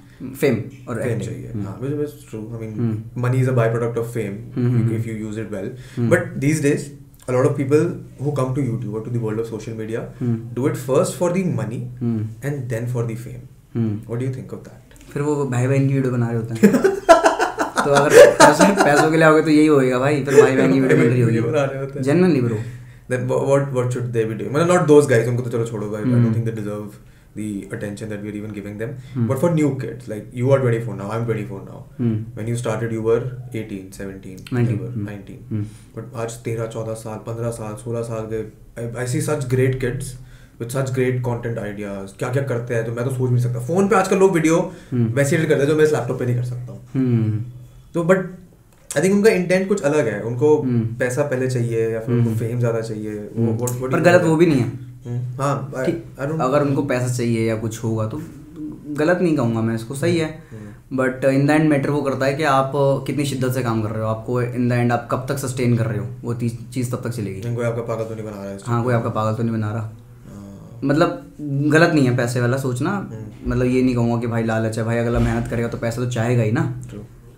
[0.41, 0.55] फेम
[0.89, 3.55] और फेम acting। चाहिए हम्म। हाँ which is true I mean hmm. money is a
[3.59, 6.87] byproduct of fame hmm, hmm, if you use it well hmm. but these days
[7.31, 7.83] a lot of people
[8.23, 11.19] who come to YouTube or to the world of social media hmm. do it first
[11.21, 13.45] for the money hmm. and then for the fame
[13.75, 16.37] hmm. what do you think of that फिर वो भाई बहन की video बना रहे
[16.37, 16.71] होते हैं
[17.83, 20.79] तो अगर पैसे पैसों के लिए आओगे तो यही होएगा भाई फिर भाई बहन की
[20.79, 22.57] वीडियो बन रही होगी हैं। Generally bro
[23.11, 25.65] then wha- what what should they be doing मतलब not those guys उनको तो चलो
[25.71, 26.99] छोड़ो I hmm. don't think they deserve
[27.37, 30.51] the attention that we are even giving them hmm. but for new kids like you
[30.55, 33.21] are 24 now I'm 24 now hmm. when you started you were
[33.61, 35.63] 18 17 19, whatever, hmm. 19 hmm.
[35.95, 38.43] but आज 13 14 साल 15 साल 16 साल के
[38.81, 40.11] I, I see such great kids
[40.59, 43.43] with such great content ideas क्या क्या करते हैं जो मैं तो सोच भी नहीं
[43.43, 44.59] सकता फ़ोन पे आजकल लोग वीडियो।
[44.93, 47.43] वैसे एडिट करते हैं जो मैं इस लैपटॉप पे नहीं कर सकता हूँ
[47.93, 48.25] तो बट
[48.97, 50.55] आई थिंक उनका इंटेंट कुछ अलग है उनको।
[50.99, 54.35] पैसा पहले चाहिए या फिर उनको। फेम ज़्यादा चाहिए वो what- what पर गलत वो
[54.35, 55.85] भी नहीं है हाँ I
[56.21, 58.21] don't- अगर उनको पैसा चाहिए या कुछ होगा तो
[58.97, 62.25] गलत नहीं कहूँगा मैं इसको सही है। हम्म। But in the end matter वो करता
[62.25, 62.71] है कि आप
[63.07, 65.75] कितनी शिद्दत से काम कर रहे हो आपको इन द एंड आप कब तक सस्टेन
[65.77, 68.49] कर रहे हो वो चीज़ तब तक चलेगी। कोई आपका पागल तो नहीं बना रहा
[68.51, 71.25] है हाँ कोई आपका पागल तो नहीं बना रहा। हाँ, मतलब
[71.73, 74.83] गलत नहीं है पैसे वाला सोचना। हम्म। मतलब ये नहीं कहूँगा कि भाई लालच है
[74.85, 76.61] भाई अगला मेहनत करेगा तो पैसा तो चाहेगा ही ना।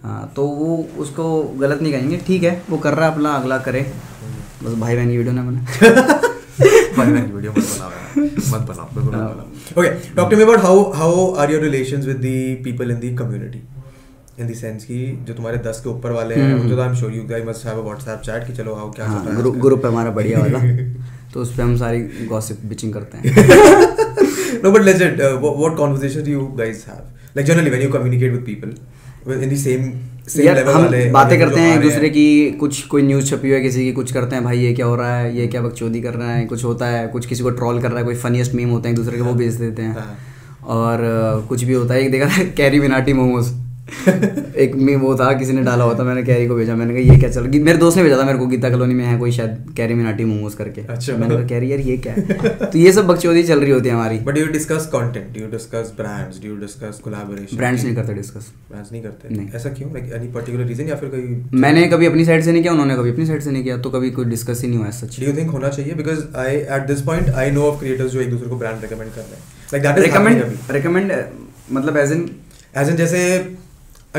[0.04, 3.58] हाँ तो वो उसको गलत नहीं कहेंगे ठीक है वो कर रहा है अपना अगला
[3.58, 7.90] करे। हम्म। बस भाई बहन की वीडियो ना बने। भाई बहन वीडियो मत बनाओ
[8.26, 12.06] मत बनाओ बिल्कुल मत बनाओ। Okay talk to me about how how are your relations
[12.06, 13.62] with the people in the community
[14.40, 16.96] in the कि जो तुम्हारे 10 के ऊपर वाले हैं हम्म। उनको तो I am
[16.96, 19.36] sure you guys must have a WhatsApp chat कि चलो आओ क्या चल हाँ रहा
[19.36, 20.60] है ग्रुप है हमारा बढ़िया वाला।
[21.34, 23.94] तो उस पर हम सारी गॉसिप बिचिंग करते हैं।
[24.64, 27.06] No, but legit, uh, what, what conversations do you guys have?
[27.36, 28.70] Like generally, when you communicate with people,
[30.40, 33.84] यार हम बातें करते हैं एक दूसरे की कुछ कोई न्यूज़ छपी हुई है किसी
[33.86, 35.38] की कुछ करते हैं भाई ये क्या हो रहा है?
[35.38, 36.46] ये क्या बकचोदी कर रहा है?
[36.46, 37.08] कुछ होता है?
[37.08, 38.06] कुछ किसी को ट्रॉल कर रहा है?
[38.06, 40.18] कोई फनीस्ट मीम होते हैं एक दूसरे के वो भेज देते हैं। हाँ।
[40.68, 41.00] और
[41.50, 43.65] कुछ भी होता है एक देखा था कैरी मिनाटी मोमोज।
[44.56, 47.14] एक मीम वो था किसी ने डाला हुआ था मैंने कैरी को भेजा मैंने कहा
[47.14, 49.32] ये क्या चल मेरे दोस्त ने भेजा था मेरे को गीता कॉलोनी में है कोई
[49.32, 52.22] शायद कैरी मिनाटी मोमोज करके अच्छा। मैंने कहा कैरी यार ये क्या है
[52.66, 55.28] तो ये सब बकचोदी चल रही होती है हमारी do you discuss content?
[55.34, 56.40] Do you discuss brands?
[56.40, 57.56] Do you discuss collaboration?
[57.56, 60.96] Brands नहीं करते डिस्कस Brands नहीं करते नहीं। ऐसा क्यों like any particular reason या
[60.96, 63.64] फिर कोई मैंने कभी अपनी साइड से नहीं किया उन्होंने कभी अपनी साइड से नहीं
[63.64, 66.24] किया तो कभी कोई डिस्कस ही नहीं हुआ सच Do you think होना चाहिए because
[66.46, 69.28] I at this point I know of creators जो एक दूसरे को brand recommend कर
[69.28, 71.14] रहे हैं like that is recommend recommend
[71.72, 72.30] मतलब एज इन
[72.78, 73.22] as in जैसे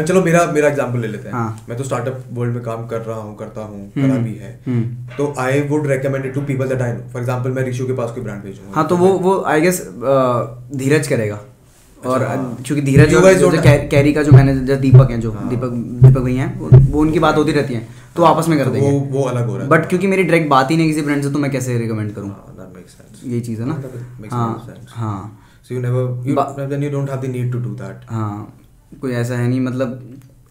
[0.02, 3.00] चलो मेरा मेरा एग्जांपल ले लेते हैं। हाँ। मैं तो स्टार्टअप वर्ल्ड में काम कर
[3.00, 6.68] रहा हूँ करता हूँ हम्म, करा भी है। हम्म। तो I would recommend to people
[6.68, 9.08] that I know for example मैं ऋषु के पास कोई ब्रांड भेजूँगा। हाँ तो वो
[9.18, 9.80] वो आई गेस
[10.76, 11.40] धीरज करेगा।
[12.02, 13.52] और अच्छा, हाँ। क्योंकि धीरज जो,
[13.90, 15.70] कैरी का जो मैनेजर दीपक हैं जो हाँ। दीपक
[16.02, 17.86] दीपक भैया हैं वो, उनकी बात होती रहती है।
[18.16, 20.22] तो आपस में कर तो देंगे। वो वो अलग हो रहा है। बट क्योंकि मेरी
[20.22, 22.28] डायरेक्ट बात ही नहीं किसी ब्रांड से तो मैं कैसे रिकमेंड करूँ?
[22.28, 22.72] हाँ.
[23.24, 23.82] यही चीज़ है ना?
[24.30, 27.70] हाँ हाँ। So you never you Ba- then you don't have the need to do
[27.78, 28.02] that.
[28.10, 28.52] हाँ।
[29.00, 30.02] कोई ऐसा है नहीं मतलब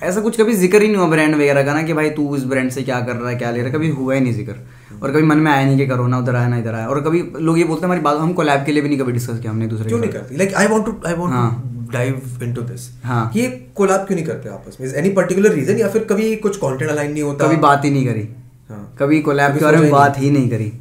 [0.01, 2.43] ऐसा कुछ कभी ज़िक्र ही नहीं हुआ ब्रांड वगैरह का ना कि भाई तू इस
[2.45, 4.55] ब्रांड से क्या कर रहा है क्या ले रहा है कभी हुआ ही नहीं ज़िक्र।
[5.03, 7.01] और कभी मन में आया नहीं कि करो ना उधर आया ना इधर आया। और
[7.01, 9.39] कभी लोग ये बोलते हैं हमारी बात हम कोलैब के लिए भी नहीं कभी डिस्कस
[9.39, 10.38] किया हमने दूसरे क्यों नहीं। करती?
[10.38, 11.33] Like I want to I want.
[11.33, 14.88] To dive into this हाँ। ये कोलैब क्यों नहीं करते आपस में?
[14.93, 17.47] एनी पर्टिकुलर रीजन या फिर कभी कुछ कंटेंट अलाइन नहीं होता?
[17.47, 18.27] कभी बात ही नहीं करी।
[18.69, 20.71] हाँ। कभी कोलैब के बारे में बात ही नहीं करी।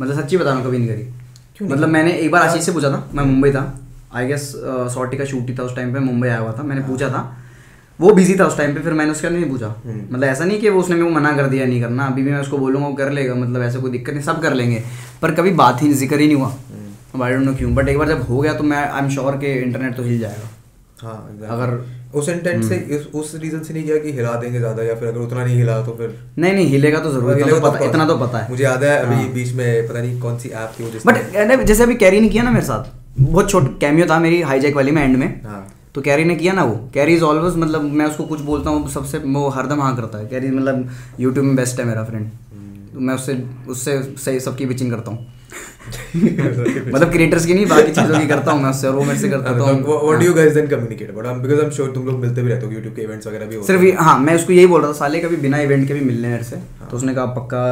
[0.00, 1.02] मतलब सच्ची बता रहा हूँ कभी नहीं करी।
[1.56, 3.62] क्यों मतलब मैंने एक बार आशीष से पूछा था मैं मुंबई था।
[4.12, 4.52] आई गेस
[4.94, 7.22] सॉटी का शूट ही था उस टाइम पे मुंबई आया हुआ था मैंने पूछा था
[7.98, 10.58] वो बिज़ी था उस टाइम पे फिर मैंने उसका नहीं पूछा हम्म। मतलब ऐसा नहीं
[10.60, 12.86] कि वो उसने मेरे को मना कर दिया नहीं करना अभी भी मैं उसको बोलूँगा
[12.86, 14.82] वो कर लेगा मतलब ऐसा कोई दिक्कत नहीं सब कर लेंगे
[15.22, 18.08] पर कभी बात ही ज़िक्र ही नहीं हुआ। आई डोंट नो क्यों बट एक बार
[18.08, 20.48] जब हो गया तो मैं आई एम श्योर कि इंटरनेट तो हिल जाएगा
[21.02, 21.80] हाँ अगर-
[22.14, 24.94] उस इंटेंट से हम्म। इस, उस रीजन से नहीं किया कि हिला देंगे ज़्यादा या
[24.94, 27.70] फिर अगर उतना नहीं हिला तो फिर नहीं नहीं हिलेगा तो ज़रूर इतना हिलेगा तो
[27.70, 30.38] पता इतना तो पता है मुझे याद है अभी हाँ। बीच में पता नहीं कौन
[30.38, 32.90] सी ऐप थी बट जैसे अभी कैरी ने किया ना मेरे साथ
[33.20, 36.52] बहुत छोट कैमियो था मेरी हाईजैक वाली में एंड में। हाँ। तो कैरी ने किया
[36.52, 39.94] ना वो। कैरी इज़ ऑलवेज मतलब मैं उसको कुछ बोलता हूँ सबसे वो हरदम हाँ
[39.96, 40.88] करता है। कैरी मतलब
[41.20, 42.30] यूट्यूब में बेस्ट है मेरा फ्रेंड
[42.94, 43.34] तो मैं उससे
[43.68, 45.26] उससे सही सबकी पिचिंग करता हूँ।
[46.16, 49.28] मतलब क्रिएटर्स की नहीं बाकी चीज़ों की करता हूँ मैं उससे और वो मेरे से
[49.28, 52.06] करता हम- व्हाट डू यू हाँ। Guys then communicate about because I am sure तुम
[52.06, 54.34] लोग मिलते भी रहते हो YouTube के इवेंट्स वगैरह भी होते सिर्फ़ हैं। हाँ मैं
[54.34, 56.56] उसको यही बोल रहा था साले कभी बिना इवेंट के भी मिलने मेरे से
[56.90, 57.62] तो उसने कहा पक्का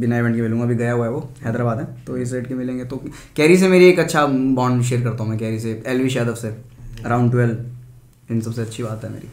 [0.00, 2.54] बिना इवेंट के मिलूँगा। अभी गया हुआ है वो हैदराबाद है तो इस रेट के
[2.54, 2.96] मिलेंगे। तो
[3.36, 4.24] कैरी से मेरी एक अच्छा
[4.60, 6.48] बॉन्ड शेयर करता हूँ मैं कैरी से एलवी यादव से
[7.04, 9.28] अराउंड ट्वेल्व इन सबसे अच्छी बात है मेरी।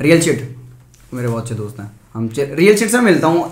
[0.00, 0.48] रियल शिट
[1.14, 3.42] मेरे बहुत अच्छे दोस्त हैं। हम रियल शिट से मिलता हूँ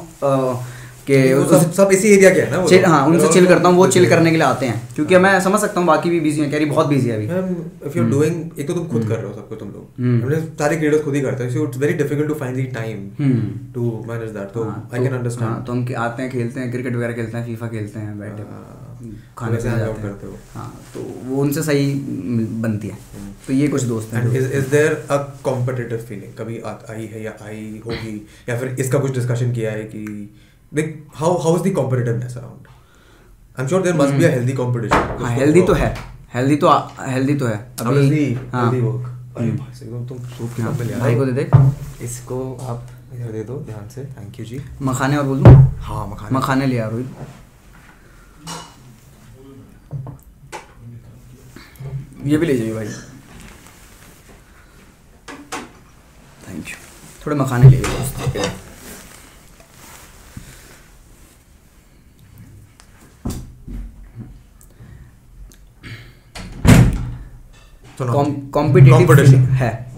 [1.07, 3.69] कि वो सब सब इसी एरिया के है ना वो चिल हाँ उनसे चिल करता
[3.69, 6.21] हूँ वो चिल करने के लिए आते हैं। क्योंकि मैं समझ सकता हूँ बाकी भी
[6.21, 9.17] बिज़ी हैं कैरी बहुत बिज़ी है अभी। इफ़ यू डूइंग एक तो तुम खुद कर
[9.17, 11.65] रहे हो सब कुछ तुम लोग। हम्म। हमने सारे क्रिएटर्स खुद ही करते हैं so
[11.65, 13.73] it's very difficult to find the time hmm.
[13.75, 16.97] To manage that तो आई कैन अंडरस्टैंड तो हम के- आते हैं खेलते हैं क्रिकेट
[16.97, 18.81] वगैरह खेलते हैं फीफा खेलते हैं बैठे हाँ,
[19.39, 21.95] खाने पीने जाते करते हो। हाँ तो वो उनसे सही
[22.63, 26.59] बनती है। हम्म। तो ये कुछ दोस्त हैं। Is there a competitive feeling कभी
[26.91, 28.27] आई है या आई होगी?
[28.49, 30.35] या फिर इसका कुछ डिस्कशन किया है कि
[30.75, 32.69] देख how how is the competitiveness around
[33.57, 35.95] I am sure there must be a healthy competition हाँ हेल्दी तो है
[36.35, 36.71] हेल्दी तो
[37.01, 40.73] हेल्दी तो है अभी हाँ हेल्दी वर्क अरे हम्म। भाई एकदम तुम सूप के हाँ,
[40.73, 44.47] साथ ले भाई को दे दे इसको आप इधर दे दो ध्यान से थैंक यू
[44.47, 47.09] जी मखाने और बोल दूँ हाँ मखाने मखाने ले आ रोहित
[52.25, 52.87] ये भी ले जाइए भाई
[56.45, 56.77] थैंक यू
[57.25, 58.64] थोड़े मखाने ले जाइए
[68.03, 69.93] कॉम्पिटिटिव है।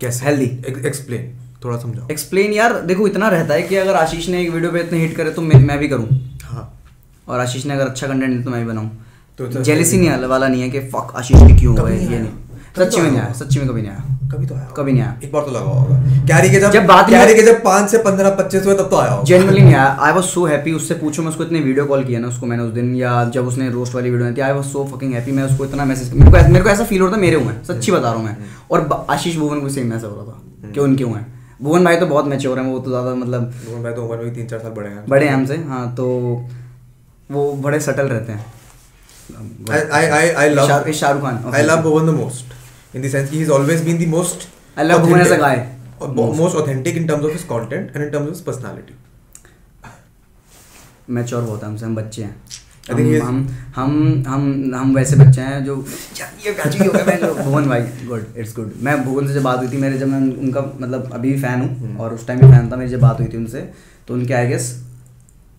[0.00, 0.24] कैसे?
[0.24, 0.44] हेल्दी
[0.86, 4.72] एक्सप्लेन थोड़ा समझाओ। एक्सप्लेन यार देखो इतना रहता है कि अगर आशीष ने एक वीडियो
[4.72, 6.80] पे इतने हिट करे तो मैं मैं भी करूँ। हाँ।
[7.28, 9.06] और आशीष ने अगर अच्छा कंटेंट दिया तो मैं भी बनाऊँ।
[9.38, 12.12] तो तो तो- जेलिसी नहीं वाला नहीं है कि फक आशीष ने क्यों हुआ है
[12.12, 12.30] ये नहीं।
[12.76, 15.02] सच्ची तो में नहीं। आया सच्ची में कभी नहीं आया। कभी तो आया कभी नहीं
[15.02, 17.90] आया। एक बार तो लगा होगा। कैरी के जब जब बात कैरी के जब पाँच
[17.90, 20.94] से पंद्रह पच्चीस हुए तब तो आया जेनरली नहीं आया। आई वॉज़ सो हैप्पी उससे
[20.94, 23.70] पूछो मैं उसको इतने वीडियो कॉल किया ना उसको मैंने उस दिन या जब उसने
[23.70, 26.36] रोस्ट वाली वीडियो थी I was so fucking happy मैं उसको इतना मैसेज मेरे को
[26.36, 28.36] ऐसा- मेरे को ऐसा फील हो था मेरे हुए सच्ची बता रहा हूँ मैं।
[28.70, 31.26] और आशीष भुवन को सेम ऐसा हो रहा था कि उनके हुए हैं।
[31.62, 34.24] भुवन भाई तो बहुत मैच्योर हैं वो तो ज़्यादा मतलब भुवन भाई तो उम्र में
[34.24, 36.06] भी तीन चार साल बड़े हैं। बड़े हैं हमसे हाँ तो
[37.30, 38.44] वो बड़े सटल रहते हैं।
[40.92, 42.59] Shahrukh Khan I love Bhuvan the most
[42.94, 45.56] in the sense he's always been the most I love Bhuvan as a guy.
[46.00, 48.94] or bo- most authentic in terms of his content and in terms of his personality.
[51.10, 52.34] Mature बहुत हमसे हम बच्चे हैं
[52.90, 53.38] I think हम
[53.76, 53.90] हम
[54.26, 55.74] हम हम हम वैसे बच्चे हैं जो
[56.44, 56.52] ये
[57.42, 60.20] भुवन भाई गुड इट्स गुड मैं भुवन से जब बात हुई थी मेरे जब मैं
[60.36, 63.00] उनका मतलब अभी भी फ़ैन हूँ हम्म। और उस टाइम भी फ़ैन था मेरी जब
[63.00, 63.60] बात हुई थी उनसे
[64.08, 64.70] तो उनके आई गेस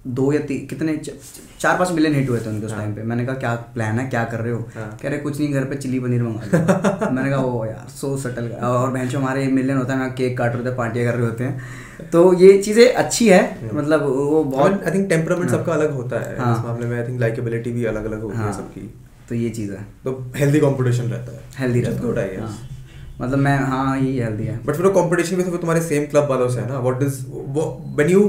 [0.06, 3.04] दो या तीन कितने चार पाँच मिलियन हिट हुए थे उनके उस हाँ। टाइम पे।
[3.04, 4.08] मैंने कहा क्या प्लान है?
[4.10, 4.60] क्या कर रहे हो?
[4.76, 8.16] हाँ। कह रहे कुछ नहीं घर पे चिली पनीर मंगा मैंने कहा ओ यार सो
[8.18, 11.18] सटल और बहन हमारे मिलियन होता है मैं केक काट रहे होते हैं पार्टियाँ कर
[11.18, 15.60] रहे होते हैं। तो ये चीज़ें अच्छी है मतलब वो बहुत आई थिंक टेम्परामेंट हाँ।
[15.60, 18.38] सबका अलग होता है हाँ। इस मामले में। आई थिंक लाइकेबिलिटी भी अलग अलग होती
[18.38, 18.94] है हाँ, सबकी।
[19.30, 22.40] तो ये चीज़ है। तो हेल्दी कंपटीशन रहता है। Healthy guess.
[22.40, 22.58] हाँ।
[23.22, 26.28] मतलब मैं हाँ यही हेल्दी है। बट फिर वो कंपटीशन भी तो तुम्हारे सेम क्लब
[26.30, 26.80] वालों से है ना?
[26.80, 27.66] व्हाट इज़ वो
[27.98, 28.22] व्हेन यू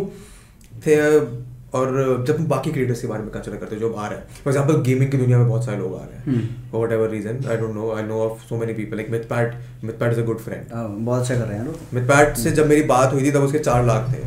[1.74, 4.26] और जब हम बाकी क्रिएटर्स के बारे में कल्चर करते हैं जो आ रहे हैं।
[4.44, 7.08] फॉर एग्ज़ाम्पल गेमिंग की दुनिया में बहुत सारे लोग आ रहे हम्म। हैं। For whatever
[7.10, 9.54] reason I don't know I know of so many people like Mythpat
[10.00, 12.68] Mythpat is a good friend हाँ, बहुत अच्छा कर रहे हैं मिथ पैट से जब
[12.68, 14.20] मेरी बात हुई थी तब उसके चार लाख थे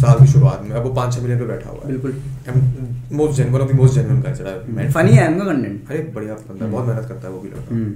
[0.00, 2.12] साल की शुरुआत में। अब वो पाँच छः मिलियन पे बैठा हुआ है। बिल्कुल।
[3.16, 6.66] Most gen one of the most genuine culture funny है उनका कंटेंट अरे बढ़िया बंदा
[6.66, 7.92] बहुत मेहनत करता है वो भी लड़का। हम्म।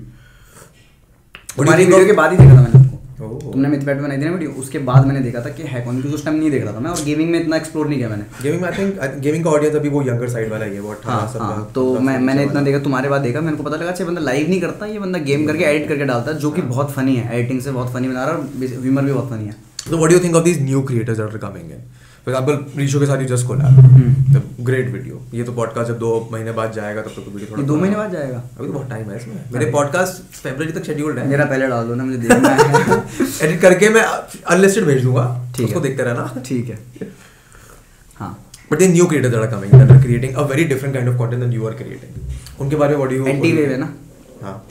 [1.57, 2.85] तुम्हारी think वीडियो के बाद ही देखा था मैंने।
[3.19, 4.51] तुमने मिथ पैट बनाई थी ना वीडियो?
[4.61, 6.81] उसके बाद मैंने देखा था कि है कौन क्योंकि उस टाइम नहीं देख रहा था
[6.81, 9.51] मैं और गेमिंग में इतना एक्सप्लोर नहीं किया मैंने। गेमिंग में आई थिंक गेमिंग का
[9.51, 12.45] ऑडियंस अभी वो यंगर साइड वाला ही है वो हाँ सत्रह हाँ तो मैं मैंने
[12.45, 14.99] इतना देखा तुम्हारे बाद देखा मेरे को पता लगा अच्छा बंदा लाइव नहीं करता ये
[14.99, 17.93] बंदा गेम करके एडिट करके डालता है जो कि बहुत फनी है एडिटिंग से बहुत
[17.95, 19.57] फनी बना रहा है और ह्यूमर भी बहुत फनी है।
[19.91, 21.81] तो what you think of this new creators are coming are
[22.27, 22.33] in?
[22.33, 23.79] For के साथ just collab.
[23.87, 25.35] Hmm. The great video.
[25.35, 27.97] ये तो podcast जब दो महीने बाद जाएगा तब तक तो वीडियो थोड़ा दो महीने
[27.97, 31.45] बाद जाएगा। अभी तो बहुत टाइम है इसमें। मेरे पॉडकास्ट फरवरी तक शेड्यूल्ड है। मेरा
[31.45, 33.03] पहले डाल दो ना मुझे देखना है।
[33.43, 34.03] एडिट करके मैं
[34.47, 36.79] अनलिस्टेड भेज दूँगा। उसको देखते रहना। ठीक है।
[38.17, 41.19] हाँ। But the new creators are coming that are creating a very different kind of
[41.23, 43.95] content than you are creating उनके बारे में what do you anti wave है ना?
[44.43, 44.67] हाँ।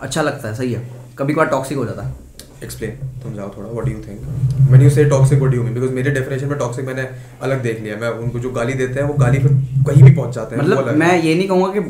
[0.00, 2.21] अच्छा लगता है सही है। कभी कभार टॉक्सिक हो जाता है।
[2.62, 5.62] एक्सप्लेन तुम जाओ थोड़ा what do you think when you say toxic what do you
[5.64, 7.08] mean because मेरे डेफिनेशन में टॉक्सिक मैंने
[7.42, 9.52] अलग देख लिया मैं उनको जो गाली देते हैं वो गाली फिर
[9.88, 11.80] कहीं भी पहुँच जाते हैं मतलब मैं ये नहीं कहूँगा कि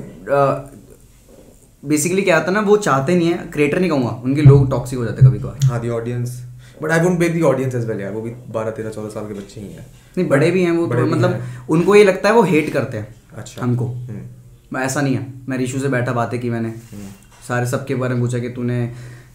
[1.82, 4.98] बेसिकली क्या आता है ना वो चाहते नहीं है क्रिएटर नहीं कहूँगा उनके लोग टॉक्सिक
[4.98, 6.40] हो जाते हैं कभी कभार हाँ the audience
[6.82, 9.24] but I won't bake the audience as well यार वो भी 12 13 14 साल
[9.24, 9.86] के बच्चे ही हैं।
[10.18, 12.42] नहीं बड़े भी हैं वो बड़े तो भी मतलब हैं। उनको ये लगता है वो
[12.42, 16.50] हेट करते हैं अच्छा। हमको। हम्म, ऐसा नहीं है। मैं रिशू से बैठा बातें की
[16.50, 17.08] मैंने। हम्म।
[17.48, 18.80] सारे सबके बारे में पूछा कि तूने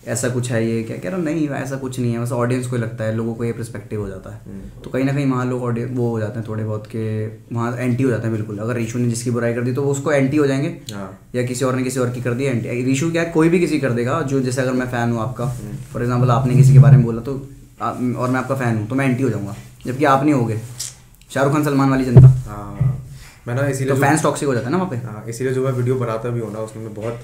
[0.08, 2.68] ऐसा कुछ है ये क्या कह रहा हूँ, नहीं ऐसा कुछ नहीं है बस ऑडियंस
[2.68, 5.14] को ही लगता है लोगों को ये पर्सपेक्टिव हो जाता है। हम्म। तो कहीं ना
[5.14, 7.06] कहीं वहाँ लोग ऑडियंस वो हो जाते हैं थोड़े बहुत के
[7.56, 9.92] वहाँ एंटी हो जाते हैं बिल्कुल। अगर रिशु ने जिसकी बुराई कर दी तो वो
[9.92, 12.84] उसको एंटी हो जाएँगे। हाँ। या किसी और ने किसी और की कर दी एंटी
[12.84, 15.76] रीशू क्या कोई भी किसी कर देगा जो जैसे अगर मैं फ़ैन हूँ आपका। हम्म।
[15.94, 17.34] फॉर एग्ज़ाम्पल आपने किसी के बारे में बोला तो
[17.82, 19.56] और मैं आपका फ़ैन हूँ तो मैं एंटी हो जाऊँगा।
[19.86, 20.60] जबकि आप नहीं होगे।
[21.32, 22.94] शाहरुख खान सलमान वाली जनता। हाँ।
[23.48, 25.64] मैं ना इसीलिए तो फैंस टॉक्सिक हो जाता है ना वहाँ पे। हाँ इसीलिए जो
[25.64, 27.20] मैं वीडियो बनाता भी हूँ ना उसमें बहुत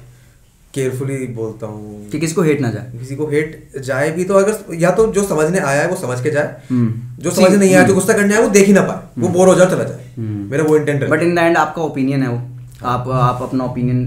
[0.73, 4.33] केयरफुली बोलता हूँ। कि किसी को हेट ना जाए। किसी को हेट जाए भी तो
[4.33, 7.73] अगर या तो जो समझने आया है वो समझ के जाए। हम्म। जो समझ नहीं
[7.75, 9.83] आया जो गुस्सा करने आया वो देख ही ना पाए। वो बोर हो जाए चला
[9.83, 12.41] जाए। हम्म। मेरा वो इंटेंट है। बट इन द एंड आपका ओपिनियन है वो।
[12.85, 13.99] आप आप अपना ओपिनियन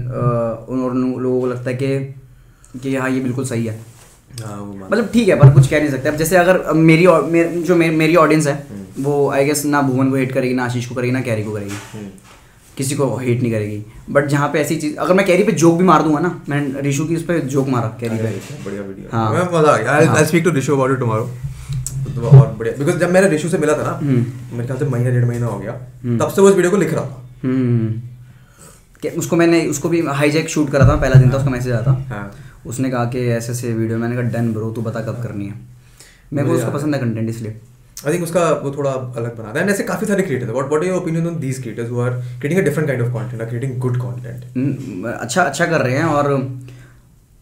[0.69, 3.79] उन और लोगों को लगता है कि कि हाँ ये बिल्कुल सही है।
[4.45, 7.05] हाँ मतलब ठीक है पर कुछ कह नहीं सकते। अब जैसे अगर मेरी
[7.63, 8.67] जो मेरी ऑडियंस है
[8.99, 11.51] वो आई गेस ना भुवन को हेट करेगी ना आशीष को करेगी ना कैरी को
[11.51, 12.09] करेगी। हम्म।
[12.77, 15.77] किसी को हेट नहीं करेगी। बट जहाँ पे ऐसी चीज़ अगर मैं कैरी पे जोक
[15.77, 18.29] भी मार दूँगा ना मैं रिशु की उस पर जोक मारा कैरी पे।
[18.65, 21.29] बढ़िया वीडियो हाँ। मैं मज़ा आ गया। आई हाँ। Speak to Rishu about it tomorrow
[22.15, 24.85] तो और बढ़िया। बिकॉज़ जब मैंने रिशु से मिला था ना हम्म। मेरे ख्याल से
[24.85, 25.73] महीना डेढ़ महीना हो गया।
[26.03, 28.01] हम्म। तब से वो इस वीडियो को लिख रहा था। हम्म।
[29.17, 31.91] उसको मैंने उसको भी हाईजैक शूट करा था पहला दिन था उसका मैसेज आया था।
[32.09, 32.31] हाँ।
[32.65, 35.53] उसने कहा कि ऐसे ऐसे वीडियो मैंने कहा डन ब्रो तू बता कब करनी है?
[36.33, 37.59] मेरे को उसका पसंद है कंटेंट इसलिए।
[38.05, 40.81] आई थिंक उसका वो थोड़ा अलग बनाता है एंड ऐसे काफ़ी सारे creators what what
[40.81, 43.47] are your opinion on these creators who are creating a different kind of content are
[43.47, 46.31] creating good content अच्छा अच्छा कर रहे हैं और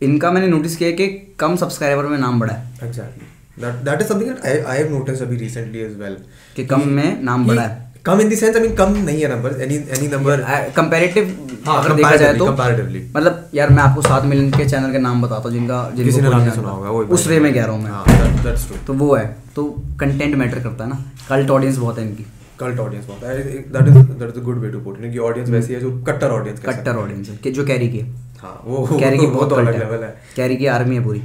[0.02, 1.08] इनका मैंने नोटिस किया कि
[1.40, 4.92] कम सब्सक्राइबर में नाम बढ़ा है। Exactly that that is something that I I have
[4.92, 6.18] notice अभी रिसेंटली एज वेल
[6.56, 9.30] कि कम में नाम बढ़ा है। कम in the sense I mean कम नहीं है
[9.30, 10.42] number any any number
[10.76, 11.30] comparative
[11.66, 13.00] हाँ, अगर देखा जाए तो comparatively.
[13.16, 16.22] मतलब यार मैं आपको सात मिलियन के चैनल के नाम बताता हूँ जिनका जिनको किसी
[16.22, 18.78] ने नाम सुना होगा वो उस वे में कह रहा हूँ मैं। हाँ दैट्स ट्रू
[18.88, 19.26] तो वो है
[19.56, 19.64] तो
[20.00, 22.26] कंटेंट मैटर करता है ना। कल्ट ऑडियंस बहुत है इनकी।
[22.60, 25.18] कल्ट ऑडियंस बहुत है। That is that is a good way to put it कि
[25.30, 28.08] ऑडियंस वैसी है जो कट्टर ऑडियंस कट्टर ऑडियंस है। कि जो कैरी की है।
[28.42, 31.24] हाँ वो कैरी की बहुत तो अलग लेवल है है। कैरी की आर्मी है पूरी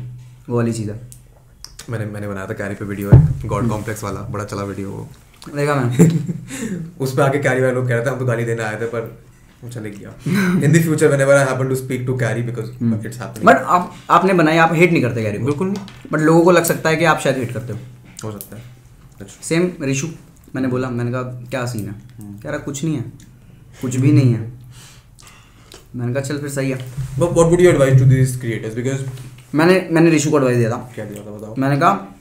[0.49, 1.01] वो वाली चीज़ है।
[1.91, 5.09] मैंने मैंने बनाया था कैरी पे वीडियो एक गॉड कॉम्प्लेक्स वाला बड़ा चला वीडियो वो।
[5.49, 6.09] देखा मैं
[7.01, 8.87] उस पर आके कैरी वाले लोग कह रहे थे हम तो गाली देने आए थे
[8.87, 9.19] पर
[9.65, 10.15] वो चले गया
[10.65, 12.67] in the future whenever I happen to speak to Carry because
[13.07, 16.19] it's happening but आप आपने बनाई आप हेट नहीं करते कैरी को। बिल्कुल नहीं। बट
[16.21, 17.79] लोगों को लग सकता है कि आप शायद हेट करते हो।
[18.25, 18.63] हो सकता है।
[19.43, 20.09] सेम रिशु
[20.55, 21.95] मैंने बोला मैंने कहा क्या सीन है?
[22.43, 23.05] कह रहा कुछ नहीं है।
[23.83, 24.53] कुछ भी नहीं है।
[25.97, 26.79] मैंने कहा चल फिर सही है।
[27.19, 28.75] But what would you advise to these creators?
[28.79, 29.11] Because
[29.55, 32.15] मैंने मैंने रिशु को एडवाइस दिया था। क्या दिया था बताओ। मैंने कहा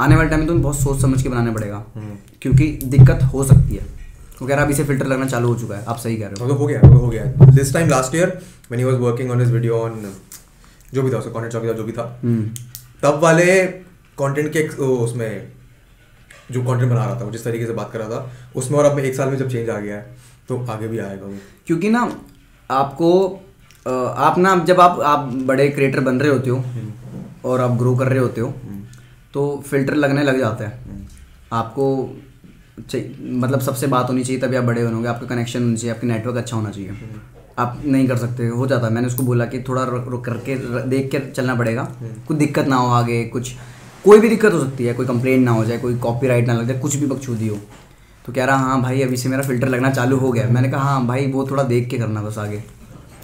[0.00, 3.44] आने वाले टाइम में तुम्हें बहुत सोच समझ के बनाना पड़ेगा। हम्म। क्योंकि दिक्कत हो
[3.44, 3.86] सकती है।
[4.40, 6.40] वो कह रहा अभी से फ़िल्टर लगना चालू हो चुका है। आप सही कह रहे
[6.40, 8.28] हो। तो हो गया तो हो गया। This time last year
[8.70, 10.12] when he was working on his video on
[10.94, 12.48] जो भी था उसका कंटेंट चौकी था जो भी था हम्म,
[13.02, 13.62] तब वाले
[14.18, 15.48] कंटेंट के उसमें
[16.52, 18.84] जो कंटेंट बना रहा था वो जिस तरीके से बात कर रहा था उसमें और
[18.84, 20.16] अब एक साल में जब चेंज आ गया है
[20.48, 21.32] तो आगे भी आएगा वो।
[21.66, 22.02] क्योंकि ना
[22.70, 23.10] आपको
[24.26, 26.64] आप ना जब आप आप बड़े क्रिएटर बन रहे होते हो
[27.50, 28.54] और आप ग्रो कर रहे होते हो
[29.34, 31.02] तो फ़िल्टर लगने लग जाता है।
[31.52, 31.86] आपको
[32.78, 36.36] मतलब सबसे बात होनी चाहिए तभी आप बड़े बनोगे आपका कनेक्शन होना चाहिए आपकी नेटवर्क
[36.36, 36.96] अच्छा होना चाहिए।
[37.58, 40.56] आप नहीं कर सकते हो जाता है। मैंने उसको बोला कि थोड़ा रुक रुक करके
[40.88, 41.82] देख के चलना पड़ेगा।
[42.28, 43.52] कुछ दिक्कत ना हो आगे कुछ
[44.04, 46.66] कोई भी दिक्कत हो सकती है कोई कंप्लेंट ना हो जाए कोई कॉपीराइट ना लग
[46.68, 47.58] जाए कुछ भी बकचोदी हो।
[48.26, 50.82] तो कह रहा हाँ भाई अभी से मेरा फ़िल्टर लगना चालू हो गया मैंने कहा
[50.82, 52.62] हाँ भाई वो थोड़ा देख के करना बस आगे।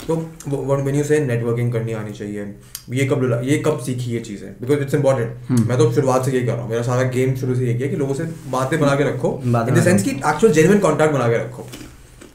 [0.06, 0.16] तो
[0.48, 2.44] व्हेन यू से नेटवर्किंग करनी आनी चाहिए।
[2.93, 4.44] ये कब ये कब सीखी ये चीज़?
[4.44, 7.35] है बिकॉज़ इट्स इंपॉर्टेंट मैं तो शुरुआत से यही कर रहा हूँ। मेरा सारा गेम
[7.36, 10.10] शुरू से यही किया कि लोगों से बातें बना के रखो। इन द सेंस कि
[10.10, 11.68] एक्चुअल जेन्युइन कॉन्टैक्ट बना के रखो।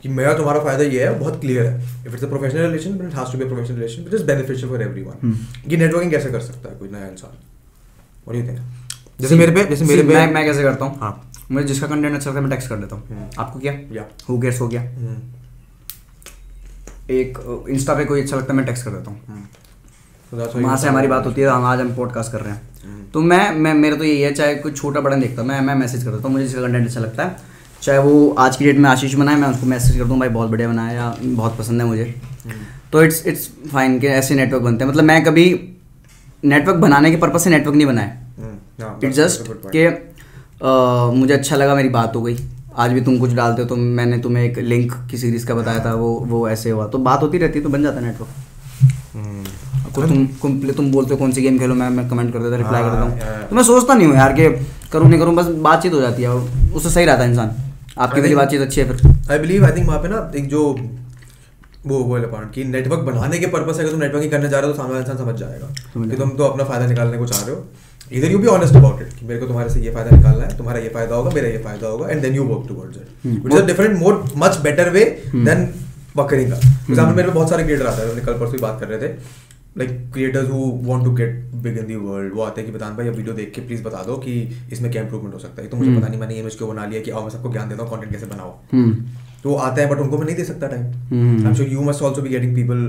[0.03, 3.05] कि मेरा तुम्हारा फ़ायदा ये है बहुत क्लियर है। If it's a professional relation but
[3.05, 5.35] it has to be professional relation which is beneficial for everyone
[5.67, 7.37] ये नेटवर्किंग कैसे कर सकता है कोई नया इंसान?
[8.27, 8.43] डू यू
[9.21, 10.99] जैसे मेरे पे जैसे मेरे पे मैं मैं कैसे करता हूँ?
[10.99, 13.73] हाँ। मुझे जिसका कंटेंट अच्छा लगता है मैं टेक्स्ट कर देता हम्म। हूँ आपको क्या?
[13.93, 15.17] या हु गेट्स हो गया। हम्म।
[17.09, 19.41] एक इंस्टा पे कोई अच्छा लगता है मैं टेक्स्ट कर देता हूँ। हम्म।
[20.47, 22.61] you- वहाँ से हमारी बात होती है हम आज हम पॉडकास्ट कर रहे हैं।
[23.11, 26.03] तो मैं मैं मेरा तो यही है चाहे कोई छोटा बड़ा देखता मैं मैं मैसेज
[26.03, 27.35] कर देता हूँ मुझे जिसका कंटेंट अच्छा लगता है।
[27.81, 30.49] चाहे वो आज की डेट में आशीष बनाए मैं उसको मैसेज करता हूँ भाई बहुत
[30.49, 32.21] बढ़िया बनाया या बहुत पसंद है मुझे।
[32.91, 35.73] तो इट्स इट्स फाइन कि ऐसे नेटवर्क बनते हैं। मतलब मैं कभी
[36.45, 39.41] नेटवर्क बनाने के पर्पज से नेटवर्क नहीं बनाया। हम्म, इट्स जस्ट.
[39.75, 39.87] कि
[41.19, 42.37] मुझे अच्छा लगा मेरी बात हो गई।
[42.75, 45.83] आज भी तुम कुछ डालते हो तो मैंने तुम्हें एक लिंक की सीरीज़ का बताया
[45.85, 49.15] था वो वो ऐसे हुआ। तो बात होती रहती है तो बन जाता है नेटवर्क
[49.15, 52.39] हम्म। कुछ तुम तुम तुम बोलते हो कौन सी गेम खेलो मैं मैं कमेंट कर
[52.39, 53.05] देता रिप्लाई कर हाँ.
[53.05, 54.49] हूँ तो मैं सोचता नहीं हूँ यार कि
[54.91, 57.55] करूँ नहीं करूँ बस बातचीत हो जाती है और उससे सही रहता है इंसान।
[57.97, 60.63] आपकी मेरी बातचीत अच्छी है फिर। आई बिलीव आई थिंक वहाँ पे ना एक जो
[61.85, 64.59] वो वो वाला पॉइंट कि नेटवर्क बनाने के पर्पस से अगर तुम नेटवर्किंग करने जा
[64.59, 67.41] रहे हो तो सामने इंसान समझ जाएगा। कि तुम तो अपना फ़ायदा निकालने को चाह
[67.41, 67.63] रहे हो।
[68.11, 70.57] इधर you be honest about it कि मेरे को तुम्हारे से ये फ़ायदा निकालना है
[70.57, 73.51] तुम्हारा ये फ़ायदा होगा मेरा ये फ़ायदा होगा and then you work towards it Hmm.
[73.51, 75.03] Is a different more much better way
[75.35, 75.67] than
[76.17, 76.57] bickering का.
[76.89, 79.13] एग्जांपल मेरे पे बहुत सारे क्रिएटर आते हैं कल परसों बात कर रहे थे
[79.77, 82.95] like creators who want to get big in the world वो आते हैं कि बतान
[82.97, 84.33] भाई अब वीडियो देख के प्लीज़ बता दो कि
[84.71, 85.67] इसमें क्या इंप्रूवमेंट हो सकता है.
[85.67, 85.99] तो मुझे Hmm.
[85.99, 88.11] पता नहीं मैंने इमेज क्यों बना लिया कि आओ मैं सबको ज्ञान देता हूँ कंटेंट
[88.11, 88.53] कैसे बनाओ.
[88.71, 88.93] हम्म
[89.43, 90.83] तो वो आते हैं बट उनको मैं नहीं दे सकता time.
[90.83, 92.79] I am sure you must also be getting people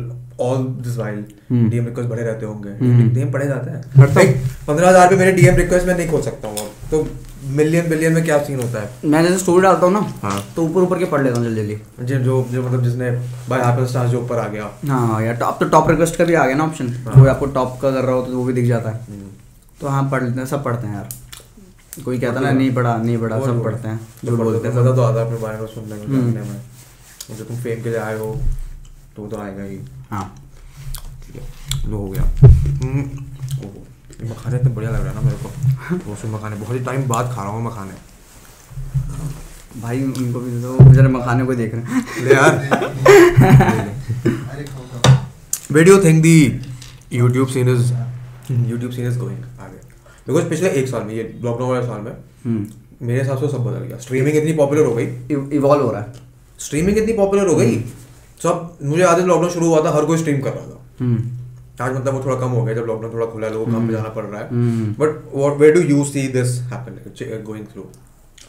[0.41, 1.69] all this while hmm.
[1.71, 5.17] DM request बढ़े रहते होंगे। हम्म। डीएम पढ़े जाते हैं। पढ़ता हूँ। पंद्रह हज़ार पे
[5.17, 7.07] मेरे डीएम रिक्वेस्ट मैं नहीं खोल सकता हूँ अब। तो
[7.49, 8.91] मिलियन बिलियन में क्या सीन होता है?
[9.05, 11.61] मैं जैसे स्टोरी डालता हूँ ना हाँ। तो ऊपर ऊपर के पढ़ लेता हूँ जल्दी
[11.63, 13.11] जल्दी। जिन जो जो मतलब जिसने
[13.49, 16.35] भाई एप्पल स्टार्स जो ऊपर आ गया। हाँ यार अब तो टॉप रिक्वेस्ट का भी
[16.35, 18.53] आ गया ना ऑप्शन हाँ। कोई आपको टॉप का कर रहा हो तो वो भी
[18.53, 19.21] दिख जाता है।
[19.81, 21.09] तो हाँ पढ़ लेते हैं सब पढ़ते हैं यार।
[22.05, 24.95] कोई कहता ना नहीं पढ़ा नहीं पढ़ा सब पढ़ते हैं जो जो बोलते हैं। मज़ा
[24.97, 28.19] तो आता है अपने बारे में सुनने में हम्म। जो तुम फेम के लिए आए
[28.19, 28.35] हो
[29.17, 29.79] तो तो आएगा ही।
[30.11, 30.27] हाँ।
[31.25, 33.03] ठीक है लो हो गया। हम्म,
[34.31, 35.49] मखाने इतने बढ़िया लग रहा है ना मेरे को।
[36.11, 37.95] वो सुन मखाने बहुत ही टाइम बाद खा रहा हूँ मखाने।
[39.81, 41.91] भाई उनको भी दे दो बेचारे मखाने को देख रहे हैं।
[42.33, 42.53] यार।
[45.87, 46.37] You think the
[47.13, 47.83] YouTube scene is?
[48.71, 49.79] YouTube scene is going आगे।
[50.27, 52.13] बिकॉज़ पिछले एक साल में ये लॉकडाउन वाले साल में
[52.45, 55.05] हम्म। मेरे हिसाब से सब बदल गया। स्ट्रीमिंग इतनी पॉपुलर हो गई।
[55.57, 56.13] इवॉल्व हो रहा है।
[56.59, 57.77] स्ट्रीमिंग इतनी पॉपुलर हो गई।
[58.47, 61.85] सब मुझे याद है लॉकडाउन शुरू हुआ था हर कोई स्ट्रीम कर रहा था। हम्म।
[61.85, 63.87] आज मतलब वो थोड़ा कम हो गया जब लॉकडाउन थोड़ा खुला है लोगों को काम
[63.87, 67.65] पे जाना पड़ रहा है। हम्म। But what where do you see this happen going
[67.67, 67.89] through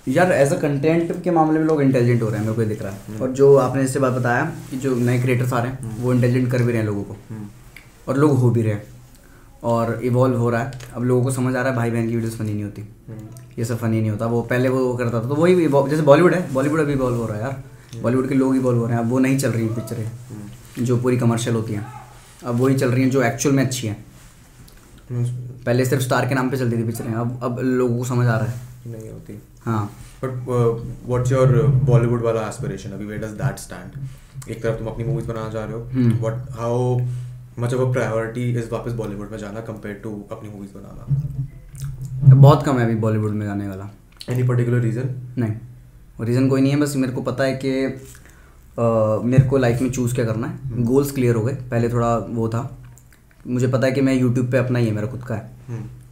[0.08, 2.82] यार एज अ कंटेंट के मामले में लोग इंटेलिजेंट हो रहे हैं मेरे को दिख
[2.82, 5.98] रहा है। और जो आपने इससे बात बताया कि जो नए क्रिएटर्स आ रहे हैं
[6.02, 7.16] वो इंटेलिजेंट कर भी रहे हैं लोगों को।
[8.08, 8.84] और लोग हो भी रहे हैं।
[9.64, 12.16] और इवॉल्व हो रहा है। अब लोगों को समझ आ रहा है भाई बहन की
[12.16, 12.88] वीडियोस फनी नहीं होती।
[13.60, 16.54] ये सब फनी नहीं होता। वो पहले वो करता था तो वही जैसे बॉलीवुड है
[16.54, 17.64] बॉलीवुड अभी इवॉल्व हो रहा है यार।
[17.96, 21.18] बॉलीवुड के लोग इवॉल्व हो रहे हैं। अब वो नहीं चल रही पिक्चरें जो पूरी
[21.18, 21.86] कमर्शियल होती हैं।
[22.46, 24.06] अब वही चल रही हैं जो एक्चुअल में अच्छी हैं।
[25.66, 28.38] पहले सिर्फ़ स्टार के नाम पे चलती थी पिक्चरें अब अब लोगों को समझ आ
[28.38, 29.86] रहा है। नहीं होती। हाँ।
[30.24, 30.48] बट
[31.08, 35.28] व्हाट्स योर बॉलीवुड वाला एस्पिरेशन अभी वेयर डज दैट स्टैंड एक तरफ़ तुम अपनी मूवीज़
[35.28, 35.80] बनाना चाह रहे हो।
[36.22, 37.00] What how
[37.60, 42.36] much of a priority is वापस बॉलीवुड में जाना कंपेयर टू अपनी मूवीज़ बनाना?
[42.36, 43.90] बहुत कम है अभी बॉलीवुड में जाने वाला।
[44.30, 45.54] एनी पर्टिकुलर रीजन नहीं।
[46.20, 47.72] रीज़न कोई नहीं है बस मेरे को पता है कि
[49.28, 52.48] मेरे को लाइफ में चूज़ क्या करना है। गोल्स क्लियर हो गए। पहले थोड़ा वो
[52.50, 52.62] था।
[53.48, 55.52] मुझे पता है कि मैं यूट्यूब पे अपना ही है मेरा खुद का है।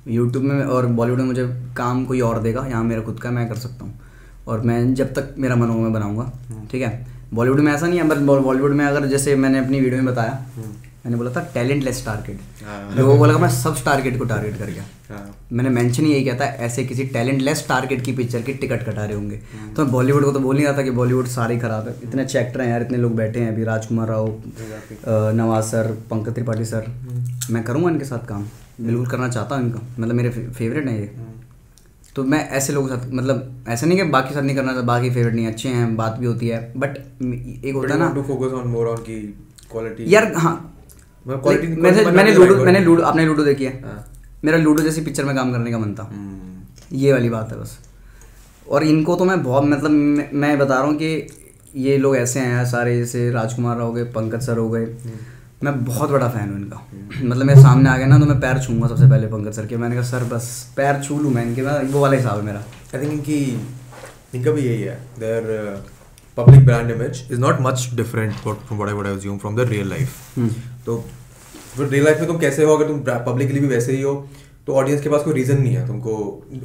[0.08, 3.36] यूट्यूब में और बॉलीवुड में मुझे काम कोई और देगा। यहाँ मेरा खुद का है,
[3.36, 4.00] मैं कर सकता हूँ।
[4.48, 6.32] और मैं जब तक मेरा मन होगा मैं बनाऊँगा।
[6.72, 7.08] ठीक है?
[7.34, 10.46] बॉलीवुड में ऐसा नहीं है बट बॉलीवुड में अगर जैसे मैंने अपनी वीडियो में बताया
[11.06, 14.58] मैंने बोला था टैलेंट लेस टारगेट हाँ। लोगों को बोला मैं सब टारगेट को टारगेट
[14.60, 18.42] कर गया। हाँ। मैंने मेंशन यही किया था ऐसे किसी टैलेंट लेस टारगेट की पिक्चर
[18.42, 19.38] की टिकट कटा रहे होंगे
[19.76, 22.22] तो मैं बॉलीवुड को तो बोल नहीं रहा था कि बॉलीवुड सारे खराब है। इतने
[22.22, 24.36] अच्छे एक्टर हैं यार इतने लोग बैठे हैं अभी राजकुमार राव
[25.36, 26.92] नवाज़ सर पंकज त्रिपाठी सर।
[27.52, 28.48] मैं करूँगा इनके साथ काम?
[28.82, 31.10] बिल्कुल करना चाहता हूँ इनका। मतलब मेरे फेवरेट हैं ये।
[32.16, 34.88] तो मैं ऐसे लोगों के साथ मतलब ऐसा नहीं कि बाकी साथ नहीं करना चाहता
[34.88, 38.54] बाकी फेवरेट नहीं अच्छे हैं बात भी होती है। बट एक होता है ना फोकस
[38.54, 39.22] ऑन मोर ऑन की
[39.72, 40.56] क्वालिटी यार हाँ
[41.26, 44.04] मैंने मैंने लूडो मैंने लूडो आपने लूडो देखी है। हाँ।
[44.46, 47.60] मेरा लूडो जैसी पिक्चर में काम करने का मन था। हम्म। ये वाली बात है
[47.60, 47.78] बस।
[48.68, 51.28] और इनको तो मैं बहुत मतलब मैं, बता रहा हूँ कि
[51.76, 54.86] ये लोग ऐसे हैं सारे जैसे राजकुमार हो गए पंकज सर हो गए।
[55.64, 56.82] मैं बहुत बड़ा फ़ैन हूँ इनका।
[57.24, 59.78] मतलब मेरे सामने आ गए ना तो मैं पैर छूँगा सबसे पहले पंकज सर के।
[59.78, 60.48] मैंने कहा सर बस
[60.78, 63.40] पैर छू लूँ मैं इनके मैं वो वाला हिसाब है मेरा। आई थिंक इनकी
[64.36, 65.84] इनका भी यही है। Their
[66.38, 69.90] public brand image is not much different from what I would assume from the real
[69.90, 70.50] life hmm,
[70.86, 71.04] तो
[71.80, 72.76] रियल लाइफ में तुम कैसे हो?
[72.76, 74.14] अगर तुम पब्लिकली भी वैसे ही हो
[74.68, 76.14] तो ऑडियंस के पास कोई रीजन नहीं है तुमको।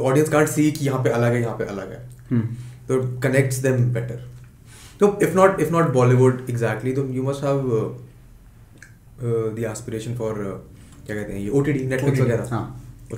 [0.01, 1.99] ऑडियंस कांट सी कि यहाँ पे अलग है यहाँ पे अलग है।
[2.31, 2.43] हम्म,
[2.89, 4.29] तो कनेक्ट्स देम बेटर
[5.01, 7.59] तो if not if not Bollywood exactly तो you must have
[9.23, 10.35] the aspiration for
[11.07, 12.65] क्या कहते हैं ये ओटीटी नेटफ्लिक्स वगैरह। हाँ।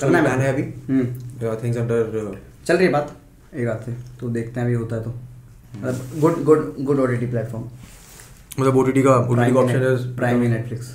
[0.00, 0.62] करना है है अभी।
[1.62, 3.16] थिंग्स अंडर चल रही है बात
[3.54, 5.14] एक बात से तो देखते हैं अभी होता है तो।
[5.76, 7.64] मतलब good good good OTT platform
[8.60, 10.88] मतलब ओटीटी का ओटीटी का ऑप्शन इज़ प्राइम नेटफ्लिक्स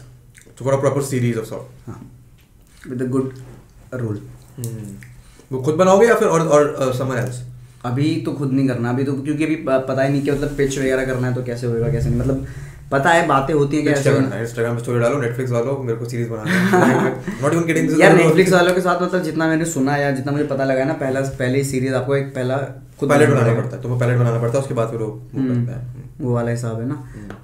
[0.57, 1.99] तो for a proper series of sort हाँ.
[2.89, 3.33] विद अ गुड
[3.93, 4.21] रोल
[5.51, 7.41] वो खुद बनाओगे या फिर और और समर एल्स
[7.85, 10.77] अभी तो खुद नहीं करना अभी तो क्योंकि अभी पता ही नहीं कि मतलब पिच
[10.79, 12.45] वगैरह करना है तो कैसे होएगा कैसे नहीं। मतलब
[12.91, 17.09] पता है बातें होती हैं इंस्टाग्राम पे स्टोरी डालो नेटफ्लिक्स वालों मेरे को सीरीज़ बनाना
[17.41, 20.45] नॉट इवन किडिंग यार नेटफ्लिक्स वालों के साथ मतलब जितना मैंने सुना या जितना मुझे
[20.47, 22.57] पता लगा है ना पहला पहली सीरीज़ आपको एक पहला
[22.99, 25.65] खुद पायलट बनाना पड़ता है। तुम्हें पायलट बनाना पड़ता है उसके बाद फिर वो हम्म,
[25.65, 25.85] करता है।
[26.21, 27.03] वो वाला हिसाब है ना।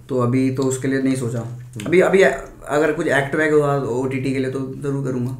[0.09, 1.39] तो अभी तो उसके लिए नहीं सोचा।
[1.85, 5.37] अभी अभी अगर कुछ एक्ट वैक हुआ ओ टी टी के लिए तो ज़रूर करूँगा।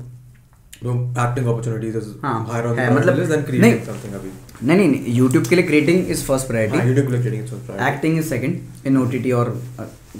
[0.83, 4.29] तो एक्टिंग अपॉर्चुनिटीज़ इज़ हाँ, हायर ऑन मतलब- देन नहीं। क्रिएटिंग समथिंग अभी।
[4.67, 5.13] नहीं नहीं नहीं
[5.49, 8.87] के लिए क्रिएटिंग इज़ फ़र्स्ट हाँ प्रायोरिटी के लिए creating is priority acting is second
[8.87, 9.61] in OTT और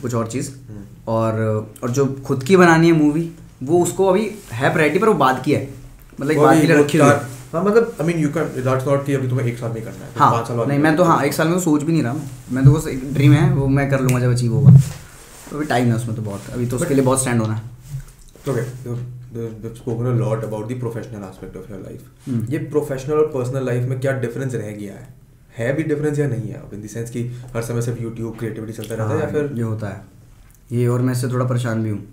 [0.02, 1.42] कुछ और चीज़। हम्म। और
[1.84, 3.32] और जो खुद की बनानी है मूवी
[3.64, 5.68] वो उसको अभी है प्रायोरिटी पर वो बाद की है।
[6.20, 9.14] मतलब एक बाद के रखी हुई हाँ। मतलब I mean you can that's not कि
[9.14, 11.34] अभी तुम्हें एक साल में करना है। हाँ पाँच साल नहीं मैं तो हाँ एक
[11.34, 12.16] साल में तो सोच भी नहीं रहा
[12.52, 14.72] मैं तो बस एक ड्रीम है वो मैं कर लूँगा जब अचीव होगा।
[15.50, 17.72] तो अभी टाइम है उसमें तो बहुत अभी तो उसके लिए बहुत स्टैंड होना है।
[18.50, 22.04] Okay, you've spoken a lot about the professional aspect of your life.
[22.30, 22.52] Hmm.
[22.52, 25.08] ये प्रोफेशनल और पर्सनल लाइफ में क्या डिफरेंस रह गया है?
[25.58, 26.62] है भी डिफरेंस या नहीं है?
[26.62, 27.24] अब इन द सेंस कि
[27.56, 30.02] हर समय सिर्फ़ यूट्यूब क्रिएटिविटी चलता रहता है या हाँ, फिर ये होता है।
[30.72, 32.06] ये और मैं इससे थोड़ा परेशान भी हूँ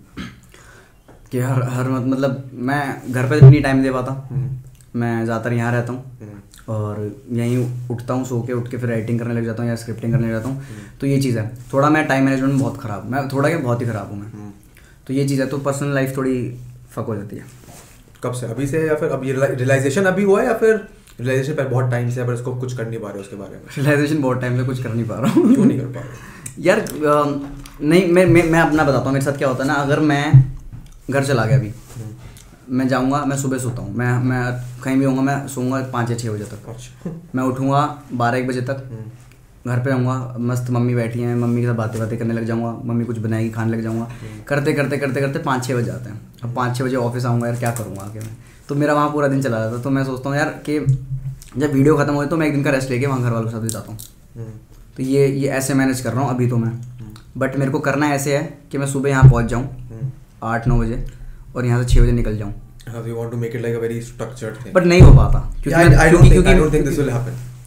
[1.30, 4.50] कि हर हर मत- मतलब मैं घर पे नहीं टाइम दे पाता। हम्म,
[4.96, 8.88] मैं ज़्यादातर यहाँ रहता हूँ। हम्म, और यहीं उठता हूँ सो के उठ के फिर
[8.88, 10.62] राइटिंग करने लग जाता हूँ या स्क्रिप्टिंग करने लग जाता हूँ।
[11.00, 13.80] तो ये चीज़ है। थोड़ा मैं टाइम मैनेजमेंट में बहुत ख़राब मैं थोड़ा क्या बहुत
[13.80, 14.52] ही ख़राब हूँ मैं।
[15.06, 16.58] तो ये चीज़ है तो पर्सनल लाइफ थोड़ी
[16.94, 17.44] फक हो जाती है।
[18.22, 18.46] कब से?
[18.46, 20.74] अभी से या फिर अब ये रियलाइजेशन अभी हुआ है या फिर
[21.20, 23.56] रियलाइजेशन पर बहुत टाइम से है, पर इसको कुछ कर नहीं पा रहे उसके बारे
[23.56, 23.62] में?
[23.76, 26.28] रियलाइजेशन बहुत टाइम से कुछ कर नहीं पा रहा हूँ। क्यों नहीं कर पा रहा?
[26.58, 26.84] यार
[27.82, 30.32] नहीं मैं मैं मैं अपना बताता हूँ मेरे साथ क्या होता है ना अगर मैं
[31.10, 32.10] घर चला गया अभी हम्म,
[32.76, 34.42] मैं जाऊँगा मैं सुबह सोता हूँ मैं मैं
[34.82, 37.80] कहीं भी होऊँगा मैं सोऊँगा पाँच या छः बजे तक। अच्छा। मैं उठूँगा
[38.12, 39.10] बारह एक बजे तक। हम्म,
[39.66, 42.80] घर पे आऊँगा मस्त मम्मी बैठी हैं मम्मी के साथ बातें बातें करने लग जाऊँगा
[42.84, 44.08] मम्मी कुछ बनाएगी खाने लग जाऊँगा।
[44.48, 47.46] करते करते करते करते पाँच छः बजे जाते हैं। अब पाँच छः बजे ऑफ़िस आऊँगा
[47.46, 48.36] यार क्या करूँगा आके मैं?
[48.68, 50.78] तो मेरा वहाँ पूरा दिन चला जाता है तो मैं सोचता हूँ यार कि
[51.56, 53.52] जब वीडियो खत्म हो तो मैं एक दिन का रेस्ट लेके वहाँ घर वालों के
[53.52, 53.98] साथ भी जाता हूँ।
[54.36, 54.50] हम्म,
[54.96, 56.72] तो ये ये ऐसे मैनेज कर रहा हूँ अभी तो मैं।
[57.38, 60.10] बट मेरे को करना ऐसे है कि मैं सुबह यहाँ पहुँच जाऊँ हम्म।
[60.42, 61.04] आठ नौ बजे
[61.56, 62.92] और यहाँ से छः बजे निकल जाऊँ। हाँ.
[64.72, 65.72] बट नहीं हो पाता क्योंकि-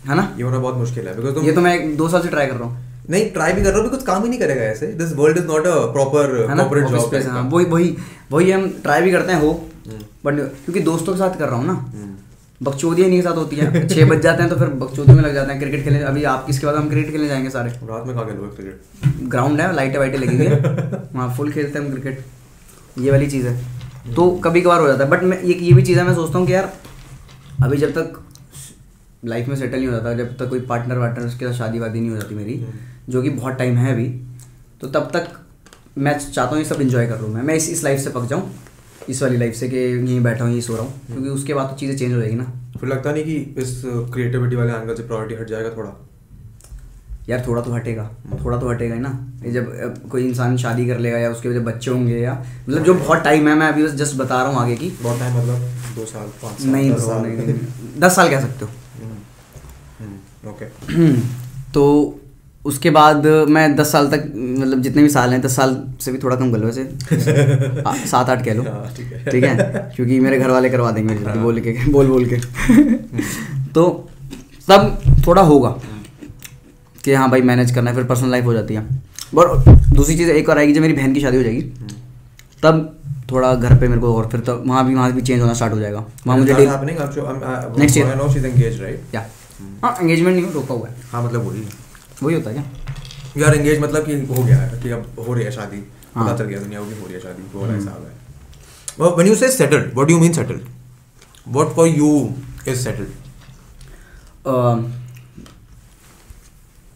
[0.06, 0.34] है ना?
[0.38, 2.56] ये होना बहुत मुश्किल है बिकॉज़ तुम ये तो मैं दो साल से ट्राई कर
[2.56, 5.14] रहा हूँ। नहीं ट्राई भी कर रहे हो कुछ काम ही नहीं करेगा ऐसे। This
[5.16, 7.96] world is not a proper corporate job space हाँ। वही वही
[8.32, 9.54] वही हम ट्राई भी करते हैं हो
[10.26, 12.12] बट क्योंकि दोस्तों के साथ कर रहा हूँ ना। हम्म।
[12.62, 15.34] बकचोदियाँ इन्हीं के साथ होती है। छः बज जाते हैं तो फिर बकचोदी में लग
[15.34, 18.14] जाते हैं। क्रिकेट खेलने अभी आप इसके बाद हम क्रिकेट खेलने जाएँगे सारे। रात में
[18.16, 20.60] कहाँ खेलोगे क्रिकेट ग्राउंड है लाइटें वाइटें लगी हुई है।
[21.16, 22.24] वहाँ फुल खेलते हैं हम क्रिकेट
[23.00, 25.82] ये वाली चीज़ है। तो कभी कभार हो जाता है। बट मैं ये ये भी
[25.82, 26.72] चीज़ है मैं सोचता हूँ कि यार
[27.64, 28.20] अभी जब तक
[29.26, 32.00] लाइफ में सेटल नहीं हो जाता जब तक कोई पार्टनर वार्टनर उसके साथ शादी वादी
[32.00, 32.64] नहीं हो जाती मेरी
[33.10, 34.08] जो कि बहुत टाइम है अभी
[34.82, 35.28] तो तब तक
[35.98, 38.26] मैं चाहता हूँ ये सब इन्जॉय कर लूँ मैं। मैं इस इस लाइफ से पक
[38.30, 38.52] जाऊँ
[39.10, 41.70] इस वाली लाइफ से कि यहीं बैठा हूँ यहीं सो रहा हूँ क्योंकि उसके बाद
[41.70, 42.44] तो चीज़ें चेंज हो जाएगी ना।
[42.80, 45.92] फिर लगता नहीं कि इस क्रिएटिविटी वाले एंगल से प्रायोरिटी हट जाएगा थोड़ा?
[47.30, 48.10] यार थोड़ा तो हटेगा
[48.44, 49.10] थोड़ा तो हटेगा ही ना।
[49.46, 52.34] ये जब कोई इंसान शादी कर लेगा या उसके जब बच्चे होंगे या
[52.70, 55.20] मतलब जो बहुत टाइम है मैं अभी बस जस्ट बता रहा हूँ आगे की। बहुत
[55.20, 56.92] टाइम मतलब दो साल पाँच नहीं।
[58.00, 58.72] दस साल कह सकते हो।
[60.46, 60.54] हम्म,
[60.96, 61.22] हम्म, ओके
[61.74, 62.20] तो
[62.66, 66.18] उसके बाद मैं दस साल तक मतलब जितने भी साल हैं दस साल से भी
[66.18, 66.84] थोड़ा कम कर लो वैसे।
[68.08, 68.94] सात आठ कह लो। हाँ,
[69.32, 72.36] ठीक है। क्योंकि मेरे घर वाले करवा देंगे मेरी बोल के बोल बोल के।
[73.74, 74.10] तो
[74.70, 75.70] तब थोड़ा होगा
[77.04, 79.02] कि हाँ भाई मैनेज करना है फिर पर्सनल लाइफ हो जाती है।
[79.38, 79.64] और
[79.94, 81.62] दूसरी चीज़ एक और आएगी जब मेरी बहन की शादी हो जाएगी
[82.64, 83.00] तब
[83.32, 85.74] थोड़ा घर पे मेरे को और फिर तो वहाँ भी वहाँ भी चेंज होना स्टार्ट
[85.74, 86.72] हो जाएगा। वहाँ मुझे That's डेली
[89.84, 91.64] हाँ एंगेजमेंट नहीं हो रोका हुआ है। हाँ मतलब वही।
[92.24, 93.42] वही होता है क्या?
[93.42, 95.84] यार एंगेज मतलब कि हो गया है कि अब हो रही है शादी
[96.16, 99.28] हाँ। पता चल गया दुनिया की हो रही है शादी वो वाला हिसाब है। When
[99.28, 100.68] you say settled what do you mean settled
[101.48, 102.10] what for you
[102.68, 103.12] is settled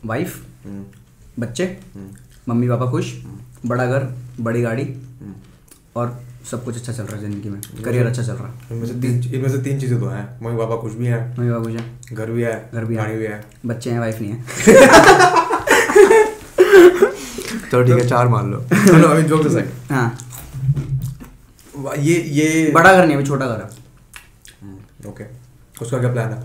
[0.05, 0.35] wife
[0.65, 0.83] hmm,
[1.39, 1.65] बच्चे
[2.49, 3.13] मम्मी पापा खुश
[3.65, 4.03] बड़ा घर
[4.39, 4.83] बड़ी गाड़ी
[5.95, 6.19] और
[6.51, 8.93] सब कुछ अच्छा चल रहा है ज़िंदगी में। करियर अच्छा चल रहा है। इनमें से
[9.01, 11.77] तीन इनमें से तीन चीज़ें तो हैं। मम्मी पापा खुश भी है। मम्मी बाबू जी
[12.15, 14.43] घर भी है घर भी है। गाड़ी भी है। बच्चे हैं वाइफ नहीं है।
[17.71, 20.17] तो ठीक है चार मान लो। चलो अभी जोक साइड हाँ।
[21.97, 23.67] ये ये बड़ा घर नहीं अभी छोटा घर है।
[25.09, 25.23] ओके
[25.81, 26.39] उसका क्या प्लान है?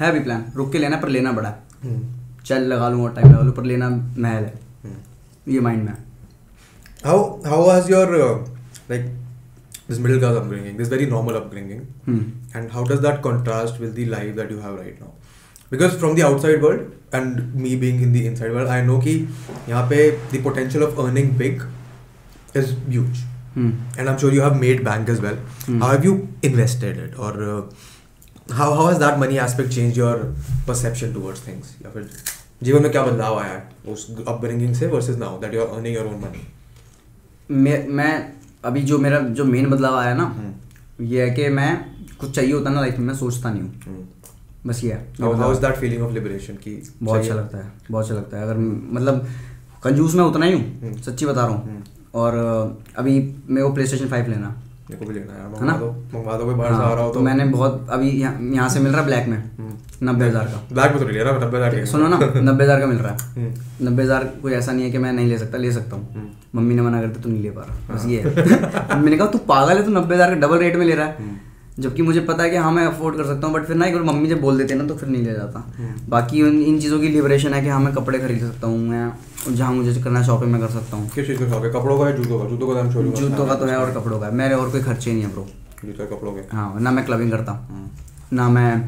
[0.00, 1.54] है अभी प्लान रुक के लेना पर लेना बड़ा
[1.84, 2.00] हम्म,
[2.46, 4.54] चल लगा लूँ और टाइम लगा लूँ पर लेना महल है।
[4.84, 5.96] हम्म। ये माइंड में है।
[7.04, 8.34] How was your uh,
[8.94, 9.10] like
[9.88, 13.94] this middle class upbringing, this very normal upbringing, hmm and how does that contrast with
[14.00, 15.12] the life that you have right now?
[15.70, 19.14] Because from the outside world and me being in the inside world, I know कि
[19.68, 20.00] यहाँ पे
[20.32, 21.62] the potential of earning big
[22.60, 23.22] is huge,
[23.56, 25.40] hmm and I'm sure you have made bank as well.
[25.66, 25.80] Hmm.
[25.84, 26.14] How have you
[26.50, 27.62] invested it, or uh,
[28.60, 30.14] how how has that money aspect changed your
[30.66, 31.72] perception towards things?
[31.84, 32.08] या फिर
[32.62, 35.94] जीवन में क्या बदलाव आया है उस upbringing से versus now that you are earning
[35.98, 36.44] your own money?
[37.50, 38.12] मैं मैं
[38.64, 41.84] अभी जो मेरा जो मेन बदलाव आया ना हम्म। ये है कि मैं
[42.20, 44.02] कुछ चाहिए होता ना लाइफ में मैं सोचता नहीं हूँ। Hmm.
[44.66, 48.14] बस ये how is that feeling of liberation की बहुत अच्छा लगता है बहुत अच्छा
[48.14, 48.56] लगता है। अगर
[48.94, 49.26] मतलब
[49.82, 51.84] कंजूस मैं उतना ही हूँ हम्म। सच्ची बता रहा हूँ।
[52.14, 52.34] और
[52.96, 55.72] अभी मेरे को प्ले स्टेशन फाइव लेना मेरे को भी लेना है यार ना?
[55.72, 58.68] मंगवा दो मंगवा दो कोई बाहर से आ रहा हो तो। मैंने बहुत अभी यहाँ
[58.68, 61.22] से मिल रहा है ब्लैक में हम्म। नब्बे हज़ार का। ब्लैक में तो नहीं ले
[61.22, 64.52] रहा नब्बे हज़ार सुनो ना नब्बे हज़ार का मिल रहा है। हम्म। नब्बे हज़ार कोई
[64.52, 67.00] ऐसा नहीं है कि मैं नहीं ले सकता ले सकता हूँ। हम्म। मम्मी ने मना
[67.02, 69.92] कर तू नहीं ले पा रहा। बस ये है। मैंने कहा तू पागल है तू
[69.92, 71.30] नब्बे हज़ार का डबल रेट में ले रहा है।
[71.78, 73.94] जबकि मुझे पता है कि हाँ मैं अफोर्ड कर सकता हूँ बट फिर ना एक
[73.94, 75.64] बार मम्मी जब बोल देते ना तो फिर नहीं ले जाता।
[76.08, 79.54] बाकी उन इन चीज़ों की लिबरेशन है कि हाँ मैं कपड़े खरीद सकता हूँ मैं
[79.54, 81.70] जहाँ मुझे करना शॉपिंग मैं कर सकता हूँ। किस चीज़ का है?
[81.72, 82.48] कपड़ों का है जूतों का?
[82.48, 85.12] जूतों का छोड़ो जूतों का तो है और कपड़ों का है। मेरे और कोई खर्चे
[85.12, 85.46] नहीं है ब्रो
[85.84, 86.40] जूतों कपड़ों के?
[86.56, 87.90] हाँ ना मैं क्लबिंग करता हूँ।
[88.32, 88.80] ना मैं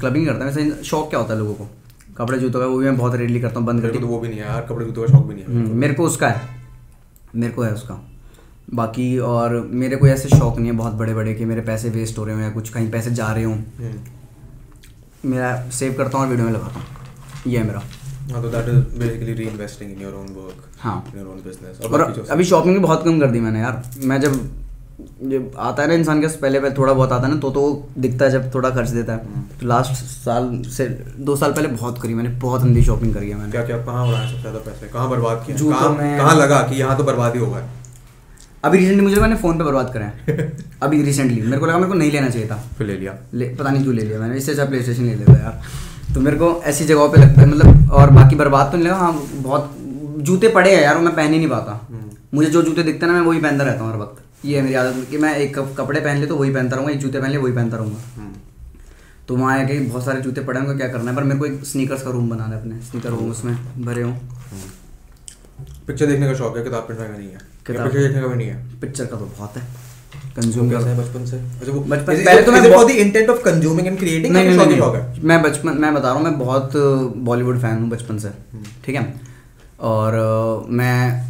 [0.00, 1.68] क्लबिंग करता हूँ। वैसे शौक क्या होता है लोगों को?
[2.16, 4.28] कपड़े जूतों का वो भी मैं बहुत रेडली करता हूँ बंद करके। तो वो भी
[4.28, 6.48] नहीं है यार। कपड़े जूतों का शौक भी नहीं है। हम्म, मेरे को उसका है।
[7.34, 7.94] मेरे को है उसका।
[8.68, 12.18] बाकी और मेरे कोई ऐसे शौक नहीं है बहुत बड़े बड़े कि मेरे पैसे वेस्ट
[12.18, 16.24] हो रहे हो या कुछ कहीं पैसे जा रहे हों। हम्म। मेरा सेव करता हूँ
[16.24, 16.86] और वीडियो में लगाता हूँ।
[17.46, 17.82] ये है मेरा।
[18.32, 21.80] हाँ तो that is basically reinvesting in your own work हाँ। इन योर ओन बिज़नेस
[21.82, 24.40] और अभी शॉपिंग भी बहुत कम कर दी मैंने यार। मैं जब
[25.22, 27.62] जब आता है ना इंसान के पहले पहले थोड़ा बहुत आता है ना तो तो
[27.98, 30.88] दिखता है जब थोड़ा खर्च देता है। तो लास्ट साल से
[31.20, 34.06] दो साल पहले बहुत करी मैंने बहुत अंधी शॉपिंग करी है मैंने। क्या क्या कहाँ
[34.06, 34.88] उड़ाया सबसे ज़्यादा पैसे?
[34.88, 35.56] कहाँ बर्बाद किया?
[35.70, 37.66] कहाँ कहाँ लगा कि यहाँ तो बर्बाद ही होगा?
[38.64, 41.88] अभी रिसेंटली मुझे मैंने फ़ोन पे बर्बाद करा है। अभी रिसेंटली मेरे को लगा मेरे
[41.88, 44.36] को नहीं लेना चाहिए था। फिर ले लिया। ले पता नहीं क्यों ले लिया मैंने।
[44.36, 45.62] इससे अच्छा प्ले स्टेशन ले लेता यार।
[46.14, 48.96] तो मेरे को ऐसी जगहों पे लगता है मतलब और बाकी बर्बाद तो नहीं लगा।
[48.96, 49.76] हाँ बहुत
[50.18, 51.88] जूते पड़े हैं यार वो मैं पहन ही नहीं पाता।
[52.34, 54.62] मुझे जो जूते दिखते हैं ना मैं वही पहनता रहता हूँ हर वक्त। ये है
[54.62, 57.20] मेरी आदत कि मैं एक कप- कपड़े पहन ले तो वही पहनता रहूँगा एक जूते
[57.20, 58.30] पहन ले वही पहनता रहूँगा।
[59.28, 61.16] तो वहाँ आके बहुत सारे जूते पड़े हैं उनको क्या करना है?
[61.16, 64.20] पर मेरे को एक स्नीकर्स का रूम बनाना है अपने। स्नीकर रूम उसमें भरे हूँ।
[65.88, 68.36] पिक्चर देखने का शौक है किताब पढ़ने का नहीं है। किताब- पिक्चर देखने का भी
[68.36, 69.88] नहीं है। पिक्चर का तो बहुत है।
[70.36, 71.36] कंज्यूम कैसा कर है बचपन से?
[71.36, 74.96] अच्छा वो बचपन- पहले तो मैं बहुत- of consuming and creating नहीं नहीं नहीं, शौक
[74.96, 76.72] ही। है मैं बचपन मैं बता रहा हूँ मैं बहुत
[77.16, 78.28] बॉलीवुड फ़ैन हूँ बचपन से।
[78.84, 79.20] ठीक है?
[79.80, 80.12] और
[80.68, 81.26] मैं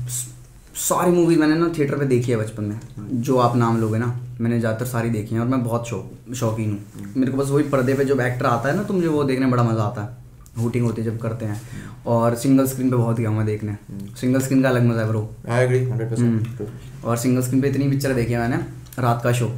[0.75, 2.81] सारी मूवीज़ मैंने ना थिएटर पे देखी है बचपन में।
[3.13, 6.71] जो आप नाम लोगे ना मैंने ज़्यादातर सारी देखी हैं और मैं बहुत शौक शौकीन
[6.71, 9.25] हूँ। मेरे को बस वही पर्दे पे जब एक्टर आता है ना तो मुझे वो
[9.25, 10.28] देखने में बड़ा मज़ा आता है।
[10.59, 11.61] हुटिंग होती है जब करते हैं।
[12.07, 13.77] और सिंगल स्क्रीन पे बहुत गया हूँ मैं देखने।
[14.17, 16.67] सिंगल स्क्रीन का अलग मज़ा है ब्रो आई एग्री 100% हम्म।
[17.05, 18.57] और सिंगल स्क्रीन पे इतनी पिक्चर देखी है मैंने
[18.99, 19.51] रात का शो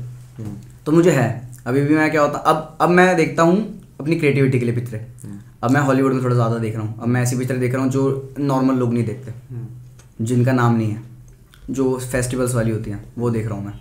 [0.86, 1.28] तो मुझे है।
[1.66, 3.58] अभी भी मैं क्या होता अब अब मैं देखता हूँ
[4.00, 5.06] अपनी क्रिएटिविटी के लिए पिक्चरें
[5.62, 7.82] अब मैं हॉलीवुड में थोड़ा ज़्यादा देख रहा हूँ। अब मैं ऐसी पिक्चर देख रहा
[7.82, 9.32] हूँ जो नॉर्मल लोग नहीं देखते।
[10.22, 11.02] जिनका नाम नहीं है।
[11.70, 13.74] जो फेस्टिवल्स वाली होती हैं वो देख रहा हूँ मैं।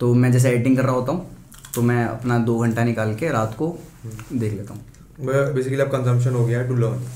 [0.00, 1.26] तो मैं जैसे एडिटिंग कर रहा होता हूँ
[1.74, 3.76] तो मैं अपना दो घंटा निकाल के रात को
[4.32, 4.82] देख लेता हूँ।
[5.20, 7.06] बेसिकली अब कंजम्पशन हो गया है to learn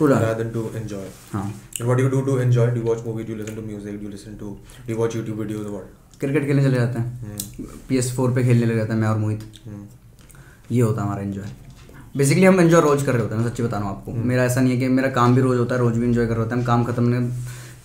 [0.00, 0.22] To learn.
[0.22, 1.00] rather than to enjoy.
[1.32, 1.40] हाँ.
[1.78, 2.62] And what do you do to enjoy?
[2.74, 3.26] Do you watch movies?
[3.26, 3.96] Do you listen to music?
[3.96, 4.52] Do you listen to
[4.86, 5.90] do you watch youtube videos what?
[6.20, 7.66] Cricket खेलने चले जाते हैं.
[7.88, 9.42] P S four पर खेलने लग जाते हैं मैं और मोहित.
[9.66, 9.82] Hmm.
[10.72, 11.44] ये होता है हमारा एंजॉय
[12.16, 14.60] बेसिकली हम एंजॉय रोज कर रहे होते हैं सच्ची बता रहा हूँ आपको मेरा ऐसा
[14.60, 16.54] नहीं है कि मेरा काम भी रोज होता है रोज भी एंजॉय कर रहे होते
[16.54, 16.60] हैं.
[16.60, 17.30] हम काम खत्म में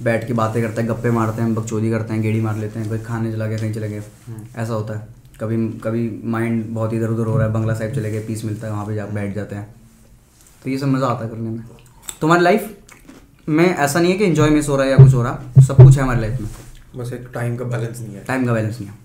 [0.03, 2.89] बैठ के बातें करते हैं गप्पे मारते हैं बकचोदी करते हैं गेड़ी मार लेते हैं
[2.89, 4.03] कोई खाने चला गया कहीं चले गए.
[4.55, 5.14] ऐसा होता है.
[5.39, 8.67] कभी कभी माइंड बहुत इधर उधर हो रहा है बंगला साहिब चले गए पीस मिलता
[8.67, 9.75] है वहाँ पे जा बैठ जाते हैं।
[10.63, 11.63] तो ये सब मज़ा आता है करने में।
[12.21, 12.77] तुम्हारी लाइफ
[13.49, 15.77] में ऐसा नहीं है कि एंजॉय मिस हो रहा है या कुछ हो रहा सब
[15.77, 16.49] कुछ है हमारी लाइफ में।
[16.95, 18.95] बस एक टाइम का बैलेंस नहीं है। टाइम का बैलेंस नहीं है।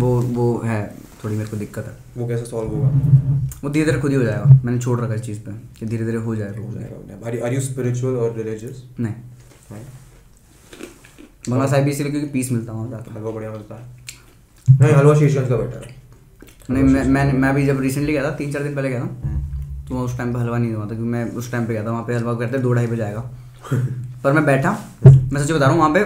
[0.00, 0.94] वो वो है
[1.24, 2.88] थोड़ी मेरे को दिक्कत है। वो कैसे सॉल्व होगा?
[3.64, 6.04] वो धीरे धीरे खुद ही हो जाएगा। मैंने छोड़ रखा इस चीज़ पे कि धीरे
[6.04, 6.72] धीरे हो जाएगा हो
[7.40, 9.00] are you spiritual or religious?
[9.00, 9.14] नहीं।
[11.50, 13.99] बंगला साहिब भी इसलिए क्योंकि पीस मिलता है वहाँ जाकर बढ़िया मिलता है।
[14.72, 15.94] नहीं हलवा शीशगंज का बेटर। है
[16.70, 19.06] नहीं मैं मैं मैं भी जब रिसेंटली गया था तीन चार दिन पहले गया था
[19.88, 21.84] तो मैं उस टाइम पे हलवा नहीं हुआ था क्योंकि मैं उस टाइम पे गया
[21.84, 23.20] था वहाँ पे हलवा करते दो ढाई बजे आएगा।
[24.24, 24.70] पर मैं बैठा
[25.04, 26.04] मैं सच्ची बता रहा हूँ वहाँ पे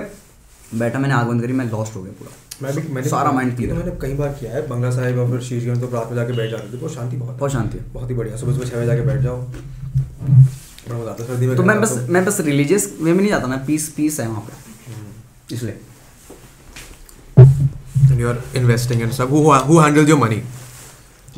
[0.78, 2.30] बैठा मैंने आग बंद करी मैं लॉस्ट हो गया पूरा।
[2.62, 5.40] मैं भी मैंने सारा clear। तो मैंने कई बार किया है बंगला साहिब और फिर
[5.40, 8.10] शीशगंज तो रात में जाके बैठ जाते थे बहुत शांति बहुत बहुत शांति है। बहुत
[8.10, 9.42] ही बढ़िया सुबह सुबह छः बजे जाके बैठ जाओ।
[11.56, 14.40] तो मैं बस मैं बस रिलीजियस वे में नहीं जाता मैं पीस पीस है वहाँ
[14.40, 15.76] पे इसलिए।
[18.10, 19.28] And you're investing and stuff.
[19.30, 20.40] Who who handles your money?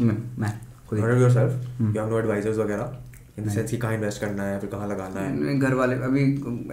[0.00, 0.52] मैं
[0.88, 1.02] खुद ही.
[1.02, 1.94] Hmm.
[1.94, 2.92] You have no advisors वगैरह.
[3.38, 5.58] In the नहीं। कि कहाँ invest करना है फिर कहाँ लगाना है.
[5.58, 6.24] घर वाले अभी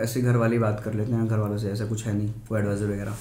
[0.03, 2.59] ऐसे घर वाले बात कर लेते हैं घर वालों से ऐसा कुछ है नहीं कोई
[2.59, 3.15] एडवाइजर वगैरह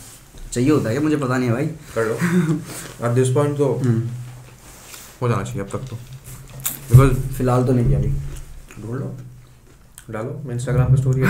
[0.52, 2.14] चाहिए होता है क्या मुझे पता नहीं है भाई कर लो.
[3.08, 4.00] At this point तो हम्म,
[5.22, 5.96] हो जाना चाहिए अब तक तो.
[6.90, 8.08] Because फ़िलहाल तो नहीं किया अभी
[8.82, 9.14] ढूंढ लो.
[10.10, 11.20] डालो मैं इंस्टाग्राम पे स्टोरी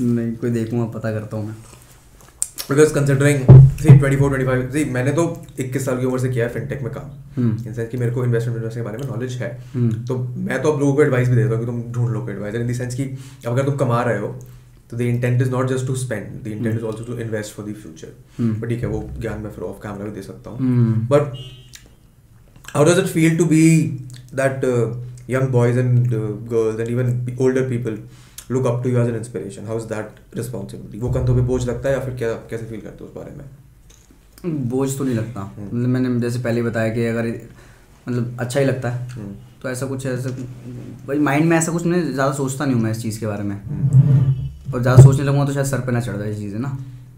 [0.00, 1.54] नहीं कोई देखूँगा पता करता हूँ मैं
[2.70, 3.40] बिकॉज़ कंसिडरिंग
[3.80, 5.24] सी 24 25 सी मैंने तो
[5.60, 7.08] 21 साल की उम्र से किया है फिनटेक में काम।
[7.66, 10.18] इन सेंस कि मेरे को इन्वेस्टमेंट इन्वेस्टिंग के बारे में नॉलेज है हम्म। तो
[10.48, 12.68] मैं तो अब लोगों को एडवाइस भी देता हूँ कि तुम ढूंढ लो एडवाइजर इन
[12.68, 14.28] द सेंस कि अब अगर तुम कमा रहे हो
[14.90, 17.66] तो the intent is not just to spend the intent is also to invest for
[17.66, 18.08] the future.
[18.60, 21.36] But ठीक है वो ज्ञान मैं फिर ऑफ़ कैमरा भी दे सकता हूँ। But
[22.70, 23.60] how does it feel to be
[24.38, 24.80] that uh,
[25.34, 26.18] young boys and uh,
[26.50, 27.12] girls and even
[28.50, 29.66] look up to you as an inspiration.
[29.66, 31.00] How is that responsibility?
[31.00, 33.34] वो कंधों पे बोझ लगता है या फिर क्या कैसे फील करते हो उस बारे
[33.36, 34.68] में?
[34.68, 37.26] बोझ तो नहीं लगता। हम्म। मतलब मैंने जैसे पहले बताया कि अगर
[38.08, 40.30] मतलब अच्छा ही लगता है हम्म, तो ऐसा कुछ ऐसा
[41.08, 43.42] भाई माइंड में ऐसा कुछ नहीं ज़्यादा सोचता नहीं हूँ मैं इस चीज़ के बारे
[43.42, 46.58] में। हम्म, और ज़्यादा सोचने लगूँगा तो शायद सर पे ना चढ़ जाए ये चीज़ें
[46.60, 46.68] ना।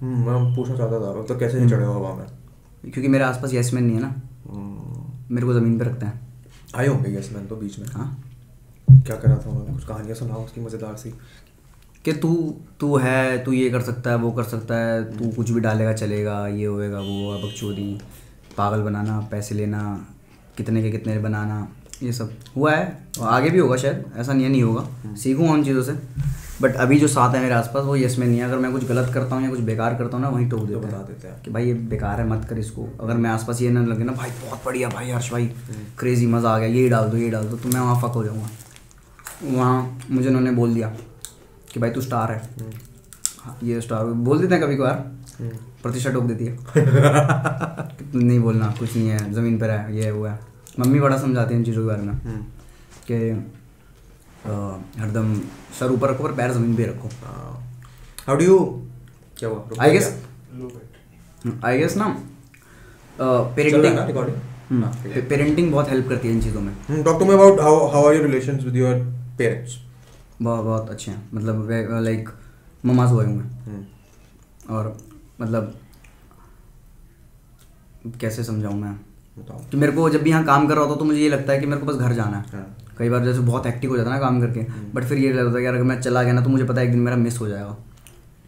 [0.03, 2.27] मैं पूछना चाहता था तो कैसे नहीं चढ़े हो हवा में?
[2.83, 4.15] क्योंकि मेरे आसपास यस मैन नहीं है ना।
[5.31, 6.21] मेरे को ज़मीन पर रखते हैं।
[6.77, 8.07] आए होंगे यस मैन तो बीच में। हाँ।
[9.11, 9.73] क्या करा था उन्होंने?
[9.75, 11.11] कुछ कहानियाँ सुनाओ उसकी मज़ेदार सी।
[12.05, 12.29] कि तू
[12.81, 15.93] तू है तू ये कर सकता है वो कर सकता है तू कुछ भी डालेगा
[15.95, 17.93] चलेगा ये होएगा वो होगा बकचोदी
[18.59, 19.83] पागल बनाना पैसे लेना
[20.57, 21.67] कितने के कितने बनाना
[22.03, 22.85] ये सब। हुआ है
[23.21, 25.93] और आगे भी होगा शायद ऐसा नहीं नहीं होगा। सीखूँगा उन चीज़ों से।
[26.63, 28.85] बट अभी जो साथ है मेरे आसपास वो यस में नहीं है। अगर मैं कुछ
[28.85, 31.29] गलत करता हूँ या कुछ बेकार करता हूँ ना वहीं टोक तो देते बता देते
[31.29, 34.05] हैं। कि भाई ये बेकार है मत कर इसको। अगर मैं आसपास ये ना लगे
[34.05, 35.47] ना भाई बहुत बढ़िया भाई हर्ष भाई
[35.99, 38.25] क्रेजी मज़ा आ गया ये डाल दो ये डाल दो तो मैं वहाँ फक हो
[38.25, 38.49] जाऊँगा।
[39.43, 40.89] वहाँ मुझे उन्होंने बोल दिया
[41.73, 42.71] कि भाई तू स्टार है। हम्म,
[43.41, 44.97] हाँ, ये स्टार बोल देते हैं कभी कभार।
[45.39, 45.51] हम्म,
[45.83, 46.57] प्रतिष्ठा टोक देती है।
[48.15, 50.39] नहीं बोलना कुछ नहीं है ज़मीन पर है ये है वो है।
[50.81, 52.43] मम्मी बड़ा समझाती है इन चीज़ों के बारे में हम्म,
[53.11, 53.15] कि
[55.01, 55.35] हरदम
[55.79, 57.09] सर ऊपर रखो पर पैर ज़मीन पे रखो।
[58.27, 58.59] हाउ डू यू
[59.39, 59.65] क्या हुआ?
[59.81, 60.15] आई गेस
[61.65, 62.15] आई गेस ना
[63.19, 67.35] चल रहा है। पेरेंटिंग बहुत हेल्प करती है इन चीज़ों में। Hmm, talk to me
[67.39, 68.65] about how how are your relations
[69.41, 69.77] parents?
[70.43, 71.69] बहुत बहुत अच्छे हैं। मतलब
[72.05, 72.29] लाइक
[72.87, 74.97] ममाज हुए हुए हैं Hmm, और
[75.41, 75.75] मतलब
[78.21, 78.95] कैसे समझाऊँ मैं?
[79.71, 81.61] कि मेरे को जब भी यहाँ काम कर रहा होता तो मुझे ये लगता है
[81.61, 82.67] कि मेरे को बस घर जाना है। हाँ,
[82.99, 85.33] कई बार जैसे बहुत एक्टिव हो जाता है ना काम करके हम्म। बट फिर ये
[85.33, 87.17] लगता है कि अगर मैं चला गया ना तो मुझे पता है एक दिन मेरा
[87.17, 87.77] मिस हो जाएगा।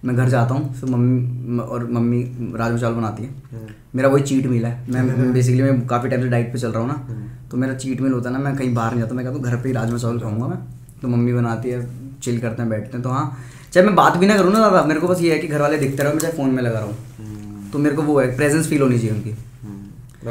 [0.05, 2.23] मैं घर जाता हूँ फिर मम्मी और मम्मी
[2.56, 6.23] राजमा चावल बनाती है। हम्म, मेरा वही चीट मील है। मैं बेसिकली मैं काफ़ी टाइम
[6.23, 8.43] से डाइट पे चल रहा हूँ ना हम्म। तो मेरा चीट मील होता है ना
[8.44, 10.59] मैं कहीं बाहर नहीं जाता मैं कहता हूँ घर पे ही राजमा चावल खाऊँगा मैं।
[11.03, 11.81] तो मम्मी बनाती है
[12.23, 13.39] चिल करते हैं बैठते हैं। तो हाँ
[13.73, 15.61] चाहे मैं बात भी ना करूँ ना ज़्यादा मेरे को बस ये है कि घर
[15.61, 18.20] वाले दिखते रहो मैं चाहे फ़ोन में लगा रहा। हूँ हम्म, तो मेरे को वो
[18.20, 20.27] है प्रेजेंस फील होनी चाहिए उनकी। हम्म.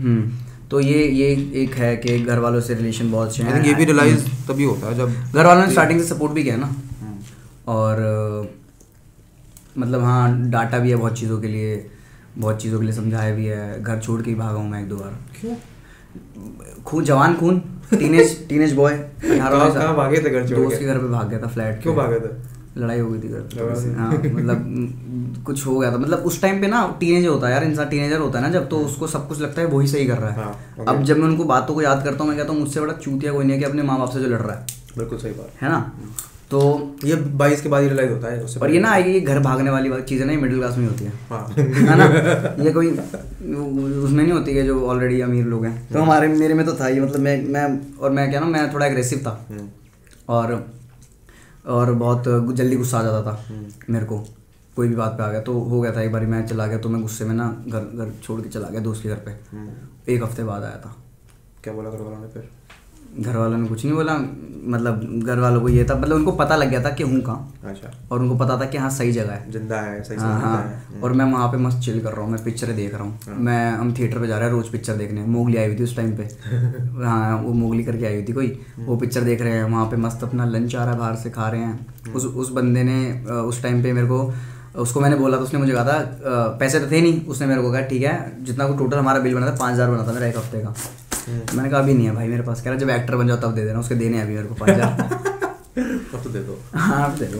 [0.00, 0.30] हम्म,
[0.70, 1.26] तो ये ये
[1.62, 4.86] एक है कि घर वालों से रिलेशन बहुत अच्छे हैं। ये भी realize तभी होता
[4.86, 6.74] है जब घर वालों ने स्टार्टिंग से सपोर्ट भी किया ना।
[7.68, 8.00] और
[9.78, 11.90] मतलब हाँ डाटा भी है बहुत चीज़ों के लिए
[12.38, 14.88] बहुत चीज़ों के लिए समझाया भी है। घर छोड़ के ही भागा हूँ मैं एक
[14.88, 15.54] दो बार। क्यों?
[16.86, 20.84] खून जवान खून टीनेज टीनेज बॉय कहाँ भागे थे घर दोस्त के?
[20.84, 22.32] घर पे भाग गया था फ्लैट क्यों। भागे थे?
[22.76, 23.94] लड़ाई हो गई थी घर?
[23.98, 27.64] हाँ मतलब कुछ हो गया था। मतलब उस टाइम पे ना टीनेजर होता है यार
[27.64, 30.18] इंसान टीनेजर होता है ना जब तो उसको सब कुछ लगता है वही सही कर
[30.18, 32.60] रहा है। हाँ, अब जब मैं उनको बातों को याद करता हूँ मैं कहता हूँ
[32.60, 34.66] मुझसे बड़ा चूतिया कोई नहीं है कि अपने माँ बाप से जो लड़ रहा है।
[34.96, 35.92] बिल्कुल सही बात। है ना?
[36.50, 36.60] तो
[37.04, 39.70] ये बाईस के बाद ही रियलाइज़ होता है उससे और ये ना ये घर भागने
[39.70, 42.04] वाली बात चीज़ ना ये मिडिल क्लास में होती है। हाँ। है ना?
[42.64, 46.64] ये कोई उसमें नहीं होती है जो ऑलरेडी अमीर लोग हैं। तो हमारे मेरे में
[46.66, 47.66] तो था ही मतलब मैं मैं
[47.98, 49.68] और मैं क्या ना मैं थोड़ा एग्रेसिव था। हम्म,
[50.28, 50.54] और
[51.66, 52.24] और बहुत
[52.56, 54.18] जल्दी गुस्सा आ जाता था हम्म। मेरे को
[54.76, 56.78] कोई भी बात पे आ गया। तो हो गया था एक बार मैं चला गया
[56.78, 59.30] तो मैं गुस्से में ना घर घर छोड़ के चला गया दोस्त के घर पे।
[59.52, 59.70] हम्म,
[60.08, 60.94] एक हफ़्ते बाद आया था।
[61.64, 62.48] क्या बोला घर वालों ने फिर?
[63.18, 64.18] घर वालों ने कुछ नहीं बोला
[64.66, 67.52] मतलब घर वालों को ये था मतलब उनको पता लग गया था कि हूँ कहाँ।
[67.64, 70.62] अच्छा। और उनको पता था कि हाँ सही जगह है। ज़िंदा है सही हाँ हाँ।
[70.62, 73.36] है। और मैं वहाँ पे मस्त चिल कर रहा हूँ मैं पिक्चरें देख रहा हूँ।
[73.38, 75.96] मैं हम थिएटर पे जा रहे हैं रोज पिक्चर देखने। मोगली आई हुई थी उस
[75.96, 76.22] टाइम पे।
[77.04, 79.96] हाँ वो मोगली करके आई हुई थी कोई। वो पिक्चर देख रहे हैं वहाँ पे
[79.98, 82.98] मस्त अपना लंच आ रहा है बाहर से खा रहे हैं। उस उस बंदे ने
[83.28, 84.32] उस टाइम पे मेरे को
[84.80, 87.72] उसको मैंने बोला तो उसने मुझे कहा था पैसे तो थे नहीं। उसने मेरे को
[87.72, 90.26] कहा ठीक है जितना को टोटल हमारा बिल बना था पाँच हज़ार बना था मेरा
[90.26, 90.74] एक हफ़्ते का।
[91.28, 93.54] मैंने कहा अभी नहीं है भाई मेरे पास। कह रहा जब एक्टर बन जाओ तब
[93.54, 95.22] दे देना उसके देने अभी मेरे को पाँच हज़ार।
[96.24, 97.38] तो दे दो। हाँ दे दो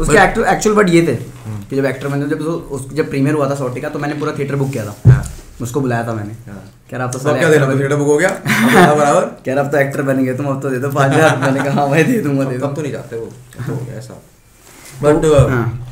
[0.00, 3.34] उसके एक्टर एक्चुअल वर्ड ये थे हम्म। कि जब एक्टर मैंने जब उस जब प्रीमियर
[3.34, 5.24] हुआ था सॉटी का तो मैंने पूरा थिएटर बुक किया था। हाँ।
[5.62, 7.40] उसको बुलाया था मैंने। हाँ। कह रहा अब तो तो सारे
[7.78, 8.28] थिएटर बुक हो गया?
[8.94, 9.24] बराबर?
[9.46, 11.74] कह रहा अब तो एक्टर बनेंगे तुम अब तो दे दो पाँच हज़ार। मैंने कहा
[11.74, 14.14] हाँ भाई दे दूँगा दे दो तो नहीं जाते वो तो हो गया ऐसा।
[15.02, 15.86] बट हाँ।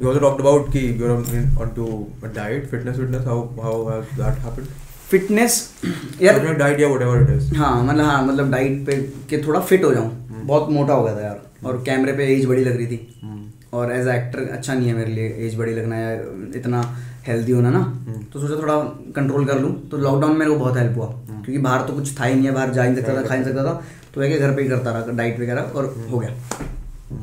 [0.00, 1.22] you also talked about कि you're on,
[1.62, 1.84] onto
[2.22, 4.68] a diet fitness fitness how how has that happened?
[5.10, 5.70] Fitness
[6.22, 7.56] यार diet या whatever it is.
[7.56, 8.92] हाँ मतलब हाँ मतलब डाइट पे
[9.30, 12.24] के थोड़ा फिट हो जाऊँ। हम्म। बहुत मोटा हो गया था यार। और कैमरे पे
[12.24, 15.56] एज बड़ी लग रही थी। हम्म। और एज एक्टर अच्छा नहीं है मेरे लिए एज
[15.56, 16.12] बड़ी लगना या
[16.58, 18.76] इतना हेल्दी होना ना। हम्म। तो सोचा थोड़ा
[19.16, 22.20] कंट्रोल कर लूँ। तो लॉकडाउन में मेरे को बहुत हेल्प हुआ। क्योंकि बाहर तो कुछ
[22.20, 23.82] था ही नहीं है बाहर जा ही नहीं सकता था खा ही नहीं सकता था।
[24.14, 26.34] तो है कि घर पे ही करता रहा डाइट वगैरह और। हो गया।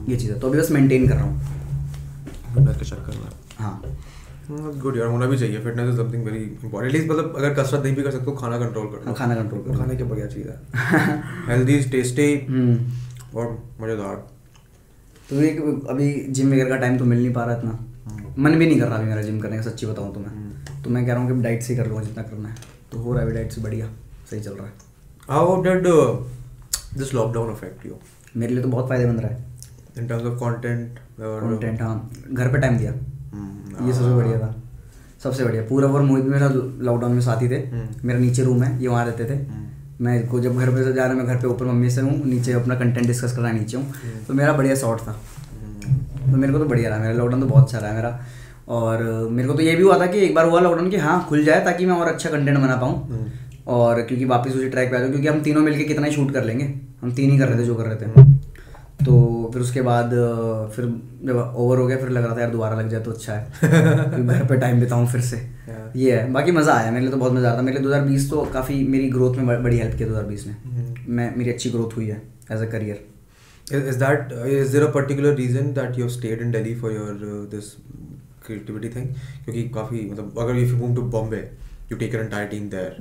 [0.09, 1.41] ये चीज़ है। तो अभी बस मेंटेन कर रहा हूँ।
[3.59, 3.81] हाँ।
[4.49, 7.95] गुड यार होना भी चाहिए। Fitness is something very important at least मतलब अगर कसरत नहीं
[7.95, 10.47] भी कर सकते हो खाना कंट्रोल कर हाँ, खाना कंट्रोल करो। खाने की बढ़िया चीज़
[10.47, 10.61] है।
[11.47, 13.51] हेल्दी टेस्टी हम्म। और
[13.81, 14.15] मज़ेदार।
[15.29, 17.79] तो एक अभी जिम वगैरह का टाइम तो मिल नहीं पा रहा इतना।
[18.39, 20.89] मन भी नहीं कर रहा अभी मेरा जिम करने का सच्ची बताऊँ तो मैं। तो
[20.89, 22.55] मैं कह रहा हूँ कि डाइट से कर लूँगा जितना करना है।
[22.91, 23.89] तो हो रहा है डाइट से बढ़िया।
[24.29, 24.73] सही चल रहा है।
[25.29, 25.87] How did
[26.97, 27.95] this lockdown affect you
[28.37, 29.45] मेरे लिए तो बहुत फ़ायदेमंद रहा है।
[29.97, 33.14] In terms of content content हाँ। घर पे टाइम दिया। हम्म,
[33.87, 34.55] ये सबसे बढ़िया था।
[35.23, 36.47] सबसे बढ़िया। पूरा और मोहित मेरा
[36.79, 40.05] लॉकडाउन में साथ ही थे। हम्म। मेरा नीचे रूम है ये वहाँ रहते थे। हम्म।
[40.05, 42.25] मैं को जब घर पे से जा रहा मैं घर पे ऊपर मम्मी से हूँ
[42.25, 45.11] नीचे अपना कंटेंट डिस्कस कर रहा है नीचे हूँ। हम्म। तो मेरा बढ़िया शॉर्ट था।
[46.31, 48.19] तो मेरे को तो बढ़िया रहा। मेरा लॉकडाउन तो बहुत अच्छा रहा मेरा।
[48.67, 51.25] और मेरे को तो ये भी हुआ था कि एक बार हुआ लॉकडाउन कि हाँ
[51.29, 53.25] खुल जाए ताकि मैं और अच्छा कंटेंट बना पाऊँ। हम्म।
[53.67, 56.31] और क्योंकि वापस उसी ट्रैक पे आ जाऊँ क्योंकि हम तीनों मिलके कितना ही शूट
[56.31, 58.34] कर लेंगे। हम तीन ही कर रहे थे जो कर रहे थे।
[58.99, 60.09] तो फिर उसके बाद
[60.75, 60.85] फिर
[61.25, 64.23] जब ओवर हो गया फिर लग रहा था यार दोबारा लग जाए तो अच्छा है
[64.25, 65.85] घर पे टाइम बिताऊँ फिर से Yeah.
[65.97, 68.41] ये है बाकी मज़ा आया मेरे लिए तो बहुत मज़ा आता मेरे लिए 2020 तो
[68.53, 72.07] काफ़ी मेरी ग्रोथ में बड़ी हेल्प किया 2020 ने हम्म। मैं मेरी अच्छी ग्रोथ हुई
[72.07, 73.03] है as a career
[73.67, 76.91] Is, is that is there a particular reason that you have stayed in Delhi for
[76.91, 77.69] your uh, this
[78.41, 79.07] creativity thing?
[79.45, 81.41] क्योंकि काफ़ी मतलब अगर you move to Bombay,
[81.89, 82.93] you take your entire team there.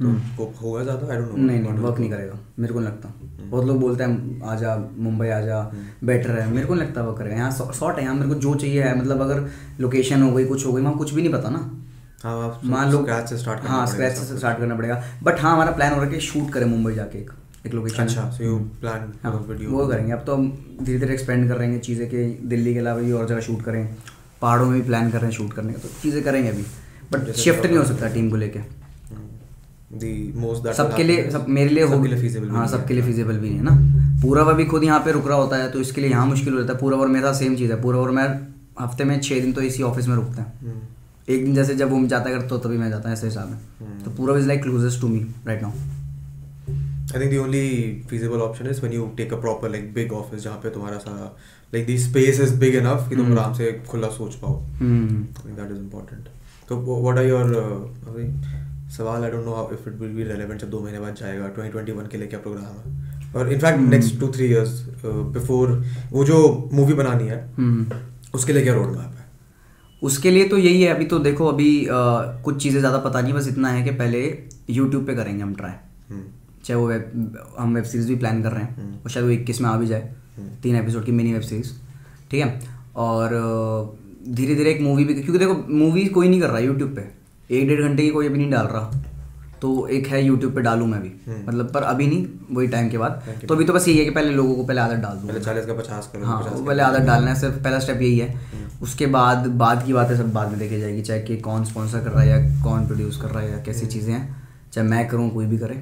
[0.00, 1.12] तो हम्म। होगा ज़्यादा?
[1.12, 4.04] I don't know नहीं नहीं वर्क नहीं करेगा। मेरे को नहीं लगता। बहुत लोग बोलते
[4.04, 7.96] हैं आजा मुंबई आजा हम्म। बेटर है। मेरे को नहीं लगता वर्क करेगा। यहाँ शॉर्ट
[7.98, 9.44] है यहाँ मेरे को जो चाहिए है मतलब अगर
[9.80, 11.58] लोकेशन हो गई कुछ हो गई वहाँ कुछ भी नहीं पता ना।
[12.22, 15.72] हाँ मान लो स्क्रैच से स्टार्ट हाँ स्क्रैच से स्टार्ट करना पड़ेगा। बट हाँ हमारा
[15.72, 17.30] प्लान हो रहा है कि शूट करें मुंबई जाके एक
[17.66, 21.48] एक लोकेशन अच्छा सो यू प्लान वीडियो वो करेंगे। अब तो हम धीरे धीरे एक्सपेंड
[21.48, 23.86] कर रहे हैं चीज़ें कि दिल्ली के अलावा भी और जगह शूट करें।
[24.42, 26.64] पहाड़ों में भी प्लान कर रहे हैं शूट करने का। तो चीज़ें करेंगे अभी।
[27.12, 28.79] बट शिफ्ट नहीं हो सकता टीम को लेके। द मोस्ट दैट
[29.92, 33.48] सबके लिए सब मेरे लिए हो सबके लिए भी हाँ है। सबके लिए फिजिबल भी
[33.48, 36.10] नहीं है ना। पूरा अभी खुद यहाँ पे रुक रहा होता है तो इसके लिए
[36.10, 38.28] यहाँ मुश्किल हो जाता है। पूरा और मेरे सेम चीज़ है। पूरा और मैं
[38.80, 40.80] हफ़्ते में छः दिन तो इसी ऑफ़िस में रुकता है। हम्म,
[41.28, 44.04] एक दिन जैसे जब वो जाता करता तो तभी मैं जाता ऐसे हिसाब में हम्म।
[44.04, 45.72] तो पूरा is like closest to me right now
[47.10, 47.60] I think the only
[48.10, 51.24] feasible option is when you take a proper like big office जहाँ पे तुम्हारा सारा
[51.72, 55.24] like the space is big enough कि तुम हम्म। आराम से खुला सोच पाओ। हम्म।
[55.24, 56.28] I think that is important.
[56.68, 56.78] So
[58.90, 61.48] uh, सवाल I don't know if it will be relevant जब दो महीने बाद जाएगा।
[61.56, 62.98] 2021 के लिए क्या प्रोग्राम है?
[63.36, 63.80] और in fact.
[63.80, 65.70] Next two three years before
[66.12, 66.38] वो जो
[66.72, 67.98] मूवी बनानी है हम्म
[68.34, 69.28] उसके लिए क्या रोड मैप है?
[70.02, 71.92] उसके लिए तो यही है अभी तो देखो अभी अ,
[72.44, 74.22] कुछ चीज़ें ज़्यादा पता नहीं बस इतना है कि पहले
[74.70, 75.72] यूट्यूब पे करेंगे हम ट्राई
[76.10, 76.22] हम्म,
[76.64, 79.32] चाहे वो वेब हम वेब सीरीज़ भी प्लान कर रहे हैं हम्म। और शायद वो
[79.32, 80.02] इक्कीस में आ भी जाए
[80.36, 81.72] हम्म। तीन एपिसोड की मिनी वेब सीरीज़
[82.30, 82.60] ठीक है?
[82.96, 83.34] और
[84.30, 87.08] धीरे धीरे एक मूवी भी क्योंकि देखो मूवी कोई नहीं कर रहा यूट्यूब पे।
[87.50, 88.90] एक डेढ़ घंटे की कोई अभी नहीं डाल रहा
[89.62, 92.88] तो एक है यूट्यूब पे डालू मैं भी। हम्म। मतलब पर अभी नहीं वही टाइम
[92.90, 95.16] के बाद। तो अभी तो बस यही है कि पहले लोगों को पहले आदत डाल
[95.16, 97.78] दूँ। पहले चालीस का पचास करो हाँ 50 वो पहले आदत डालना है सिर्फ़ पहला
[97.78, 101.20] स्टेप यही है। हम्म। उसके बाद बाद की बातें सब बाद में देखी जाएगी चाहे
[101.20, 104.12] कि कौन स्पॉन्सर कर रहा है या कौन प्रोड्यूस कर रहा है या कैसी चीज़ें
[104.14, 104.24] हैं
[104.72, 105.74] चाहे मैं करूँ कोई भी करे।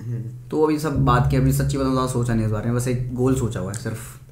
[0.00, 2.76] हम्म, तो अभी सब बात की अभी सच्ची बताऊँ ज़्यादा सोचा नहीं इस बारे में
[2.76, 4.25] बस एक गोल सोचा हुआ है सिर्फ़।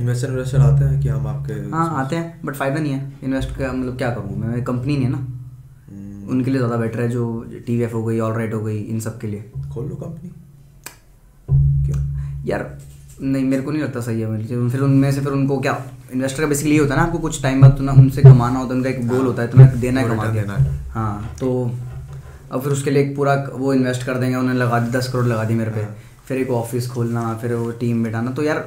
[0.00, 3.50] इन्वेस्टर इन्वेस्टर आते हैं कि हम आपके हाँ आते हैं बट फ़ायदा नहीं है। इन्वेस्ट
[3.50, 4.62] का मतलब क्या करूँ मैं?
[4.64, 7.24] कंपनी नहीं है ना। हम्म, उनके लिए ज़्यादा बेटर है जो
[7.66, 10.30] टी हो गई ऑल राइट हो गई इन सब के लिए। खोल लो कंपनी
[11.86, 11.98] क्यों?
[12.46, 12.66] यार
[13.22, 15.76] नहीं मेरे को नहीं लगता सही है मेरे लिए। फिर उनमें से फिर उनको क्या
[16.12, 18.58] इन्वेस्टर का बेसिकली ये होता है ना आपको कुछ टाइम बाद तो ना उनसे कमाना
[18.58, 21.50] होता है उनका एक गोल होता है तुम्हें देना है कमा देना है। हाँ तो
[22.52, 25.26] अब फिर उसके लिए एक पूरा वो इन्वेस्ट कर देंगे उन्होंने लगा दी दस करोड़
[25.26, 25.96] लगा दी मेरे पे। हाँ।
[26.26, 28.58] फिर एक ऑफ़िस खोलना फिर वो टीम बिठाना। तो यार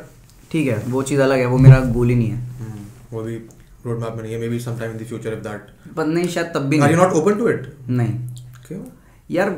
[0.53, 3.35] ठीक है वो चीज़ अलग है वो मेरा गोल ही नहीं है। हम्म, वो भी
[3.85, 6.27] रोड मैप में नहीं है maybe some time in the future if that पर नहीं
[6.27, 8.13] शायद तब भी are you not open to it नहीं।
[8.67, 8.79] क्यों?
[9.31, 9.55] यार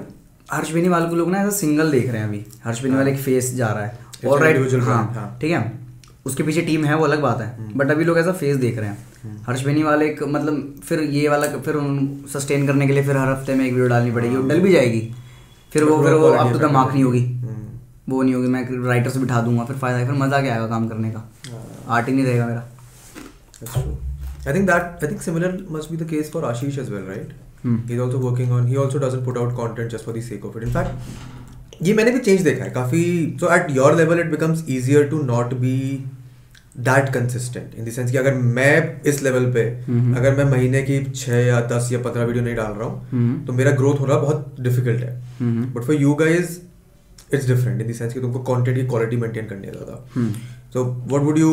[0.52, 3.54] हर्ष बेनीवाल को लोग ना ऐसा सिंगल देख रहे हैं अभी। हर्ष बेनीवाल एक फेस
[3.56, 5.80] जा रहा है। और राइट हाँ हाँ। ठीक है।
[6.26, 8.78] उसके पीछे टीम है वो अलग बात है। हम्म। बट अभी लोग ऐसा फेस देख
[8.78, 13.04] रहे हैं। हर्ष बेनीवाल एक मतलब फिर ये वाला फिर उन सस्टेन करने के लिए
[13.04, 15.02] फिर हर हफ़्ते में एक वीडियो डालनी पड़ेगी वो डल भी जाएगी।
[15.74, 17.65] फिर वो फिर वो अब तो मार्क नहीं होगी। हम्म।
[18.10, 20.88] वो नहीं होगी मैं राइटर से बिठा दूँगा फिर फ़ायदा फिर मज़ा क्या आएगा काम
[20.88, 21.20] करने का
[21.52, 22.64] हाँ। आर्ट ही नहीं रहेगा मेरा
[24.54, 27.32] think that I think similar must be the case for Ashish as well, right?
[27.62, 27.78] Hmm.
[27.88, 28.68] He's also working on.
[28.68, 30.64] He also doesn't put out content just for the sake of it.
[30.64, 30.92] In fact,
[31.84, 33.02] ये मैंने भी change देखा है काफ़ी
[33.40, 35.78] so at your level it becomes easier to not be
[36.80, 40.82] that consistent in the sense कि अगर मैं इस लेवल पे हम्म। अगर मैं महीने
[40.82, 44.00] की छः या दस या पंद्रह वीडियो नहीं डाल रहा हूँ हम्म। तो मेरा ग्रोथ
[44.00, 46.58] होना बहुत डिफ़िकल्ट है। But for you guys
[47.34, 49.96] it's different in sense कि तुमको कंटेंट की क्वालिटी मेंटेन करनी है ज़्यादा।
[50.74, 51.52] So what would you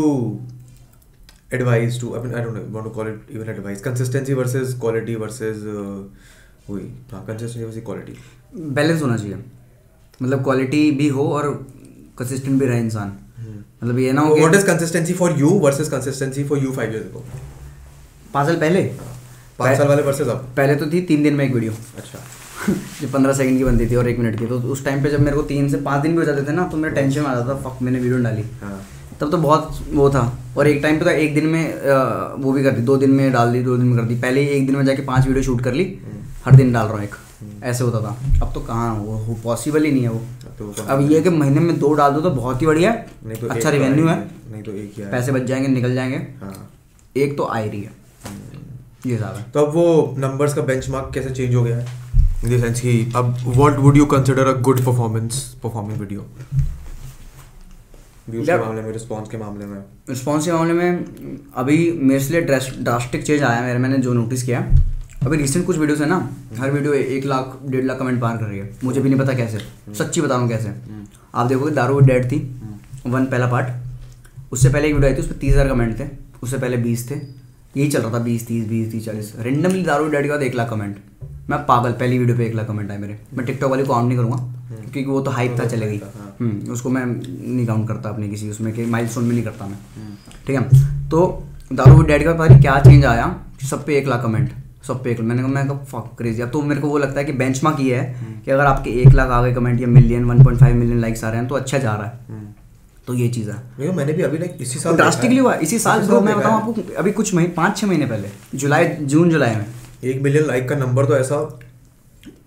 [1.55, 5.57] advise to I mean I don't call it even advice consistency versus quality versus
[6.69, 8.17] वही हाँ कंसिस्टेंसी वर्सेस क्वालिटी
[8.75, 9.37] बैलेंस होना चाहिए।
[10.23, 11.49] मतलब क्वालिटी भी हो और
[12.19, 13.13] कंसिस्टेंट भी रहे इंसान।
[13.83, 17.25] मतलब ये ना हो is consistency for you versus consistency for you 5 years ago
[18.35, 18.83] साल पहले?
[19.59, 22.19] पाँच साल वाले वर्सेस अब। पहले तो थी तीन दिन में एक वीडियो अच्छा।
[22.69, 25.21] जो पंद्रह सेकंड की बनती थी और एक मिनट की तो उस टाइम पे जब
[25.21, 27.35] मेरे को तीन से पाँच दिन भी हो जाते थे ना तो मेरा टेंशन आ
[27.35, 28.81] जाता था फक मैंने वीडियो डाली। हाँ।
[29.21, 30.23] तब तो बहुत वो था।
[30.57, 31.75] और एक टाइम पे तो एक दिन में
[32.43, 34.41] वो भी कर दी दो दिन में डाल दी दो दिन में कर दी। पहले
[34.41, 35.85] ही एक दिन में जाके पाँच वीडियो शूट कर ली
[36.45, 37.15] हर दिन डाल रहा हूँ एक।
[37.65, 41.11] ऐसे होता था। अब तो कहाँ वो पॉसिबल ही नहीं है वो। अब तो अब
[41.11, 42.93] ये कि महीने में दो डाल दो तो बहुत ही बढ़िया
[43.25, 44.17] नहीं तो अच्छा तो रिवेन्यू है।
[44.53, 46.55] नहीं तो एक पैसे बच जाएँगे निकल जाएँगे। हाँ।
[47.17, 47.91] एक तो आ रही है।
[49.07, 51.77] ये हिसाब है तो अब वो नंबर्स का बेंचमार्क कैसे चेंज हो गया?
[51.77, 52.01] है
[52.45, 56.27] इन द सेंस कि अब what would you consider a good performance performing video
[58.29, 59.79] views के मामले में रिस्पांस के मामले में।
[60.09, 61.05] रिस्पॉन्स के मामले में
[61.57, 64.61] अभी मेरे लिए ड्रास्टिक चेंज आया मेरे मैंने जो नोटिस किया
[65.23, 66.17] अभी रिसेंट कुछ वीडियोस है ना
[66.59, 69.33] हर वीडियो एक लाख डेढ़ लाख कमेंट पार कर रही है। मुझे भी नहीं पता
[69.35, 69.59] कैसे
[69.99, 70.75] सच्ची बता रहा हूँ कैसे
[71.35, 72.39] आप देखोगे दारू डेड थी
[73.07, 76.09] वन पहला पार्ट उससे पहले एक वीडियो आई थी उस पर तीस हज़ार कमेंट थे
[76.43, 80.09] उससे पहले बीस थे। यही चल रहा था बीस तीस बीस तीस चालीस। रेंडमली दारू
[80.09, 80.97] डेड के बाद एक लाख कमेंट
[81.51, 84.09] मैं पागल पहली वीडियो पे एक लाख कमेंट आए मेरे। मैं टिकटॉक वाली को काउंट
[84.09, 84.37] नहीं करूँगा
[84.73, 88.51] क्योंकि वो तो हाइप था चलेगी हाँ। हम्म, उसको मैं नहीं काउंट करता अपने किसी
[88.51, 89.79] उसमें कि माइलस्टोन में नहीं करता मैं।
[90.47, 91.09] ठीक है?
[91.11, 93.27] तो दारू डैड का पता क्या चेंज आया
[93.61, 94.51] कि सब पे एक लाख कमेंट
[94.87, 97.25] सब पे एक मैंने कहा मैं फक क्रेजी अब तो मेरे को वो लगता है
[97.25, 100.43] कि बेंचमार्क ये है कि अगर आपके एक लाख आ गए कमेंट या million one
[100.45, 102.41] point five million likes आ रहे हैं तो अच्छा जा रहा है।
[103.07, 106.01] तो ये चीज़ है। तो मैंने भी अभी लाइक इसी साल ड्रास्टिकली हुआ इसी साल
[106.01, 109.67] मैं बताऊँ आपको अभी कुछ महीने पाँच छः महीने पहले जुलाई जून जुलाई में।
[110.03, 111.37] एक मिलियन लाइक का नंबर तो ऐसा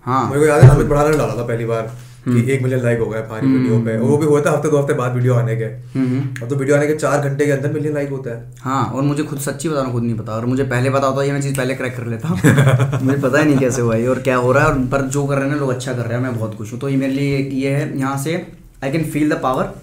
[0.06, 1.82] हाँ। मेरे को याद है अमित बढ़ाने ने डाला था पहली बार
[2.28, 4.70] कि एक मिलियन लाइक हो गए हमारी वीडियो पे। और वो भी होता है हफ़्ते
[4.70, 7.46] दो हफ़्ते बाद वीडियो आने के। हम्म, हम्म। अब तो वीडियो आने के चार घंटे
[7.46, 10.34] के अंदर मिलियन लाइक होता है। हाँ और मुझे खुद सच्ची बताना खुद नहीं पता।
[10.34, 13.46] और मुझे पहले पता होता ये मैं चीज़ पहले क्रैक कर लेता। मुझे पता ही
[13.46, 15.54] नहीं कैसे हुआ ये और क्या हो रहा है। और पर जो कर रहे हैं
[15.54, 17.76] ना लोग अच्छा कर रहे हैं मैं बहुत खुश हूँ। तो ये मेरे लिए ये
[17.76, 18.36] है यहाँ से
[18.84, 19.74] I can feel the power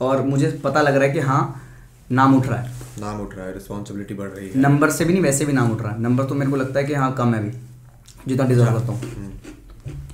[0.00, 1.42] और मुझे पता लग रहा है कि हाँ
[2.12, 5.12] नाम उठ रहा है। नाम उठ रहा है रिस्पॉन्सिबिलिटी बढ़ रही है। नंबर से भी
[5.12, 7.12] नहीं वैसे भी नाम उठ रहा है। नंबर तो मेरे को लगता है कि हाँ
[7.18, 7.50] कम है अभी
[8.26, 9.32] जितना डिजर्व करता हम्म। हूँ।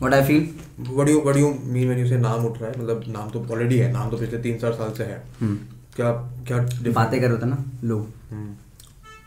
[0.03, 0.49] What I feel
[0.81, 3.93] what you mean when you say नाम उठ रहा है मतलब नाम तो ऑलरेडी है
[3.93, 5.23] नाम तो पिछले तीन चार साल से है।
[5.97, 6.11] क्या
[6.49, 6.59] क्या
[6.93, 8.55] बातें कर रहे हैं ना लोग। हम्म,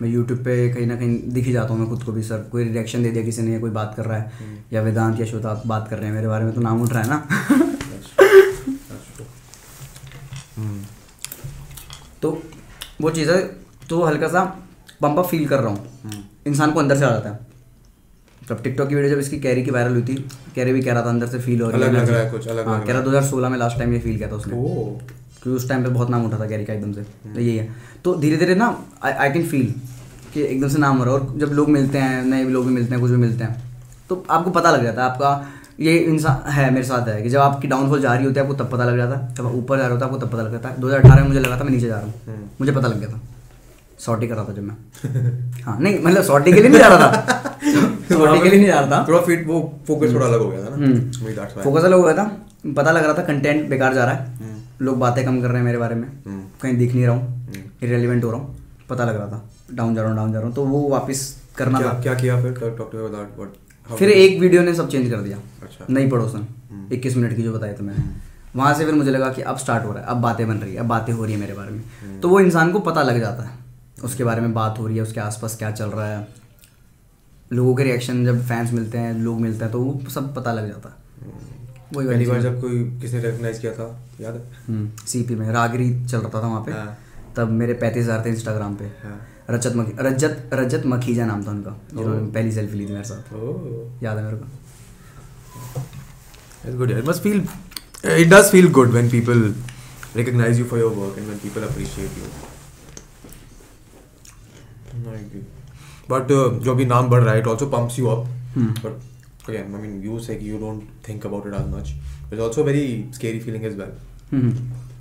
[0.02, 2.38] मैं यूट्यूब पे कहीं ना कहीं दिख ही जाता हूँ मैं खुद को भी सर
[2.52, 5.26] कोई रिएक्शन दे दिया किसी ने कोई बात कर रहा है हम्म। या वेदांत या
[5.26, 7.28] श्वेता बात कर रहे हैं मेरे बारे में तो नाम उठ रहा है ना.
[10.58, 10.82] हम्म,
[12.22, 12.32] तो
[13.00, 13.42] वो चीज़ है
[13.90, 14.44] तो हल्का सा
[15.02, 17.46] पंप अप फील कर रहा हम्म। हूँ इंसान को अंदर से आ जाता है।
[18.42, 20.16] तब टिकटॉक की वीडियो जब इसकी कैरी की वायरल हुई थी
[20.56, 22.68] कैरी भी कह रहा था अंदर से फील हो रही है रहा है कुछ, अलग
[22.68, 25.50] हाँ कह रहा दो हज़ार सोलह में लास्ट टाइम ये फील किया था उसने। क्योंकि
[25.52, 27.70] उस टाइम पे बहुत नाम उठा था कैरी का एकदम से। तो यही है।
[28.04, 28.68] तो धीरे धीरे ना
[29.04, 29.74] आई कैन फील
[30.34, 32.74] कि एकदम से नाम हो रहा है। और जब लोग मिलते हैं नए लोग भी
[32.74, 33.66] मिलते हैं कुछ भी मिलते हैं
[34.10, 37.40] तो आपको पता लग जाता है आपका ये इंसान है मेरे साथ है कि जब
[37.40, 39.78] आपकी डाउनफॉल जा रही होती है आपको तब पता लग जाता है। जब आप ऊपर
[39.78, 41.40] जा रहा होता हैं आपको तब पता लग जाता है। दो हज़ार अठारह में मुझे
[41.40, 43.20] लगा था मैं नीचे जा रहा हूँ। मुझे पता लग गया था।
[44.00, 47.12] सॉर्टी कर रहा था जब मैं। हाँ नहीं मतलब सॉर्टी के लिए नहीं जा रहा
[47.12, 47.22] था।
[48.14, 50.66] सॉर्टी के लिए नहीं जा रहा था। थोड़ा फिट वो फोकस थोड़ा अलग हो गया
[50.66, 52.26] था ना। हम्म। फोकस अलग हो गया था।
[52.78, 55.66] पता लग रहा था कंटेंट बेकार जा रहा है। लोग बातें कम कर रहे हैं
[55.66, 58.56] मेरे बारे में। हम्म। कहीं दिख नहीं रहा हूँ। इरेलीवेंट हो रहा हूँ।
[58.90, 61.24] पता लग रहा था। डाउन जा रहा हूँ डाउन जा रहा हूँ। तो वो वापस
[61.58, 62.52] करना क्या था। क्या किया फिर?
[62.52, 63.54] टॉक टू अबाउट व्हाट
[63.90, 66.48] फिर एक वीडियो ने सब चेंज कर दिया। अच्छा। नई पड़ोसन।
[66.94, 68.04] इक्कीस मिनट की जो बताई थी मैंने।
[68.56, 70.74] वहाँ से फिर मुझे लगा कि अब स्टार्ट हो रहा है अब बातें बन रही
[70.74, 73.20] है अब बातें हो रही है मेरे बारे में। तो वो इंसान को पता लग
[73.20, 73.58] जाता है
[74.04, 76.28] उसके बारे में बात हो रही है उसके आसपास क्या चल रहा है।
[77.52, 80.68] लोगों के रिएक्शन जब फैंस मिलते हैं लोग मिलते हैं तो वो सब पता लग
[80.68, 81.06] जाता है।
[81.94, 83.88] वही पहली बार जब कोई किसी ने रिकॉग्नाइज किया था
[84.22, 84.88] याद है?
[85.08, 86.98] सीपी में। रागरी चल रहा था वहाँ पे। हाँ।
[87.36, 89.20] तब मेरे पैंतीस हज़ार थे इंस्टाग्राम पे। हाँ।
[89.50, 94.04] रजत मखी रजत रजत मखीजा नाम था उनका जिन्होंने पहली सेल्फी ली थी मेरे साथ
[94.04, 94.56] याद है मेरे को
[96.68, 96.90] It's good.
[96.90, 96.98] Yeah.
[96.98, 97.44] It must feel.
[98.04, 99.54] It does feel good when people
[100.14, 102.28] recognize you for your work and when people appreciate you.
[106.10, 108.26] But uh, जो भी नाम बढ़ रहा है, it also pumps you up.
[108.56, 108.74] Hmm.
[108.82, 111.94] But again, I mean, you say you don't think about it as much.
[112.32, 113.96] It's also a very scary feeling as well.
[114.32, 114.52] हम्म।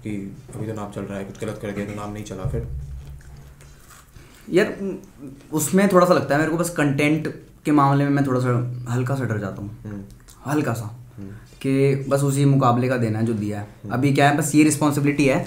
[0.03, 0.11] कि
[0.55, 2.67] अभी तो नाम चल रहा है कुछ गलत कर गया तो नाम नहीं चला फिर
[4.51, 4.99] यार
[5.53, 8.51] उसमें थोड़ा सा लगता है मेरे को बस कंटेंट के मामले में मैं थोड़ा सा
[8.91, 10.03] हल्का सा डर जाता हूँ। हम्म,
[10.51, 10.93] हल्का सा।
[11.63, 14.65] कि बस उसी मुकाबले का देना है जो दिया है। अभी क्या है बस ये
[14.65, 15.47] रिस्पॉन्सिबिलिटी है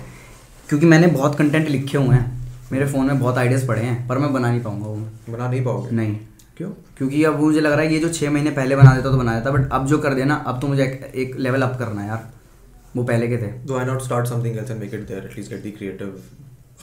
[0.69, 4.17] क्योंकि मैंने बहुत कंटेंट लिखे हुए हैं। मेरे फ़ोन में बहुत आइडियाज़ पड़े हैं पर
[4.17, 4.95] मैं बना नहीं पाऊँगा वो।
[5.29, 5.95] बना नहीं पाओगे?
[5.95, 6.17] नहीं।
[6.57, 6.69] क्यों?
[6.97, 9.39] क्योंकि अब मुझे लग रहा है ये जो छः महीने पहले बना देता तो बना
[9.39, 12.07] देता बट अब जो कर देना अब तो मुझे एक, एक लेवल अप करना है
[12.07, 12.29] यार।
[12.95, 15.51] वो पहले के थे। तो I not start something else and make it there at least
[15.51, 16.21] get the creative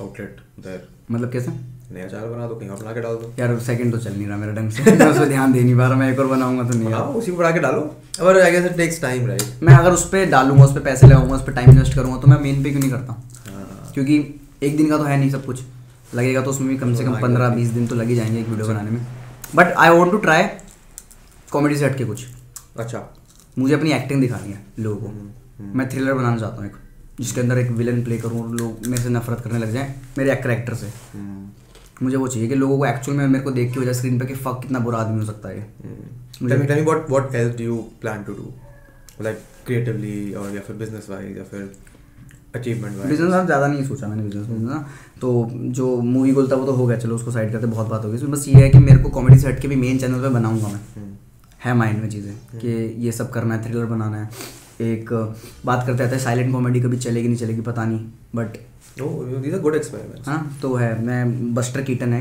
[0.01, 1.76] outlet there मतलब कैसे?
[1.93, 4.27] नया चैनल बना दो कहीं और बना के डाल दो। यार सेकंड तो चल नहीं
[4.27, 6.27] रहा मेरा ढंग से। मैं उस पर ध्यान दे नहीं पा रहा मैं एक और
[6.27, 7.81] बनाऊँगा तो नहीं बनाओ उसी को बढ़ा के डालो।
[8.23, 11.07] और I guess it takes time right मैं अगर उस पर डालूँगा उस पर पैसे
[11.07, 13.13] लगाऊँगा उस पर टाइम इन्वेस्ट करूँगा तो मैं मेन पे क्यों नहीं करता?
[13.47, 14.19] हाँ। क्योंकि
[14.63, 15.63] एक दिन का तो है नहीं सब कुछ।
[16.15, 18.49] लगेगा तो उसमें भी कम से कम पंद्रह बीस दिन तो लग ही जाएँगे एक
[18.49, 19.07] वीडियो बनाने में।
[19.55, 20.43] But I want to try
[21.53, 22.25] comedy से हट के कुछ।
[22.79, 23.03] अच्छा।
[23.59, 25.29] मुझे अपनी एक्टिंग दिखानी है लोगों हम्म,
[25.61, 26.77] को मैं थ्रिलर बनाना चाहता हूँ एक।
[27.21, 30.33] जिसके अंदर एक विलन प्ले करूँ और लोग मेरे से नफरत करने लग जाएँ मेरे
[30.33, 31.45] एक करेक्टर से। हम्म,
[32.02, 34.27] मुझे वो चाहिए कि लोगों को एक्चुअल में मेरे को देख के वजह स्क्रीन पे
[34.27, 36.14] कि फक कितना बुरा आदमी हो सकता है ये। हम्म।
[36.48, 38.47] Tell me what what else do you plan to do,
[39.27, 41.62] like creatively or या फिर business wise या फिर
[42.56, 43.10] achievement wise.
[43.10, 44.85] बिज़नेस ज़्यादा नहीं सोचा मैंने बिज़नेस में ना?
[45.20, 45.48] तो
[45.78, 48.10] जो मूवी गोल था वो तो हो गया चलो उसको साइड करते बहुत बात हो
[48.10, 50.20] गई। इसमें बस ये है कि मेरे को कॉमेडी से हट के भी मेन चैनल
[50.23, 51.12] पे बनाऊँगा मैं। हम्म,
[51.64, 52.68] है माइंड में चीज़ें कि
[53.05, 54.28] ये सब करना है थ्रिलर बनाना है।
[54.82, 55.12] एक
[55.66, 58.01] बात करते रहते हैं साइलेंट कॉमेडी कभी चलेगी नहीं चलेगी पता नहीं।
[58.35, 58.56] But
[58.97, 60.28] Oh, these are good experiments.
[60.28, 62.20] हाँ तो है मैं बस्टर कीटन है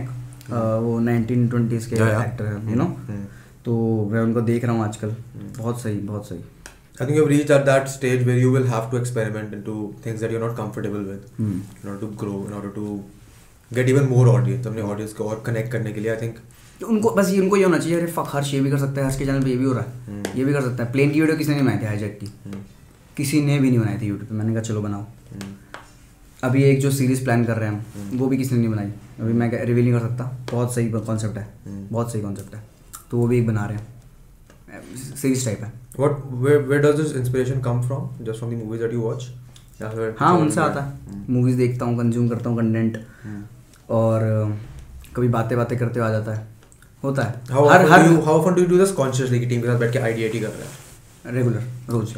[0.79, 1.95] वो नाइनटीन ट्वेंटीज़ के.
[1.95, 3.23] एक्टर है यू नो हम्म,
[3.65, 3.75] तो
[4.11, 5.15] मैं उनको देख रहा हूँ आजकल
[5.57, 6.39] बहुत सही बहुत सही
[6.97, 9.73] I think you've reached at that stage where you will have to experiment into
[10.03, 12.83] things that you're not comfortable with hmm. in order to grow, in order to
[13.71, 14.67] get even more audience.
[14.67, 16.37] अपने audience को और connect करने के लिए I think
[16.81, 19.01] तो उनको बस ये उनको ये होना चाहिए अरे फक हर्ष ये भी कर सकता
[19.01, 20.83] है हर्ष के चैनल पे ये भी हो रहा है हम्म। ये भी कर सकता
[20.83, 22.59] है प्लेन की वीडियो किसी ने नहीं बनाई थी हाईजेक की हम्म,
[23.17, 25.24] किसी ने भी नहीं बनाई थी यूट्यूब पे मैंने कहा चलो बनाओ हम्म,
[26.45, 28.85] अभी एक जो सीरीज़ प्लान कर रहे हैं हम वो भी किसी ने नहीं बनाई।
[29.21, 32.63] अभी मैं रिवील नहीं कर सकता। बहुत सही कॉन्सेप्ट है। हम्म। बहुत सही कॉन्सेप्ट है।
[33.11, 33.87] तो वो भी एक बना रहे हैं।
[35.15, 35.85] सीरीज़ टाइप है।
[36.81, 38.27] Does this inspiration come from?
[38.27, 39.23] Just from the movies that you watch?
[39.81, 40.93] या फिर हाँ उनसे आता है?
[41.29, 43.43] मूवीज़ देखता हूँ कंज्यूम करता हूँ कंटेंट हम्म।
[43.89, 44.19] और
[45.15, 46.47] कभी बातें बातें करते हुए आ जाता है।
[47.03, 49.93] होता है। हर हर you how often do you do कि टीम के साथ बैठ
[49.93, 51.33] के आइडिएटी कर रहे हैं?
[51.33, 52.17] रेगुलर रोज।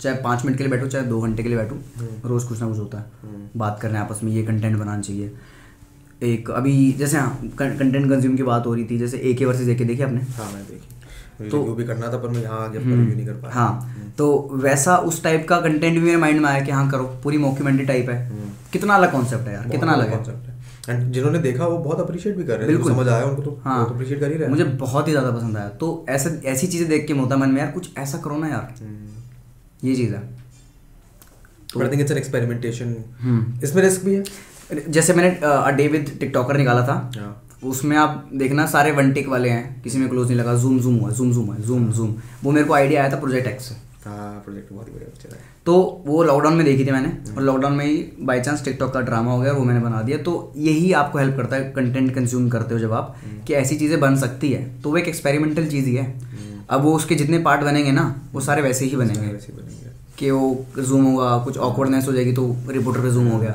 [0.00, 2.60] चाहे पाँच मिनट के लिए बैठूँ चाहे दो घंटे के लिए बैठूँ हम्म। रोज कुछ
[2.60, 5.32] ना कुछ होता है। हम्म। बात करने आपस में ये कंटेंट बनाना चाहिए।
[6.22, 9.68] एक अभी जैसे हाँ कंटेंट कंज्यूम की बात हो रही थी जैसे ए के वर्सेज
[9.68, 10.20] ए के देखिए आपने?
[10.20, 13.26] हाँ मैं देखी। तो- रिव्यू भी करना था पर मैं यहाँ आगे हम्म, रिव्यू नहीं
[13.26, 16.70] कर पाया। हाँ तो वैसा उस टाइप का कंटेंट भी मेरे माइंड में आया कि
[16.70, 18.18] हाँ करो पूरी मॉक्यूमेंट्री टाइप है।
[18.72, 20.58] कितना अलग कॉन्सेप्ट है यार कितना अलग है।
[20.88, 23.60] एंड जिन्होंने देखा वो बहुत अप्रिशिएट भी कर रहे हैं। बिल्कुल। समझ आया उनको तो
[23.64, 26.66] हाँ। बहुत अप्रिशिएट कर ही रहे मुझे बहुत ही ज़्यादा पसंद आया। तो ऐसा ऐसी
[26.66, 28.74] चीज़ें देख के होता मन में यार कुछ ऐसा करो ना यार।
[29.84, 30.22] ये चीज़ है।
[31.70, 32.94] But I think it's an experimentation.
[33.20, 34.22] हम्म। इसमें रिस्क भी है?
[34.88, 37.30] जैसे मैंने अ डे विद टिकटॉकर निकाला था हाँ।
[37.64, 40.96] उसमें आप देखना सारे वन टिक वाले हैं किसी में क्लोज नहीं लगा जूम जूम
[40.96, 43.74] हुआ जूम जूम हुआ जूम जूम वो मेरे को आइडिया आया था प्रोजेक्ट एक्स से।
[44.04, 45.36] हाँ प्रोजेक्ट बहुत ही बढ़िया पिक्चर
[45.66, 45.74] तो
[46.06, 49.32] वो लॉकडाउन में देखी थी मैंने और लॉकडाउन में ही बाई चांस टिकटॉक का ड्रामा
[49.32, 52.74] हो गया वो मैंने बना दिया। तो यही आपको हेल्प करता है कंटेंट कंज्यूम करते
[52.74, 53.16] हो जब आप
[53.46, 56.06] कि ऐसी चीज़ें बन सकती है। तो वो एक एक्सपेरिमेंटल चीज़ ही है।
[56.70, 59.80] अब वो उसके जितने पार्ट बनेंगे ना वो सारे वैसे ही बनेंगे। वैसे ही बनेंगे।
[60.18, 63.50] कि वो जूम होगा कुछ ऑकवर्डनेस हो जाएगी तो रिपोर्टर पे जूम हो गया।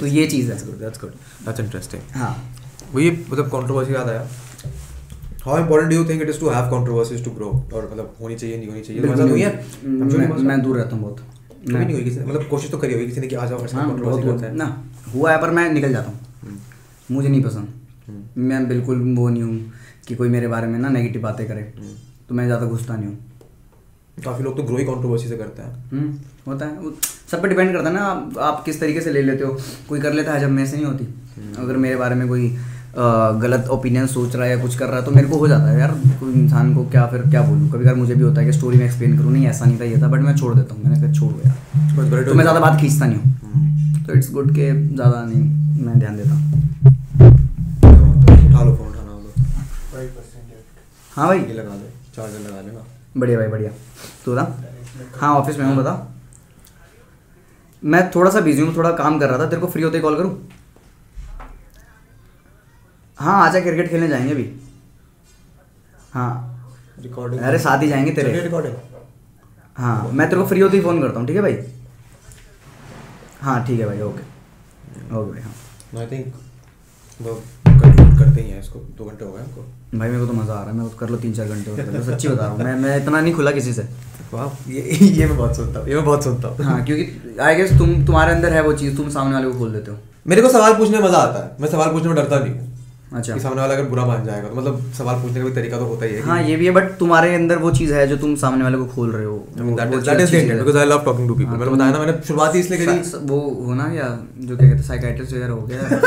[0.00, 0.58] तो ये चीज़ है.
[0.58, 1.12] That's good.
[1.48, 2.16] That's interesting.
[2.16, 2.54] हाँ।
[2.94, 4.28] वही मतलब कंट्रोवर्सी याद आया?
[5.44, 8.34] How important do you think it is to have controversies to grow और मतलब होनी
[8.34, 9.02] चाहिए नहीं होनी चाहिए?
[9.02, 9.66] मतलब नहीं। है?
[9.84, 11.20] मैं, मैं दूर रहता हूँ बहुत।
[11.68, 13.76] नहीं हुई किसी ने मतलब कोशिश तो करी होगी किसी ने कि आ जाओ ऐसा
[13.76, 14.84] हाँ कंट्रोवर्सी ना
[15.14, 17.68] हुआ है पर मैं निकल जाता हूँ। हम्म, मुझे नहीं पसंद।
[18.08, 19.72] हम्म, मैं बिल्कुल वो नहीं हूँ
[20.08, 23.06] कि कोई मेरे बारे में ना नेगेटिव बातें करे। हम्म। तो मैं ज़्यादा घुसता नहीं
[23.06, 23.18] हूँ।
[24.24, 26.14] काफ़ी लोग तो ग्रो ही कंट्रोवर्सी से करते हैं। हम्म,
[26.48, 26.90] होता है।
[27.30, 29.56] सब पे डिपेंड करता है ना आप, आप किस तरीके से ले लेते हो।
[29.88, 31.04] कोई कर लेता है जब मैं से नहीं होती।
[31.58, 32.56] अगर मेरे बारे में कोई
[33.42, 35.70] गलत ओपिनियन सोच रहा है या कुछ कर रहा है तो मेरे को हो जाता
[35.70, 35.90] है यार
[36.20, 37.70] कोई इंसान को क्या फिर क्या बोलूँ?
[37.70, 39.84] कभी कभी मुझे भी होता है कि स्टोरी में एक्सप्लेन करूँ नहीं ऐसा नहीं था
[39.84, 42.80] ये था बट मैं छोड़ देता हूँ। मैंने कहा छोड़ to- तो मैं ज़्यादा बात
[42.80, 46.42] खींचता नहीं हूँ। हम्म। तो इट्स गुड के ज़्यादा नहीं मैं ध्यान देता हूँ।
[51.16, 52.84] हाँ। भाई। लगा दो। चार्जर लगा लेना।
[53.16, 53.70] बढ़िया भाई बढ़िया।
[54.24, 55.92] तो बता। हाँ ऑफ़िस में हूँ बता।
[57.82, 60.02] मैं थोड़ा सा बिज़ी हूँ थोड़ा काम कर रहा था तेरे को फ्री होते ही
[60.02, 60.48] कॉल करूँ?
[63.18, 64.50] हाँ आजा क्रिकेट खेलने जाएँगे अभी।
[66.12, 66.50] हाँ।
[67.02, 68.74] रिकॉर्डिंग अरे साथ ही जाएँगे तेरे। रिकॉर्डिंग
[69.76, 71.58] हाँ मैं तेरे को फ्री होते ही फ़ोन करता हूँ ठीक है भाई?
[73.42, 74.22] हाँ ठीक है भाई ओके
[75.16, 76.34] ओके भाई हाँ। आई थिंक
[78.18, 80.60] करते ही हैं इसको दो घंटे हो गए हमको। भाई मेरे को तो मज़ा आ
[80.60, 83.20] रहा है मैं कर लो तीन चार घंटे सच्ची बता रहा हूँ मैं मैं इतना
[83.20, 83.86] नहीं खुला किसी से।
[84.32, 84.80] वाह ये
[85.18, 88.04] ये मैं बहुत सुनता हूँ ये मैं बहुत सुनता हूँ। हाँ क्योंकि आई गेस तुम
[88.06, 89.96] तुम्हारे अंदर है वो चीज़ तुम सामने वाले को खोल देते हो।
[90.26, 92.72] मेरे को सवाल पूछने में मज़ा आता है मैं सवाल पूछने में डरता नहीं हूँ।
[93.14, 95.78] अच्छा। कि सामने वाला अगर बुरा मान जाएगा तो मतलब सवाल पूछने का भी तरीका
[95.78, 98.16] तो होता ही है हाँ ये भी है बट तुम्हारे अंदर वो चीज़ है जो
[98.16, 101.34] तुम सामने वाले को खोल रहे हो। दैट इज़ है। Because I love talking to
[101.34, 104.08] people मैंने बताया ना मैंने शुरुआत ही इसलिए करी। वो हो ना या
[104.38, 106.00] जो क्या कहते हैं साइकाइट्रिस्ट वगैरह हो गया।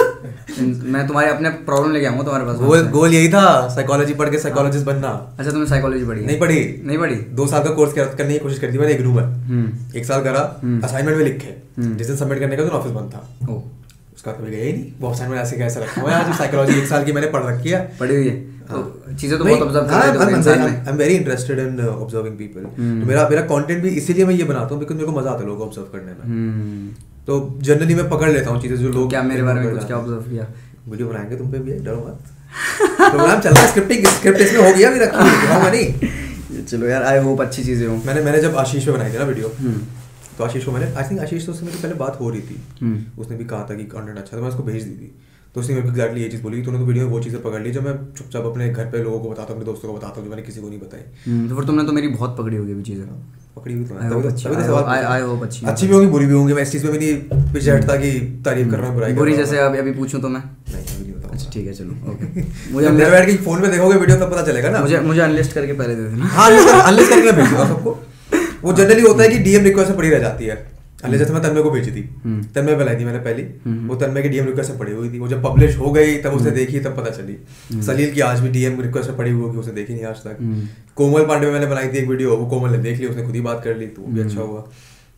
[0.94, 4.40] मैं तुम्हारे अपने प्रॉब्लम लेके आऊँगा तुम्हारे पास गोल गोल यही था साइकोलॉजी पढ़ के
[4.40, 7.16] साइकोलॉजिस्ट बनना। अच्छा तुमने साइकोलॉजी पढ़ी नहीं पढ़ी। नहीं पढ़ी?
[7.16, 10.24] दो साल का कोर्स करने की कोशिश करी थी मैंने इग्नू में। हम्म। एक साल
[10.24, 13.28] करा हम्म। असाइनमेंट में लिखे। हम्म। जिस दिन सबमिट करने का दिन ऑफ़िस बंद था।
[14.28, 16.24] उसका कभी गया ही नहीं। वो असाइनमेंट ऐसे कैसे रखा हुआ है?
[16.24, 18.36] आज साइकोलॉजी एक साल की मैंने पढ़ रखी है। पढ़ी हुई है।
[18.68, 18.80] तो
[19.20, 20.24] चीज़ें तो बहुत ऑब्ज़र्व हाँ, हो uh.
[22.78, 25.32] हम्म। तो मेरा मेरा कंटेंट भी इसीलिए मैं ये बनाता हूँ बिकॉज़ मेरे को मज़ा
[25.32, 26.88] आता है लोगों ऑब्ज़र्व करने में। हम्म।
[27.28, 29.98] तो जनरली मैं पकड़ लेता हूँ चीज़ें जो लोग क्या मेरे बारे में कुछ क्या
[29.98, 30.48] ऑब्ज़र्व किया?
[30.88, 32.18] वीडियो बनाएँगे तुम पे भी है डरो मत।
[32.98, 37.18] प्रोग्राम चल रहा है स्क्रिप्टिंग स्क्रिप्ट इसमें हो गया मेरा दिखाऊँगा नहीं। चलो यार आई
[37.24, 39.80] होप अच्छी चीज़ें हो। मैंने मैंने जब आशीष पे बनाई थी ना वीडियो हम्म।
[40.38, 42.62] तो आशीष को मैंने आई थिंक आशीष तो उससे मेरी पहले बात हो रही थी।
[42.82, 45.16] हम्म। उसने भी कहा था कि कंटेंट अच्छा था मैं उसको भेज दी थी।
[45.56, 47.72] तो उसने मेरे एग्जैक्टली ये चीज़ बोली तूने तो वीडियो में वो चीज़ें पकड़ ली
[47.72, 50.24] जो मैं चुपचाप अपने घर पे लोगों को बताता हूँ अपने दोस्तों को बताता हूँ
[50.24, 52.82] जो मैंने किसी को नहीं बताई। हम्म, तो फिर तुमने तो मेरी बहुत पकड़ी होगी
[52.82, 53.06] चीज़ें।
[53.56, 56.54] पकड़ी हुई तो I है। तो- अच्छी- तो अच्छी अच्छी भी होंगी बुरी भी होंगी
[56.54, 58.12] मैं इस चीज़ में भी नहीं पीछे हटता कि
[58.46, 60.42] तारीफ़ कर रहा हूँ बुराई बुरी जैसे अभी अभी पूछूँ तो मैं।
[61.32, 62.42] अच्छा ठीक है चलो ओके
[62.74, 65.74] मुझे बैठ के फ़ोन में देखोगे वीडियो तब पता चलेगा ना। मुझे मुझे अनलिस्ट करके
[65.74, 66.50] पहले दे देना। हाँ
[66.82, 67.98] अनलेस करके भेज दूँगा सबको।
[68.64, 71.44] वो जनरली होता है कि डीएम रिक्वेस्ट में पड़ी रह जाती है। अनलेस जैसे मैं
[71.44, 74.46] तन्मय को भेजी थी। हम्म। तन्मय लाई थी मैंने पहली। हम्म। वो तन्मय की डीएम
[74.46, 77.10] रिक्वेस्ट में पड़ी हुई थी। वो जब पब्लिश हो गई तब उसे देखी तब पता
[77.10, 77.38] चली।
[77.82, 80.38] सलील की आज भी डीएम रिक्वेस्ट में पड़ी हुई होगी उसे देखी नहीं आज तक।
[80.40, 83.36] हम्म। कोमल पांडे मैंने बनाई थी एक वीडियो वो कोमल ने देख ली उसने खुद
[83.36, 84.62] ही बात कर ली तो वो भी अच्छा हम्म। हुआ।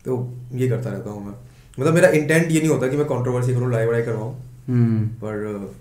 [0.04, 1.34] तो ये करता रहता हूँ मैं।
[1.80, 4.36] मतलब मेरा इंटेंट ये नहीं होता कि मैं कंट्रोवर्सी करूँ लड़ाई वड़ाई करवाऊँ।
[4.68, 5.72] हम्म। पर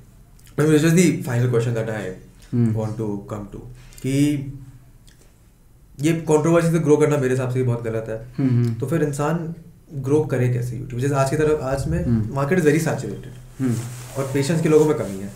[0.59, 2.01] question that I
[2.55, 2.75] Hmm.
[2.75, 3.57] want to come to
[4.03, 4.53] कि
[6.01, 9.03] ये कंट्रोवर्सी से ग्रो करना मेरे हिसाब से बहुत गलत है। हम्म, हम्म। तो फिर
[9.03, 9.53] इंसान
[9.93, 13.73] ग्रो करे कैसे यूट्यूब जैसे आज की तरफ़ आज में। मार्केट इज़ वेरी सैचुरेटेड
[14.17, 15.31] और पेशेंस के लोगों में कमी है।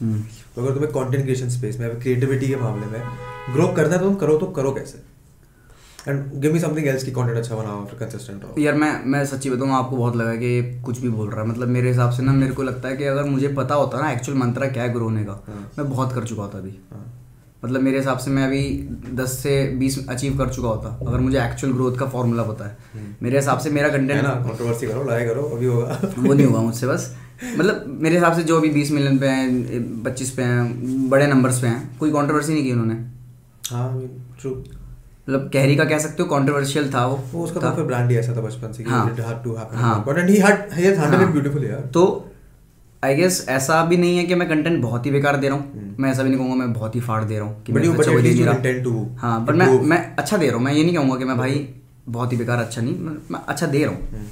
[0.00, 0.22] हम्म।
[0.56, 3.02] तो अगर तुम्हें कंटेंट क्रिएशन स्पेस में क्रिएटिविटी के मामले में
[3.52, 5.02] ग्रो करना है तो तुम करो तो करो कैसे?
[6.08, 9.24] And give me something else की कंटेंट अच्छा बनाओ फिर कंसिस्टेंट रहो। यार मैं मैं
[9.26, 12.22] सच्ची बताऊँ आपको बहुत लगा कि कुछ भी बोल रहा है। मतलब मेरे हिसाब से
[12.22, 14.92] ना मेरे को लगता है कि अगर मुझे पता होता ना एक्चुअल मंत्रा क्या है
[14.92, 17.17] ग्रो होने का हाँ। मैं बहुत कर चुका होता अभी। हाँ।
[17.64, 18.62] मतलब मेरे हिसाब से मैं अभी
[19.16, 23.16] 10 से 20 अचीव कर चुका होता अगर मुझे एक्चुअल ग्रोथ का फॉर्मूला पता है
[23.22, 26.46] मेरे हिसाब से मेरा हम्म। कंटेंट ना कंट्रोवर्सी करो लड़ाई करो अभी होगा वो नहीं
[26.46, 27.14] होगा मुझसे बस
[27.58, 31.60] मतलब मेरे हिसाब से जो अभी बीस मिलियन पे हैं पच्चीस पे हैं बड़े नंबर्स
[31.60, 32.94] पे हैं कोई कंट्रोवर्सी नहीं की उन्होंने
[33.70, 34.00] हाँ
[34.40, 38.10] ट्रू मतलब कैरी का कह सकते हो कंट्रोवर्शियल था वो वो उसका। तो फिर ब्रांड
[38.10, 39.04] ही ऐसा था बचपन से कि हाँ।
[39.72, 41.12] हाँ। and he had he has हाँ।
[41.64, 42.27] यार तो
[43.02, 45.72] आई गेस ऐसा भी नहीं है कि मैं कंटेंट बहुत ही बेकार दे रहा हूँ।
[45.72, 47.80] हम्म। मैं ऐसा भी नहीं कहूँगा मैं बहुत ही फाड़ दे रहा हूँ कि But
[47.80, 50.46] मैं you- अच्छा but वो at दे नहीं रहा। हाँ बट मैं मैं अच्छा दे
[50.46, 51.68] रहा हूँ मैं ये नहीं कहूँगा कि मैं भाई
[52.08, 54.26] बहुत ही बेकार अच्छा नहीं मैं, मैं अच्छा दे रहा हम्म। हूँ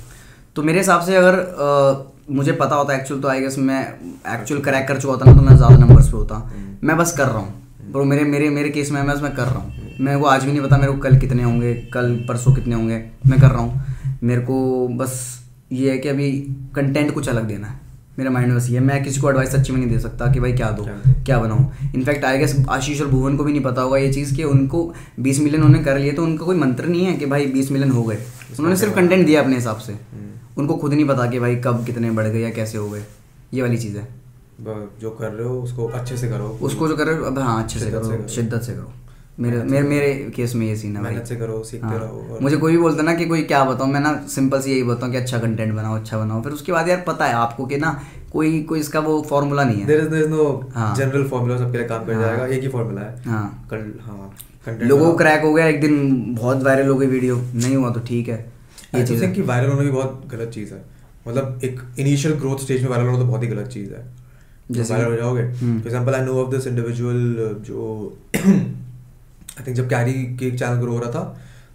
[0.56, 3.80] तो मेरे हिसाब से अगर अ, मुझे पता होता एक्चुअल तो आई गेस मैं
[4.34, 7.16] एक्चुअल क्रैक कर चुका होता ना तो मैं ज़्यादा नंबर्स पे होता। हम्म। मैं बस
[7.16, 9.94] कर रहा हूँ। ब्रो मेरे मेरे मेरे केस में मैं बस मैं कर रहा हूँ।
[10.00, 13.02] मेरे को आज भी नहीं पता मेरे को कल कितने होंगे कल परसों कितने होंगे।
[13.26, 15.14] मैं कर रहा हूँ। मेरे को बस
[15.72, 16.30] ये है कि अभी
[16.74, 17.80] कंटेंट कुछ अलग देना है।
[18.18, 20.32] मेरे माइंड में बस ये है। मैं किसी को एडवाइस सच्ची में नहीं दे सकता
[20.32, 21.12] कि भाई क्या दो क्या?
[21.24, 24.34] क्या बनाऊँ। इनफैक्ट आई गेस आशीष और भुवन को भी नहीं पता होगा ये चीज़
[24.36, 27.46] कि उनको 20 मिलियन उन्होंने कर लिए तो उनका कोई मंत्र नहीं है कि भाई
[27.46, 28.16] 20 मिलियन हो गए।
[28.58, 31.84] उन्होंने सिर्फ़ कंटेंट दिया अपने हिसाब से। हम्म। उनको खुद नहीं पता कि भाई कब
[31.86, 33.04] कितने बढ़ गए या कैसे हो गए।
[33.54, 34.08] ये वाली चीज़ है।
[35.00, 37.64] जो कर रहे हो उसको अच्छे से करो। उसको जो कर रहे हो अब हाँ
[37.64, 38.92] अच्छे से करो। शिद्दत से करो।
[39.40, 42.20] मेरे मेरे मेरे केस में ये सीन है भाई। मेहनत से करो सीखते हाँ। रहो
[42.32, 44.82] और- मुझे कोई भी बोलता ना कि कोई क्या बताऊँ मैं ना सिंपल से यही
[44.82, 47.76] बताऊँ कि अच्छा कंटेंट बनाओ अच्छा बनाओ। फिर उसके बाद यार पता है आपको कि
[47.76, 48.00] ना
[48.32, 50.70] कोई कोई इसका वो फॉर्मूला नहीं है। There is there is no.
[50.96, 54.34] General formula सबके लिए काम कर हाँ। जाएगा एक ही फार्मूला है। हाँ। कल हाँ
[54.66, 57.90] कंटेंट लोगों को क्रैक हो गया एक दिन बहुत वायरल हो गई वीडियो नहीं हुआ
[57.90, 58.38] तो ठीक है
[58.94, 60.84] ये चीज़ है। कि वायरल होना भी बहुत गलत चीज़ है।
[61.28, 64.04] मतलब एक इनिशियल ग्रोथ स्टेज में वायरल होना तो बहुत ही गलत चीज़ है।
[64.70, 68.18] जैसे वायरल हो जाओगे। For example I know of this individual जो
[69.58, 71.24] आई थिंक जब कैरी के एक चैनल ग्रो हो रहा था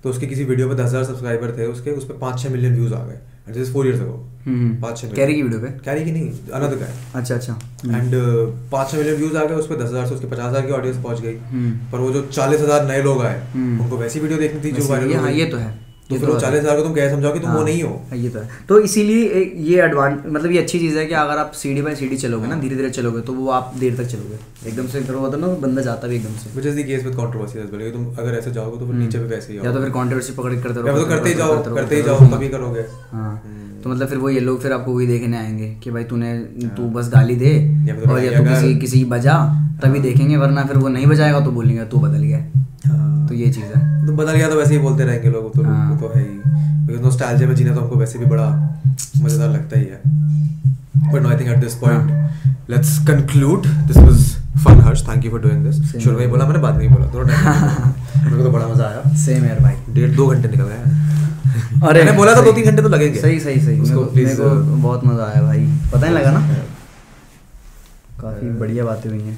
[0.03, 2.74] तो उसके किसी वीडियो पे दस हज़ार सब्सक्राइबर थे उसके उस पर पाँच छः मिलियन
[2.76, 5.68] व्यूज़ आ गए। And this four years ago hmm पाँच छः कैरी की वीडियो पे?
[5.86, 7.53] कैरी की नहीं अनदर गाय अच्छा अच्छा।
[7.86, 8.14] एंड
[8.72, 10.72] पाँच छः मिलियन व्यूज़ आ गए उस पर दस हज़ार से उसके पचास हज़ार की
[10.74, 14.20] ऑडियंस पहुँच गई। हम्म। पर वो जो चालीस हज़ार नए लोग आए हम्म। उनको वैसी
[14.20, 15.74] वीडियो देखनी थी जो वायरल ये- हो। ये तो है।
[16.11, 18.01] तो फिर वो चालीस हज़ार को तुम कैसे समझाओ कि तुम वो हाँ, नहीं हो?
[18.15, 21.51] ये तो है। तो इसीलिए ये एडवांस मतलब ये अच्छी चीज़ है कि अगर आप
[21.55, 24.69] सीढ़ी बाई सीढ़ी चलोगे हाँ। ना धीरे धीरे चलोगे तो वो आप देर तक चलोगे।
[24.69, 27.15] एकदम से फिर होता ना बंदा जाता भी एकदम से। Which is the case with
[27.15, 29.73] controversy as well तुम अगर ऐसे जाओगे तो फिर नीचे भी वैसे ही हम्म। या
[29.73, 32.85] तो फिर कंट्रोवर्सी पकड़ करते रहो तो करते ही जाओ करते ही जाओ तभी करोगे।
[33.11, 36.03] हाँ। हम्म। तो मतलब फिर वो ये लोग फिर आपको वही देखने आएँगे कि भाई
[36.03, 36.34] तूने
[36.78, 37.53] तू बस गाली दे
[38.10, 39.38] और या तू किसी किसी बजा
[39.84, 42.40] तभी देखेंगे वरना फिर वो नहीं बजाएगा तो बोलेंगे तू बदल गया।
[42.88, 45.64] हाँ। तो ये चीज़ है। तो बदल गया तो वैसे ही बोलते रहेंगे लोग तो
[45.64, 46.38] हाँ। तो है ही।
[46.88, 48.48] बिकॉज़ नॉस्टैल्जिया में जीना तो हमको वैसे भी बड़ा
[49.22, 50.20] मज़ेदार लगता ही है।
[51.14, 52.12] No, I think at this point,
[52.70, 53.66] let's conclude.
[53.88, 54.20] This was
[54.66, 55.02] fun, Harsh.
[55.08, 55.80] Thank you for doing this.
[56.03, 57.26] शुरू में ही बोला मैंने बाद में ही बोला थोड़ा
[58.24, 60.80] मेरे को तो बड़ा मज़ा आया। सेम यार भाई डेढ़ दो घंटे निकल गए।
[61.88, 64.43] अरे मैंने बोला था दो तीन घंटे तो लगेंगे। सही सही सही। उसको मेरे को
[64.43, 65.59] uh, बहुत मज़ा आया भाई।
[65.93, 66.39] पता नहीं लगा ना?
[68.22, 69.38] काफ़ी बढ़िया बातें हुई हैं।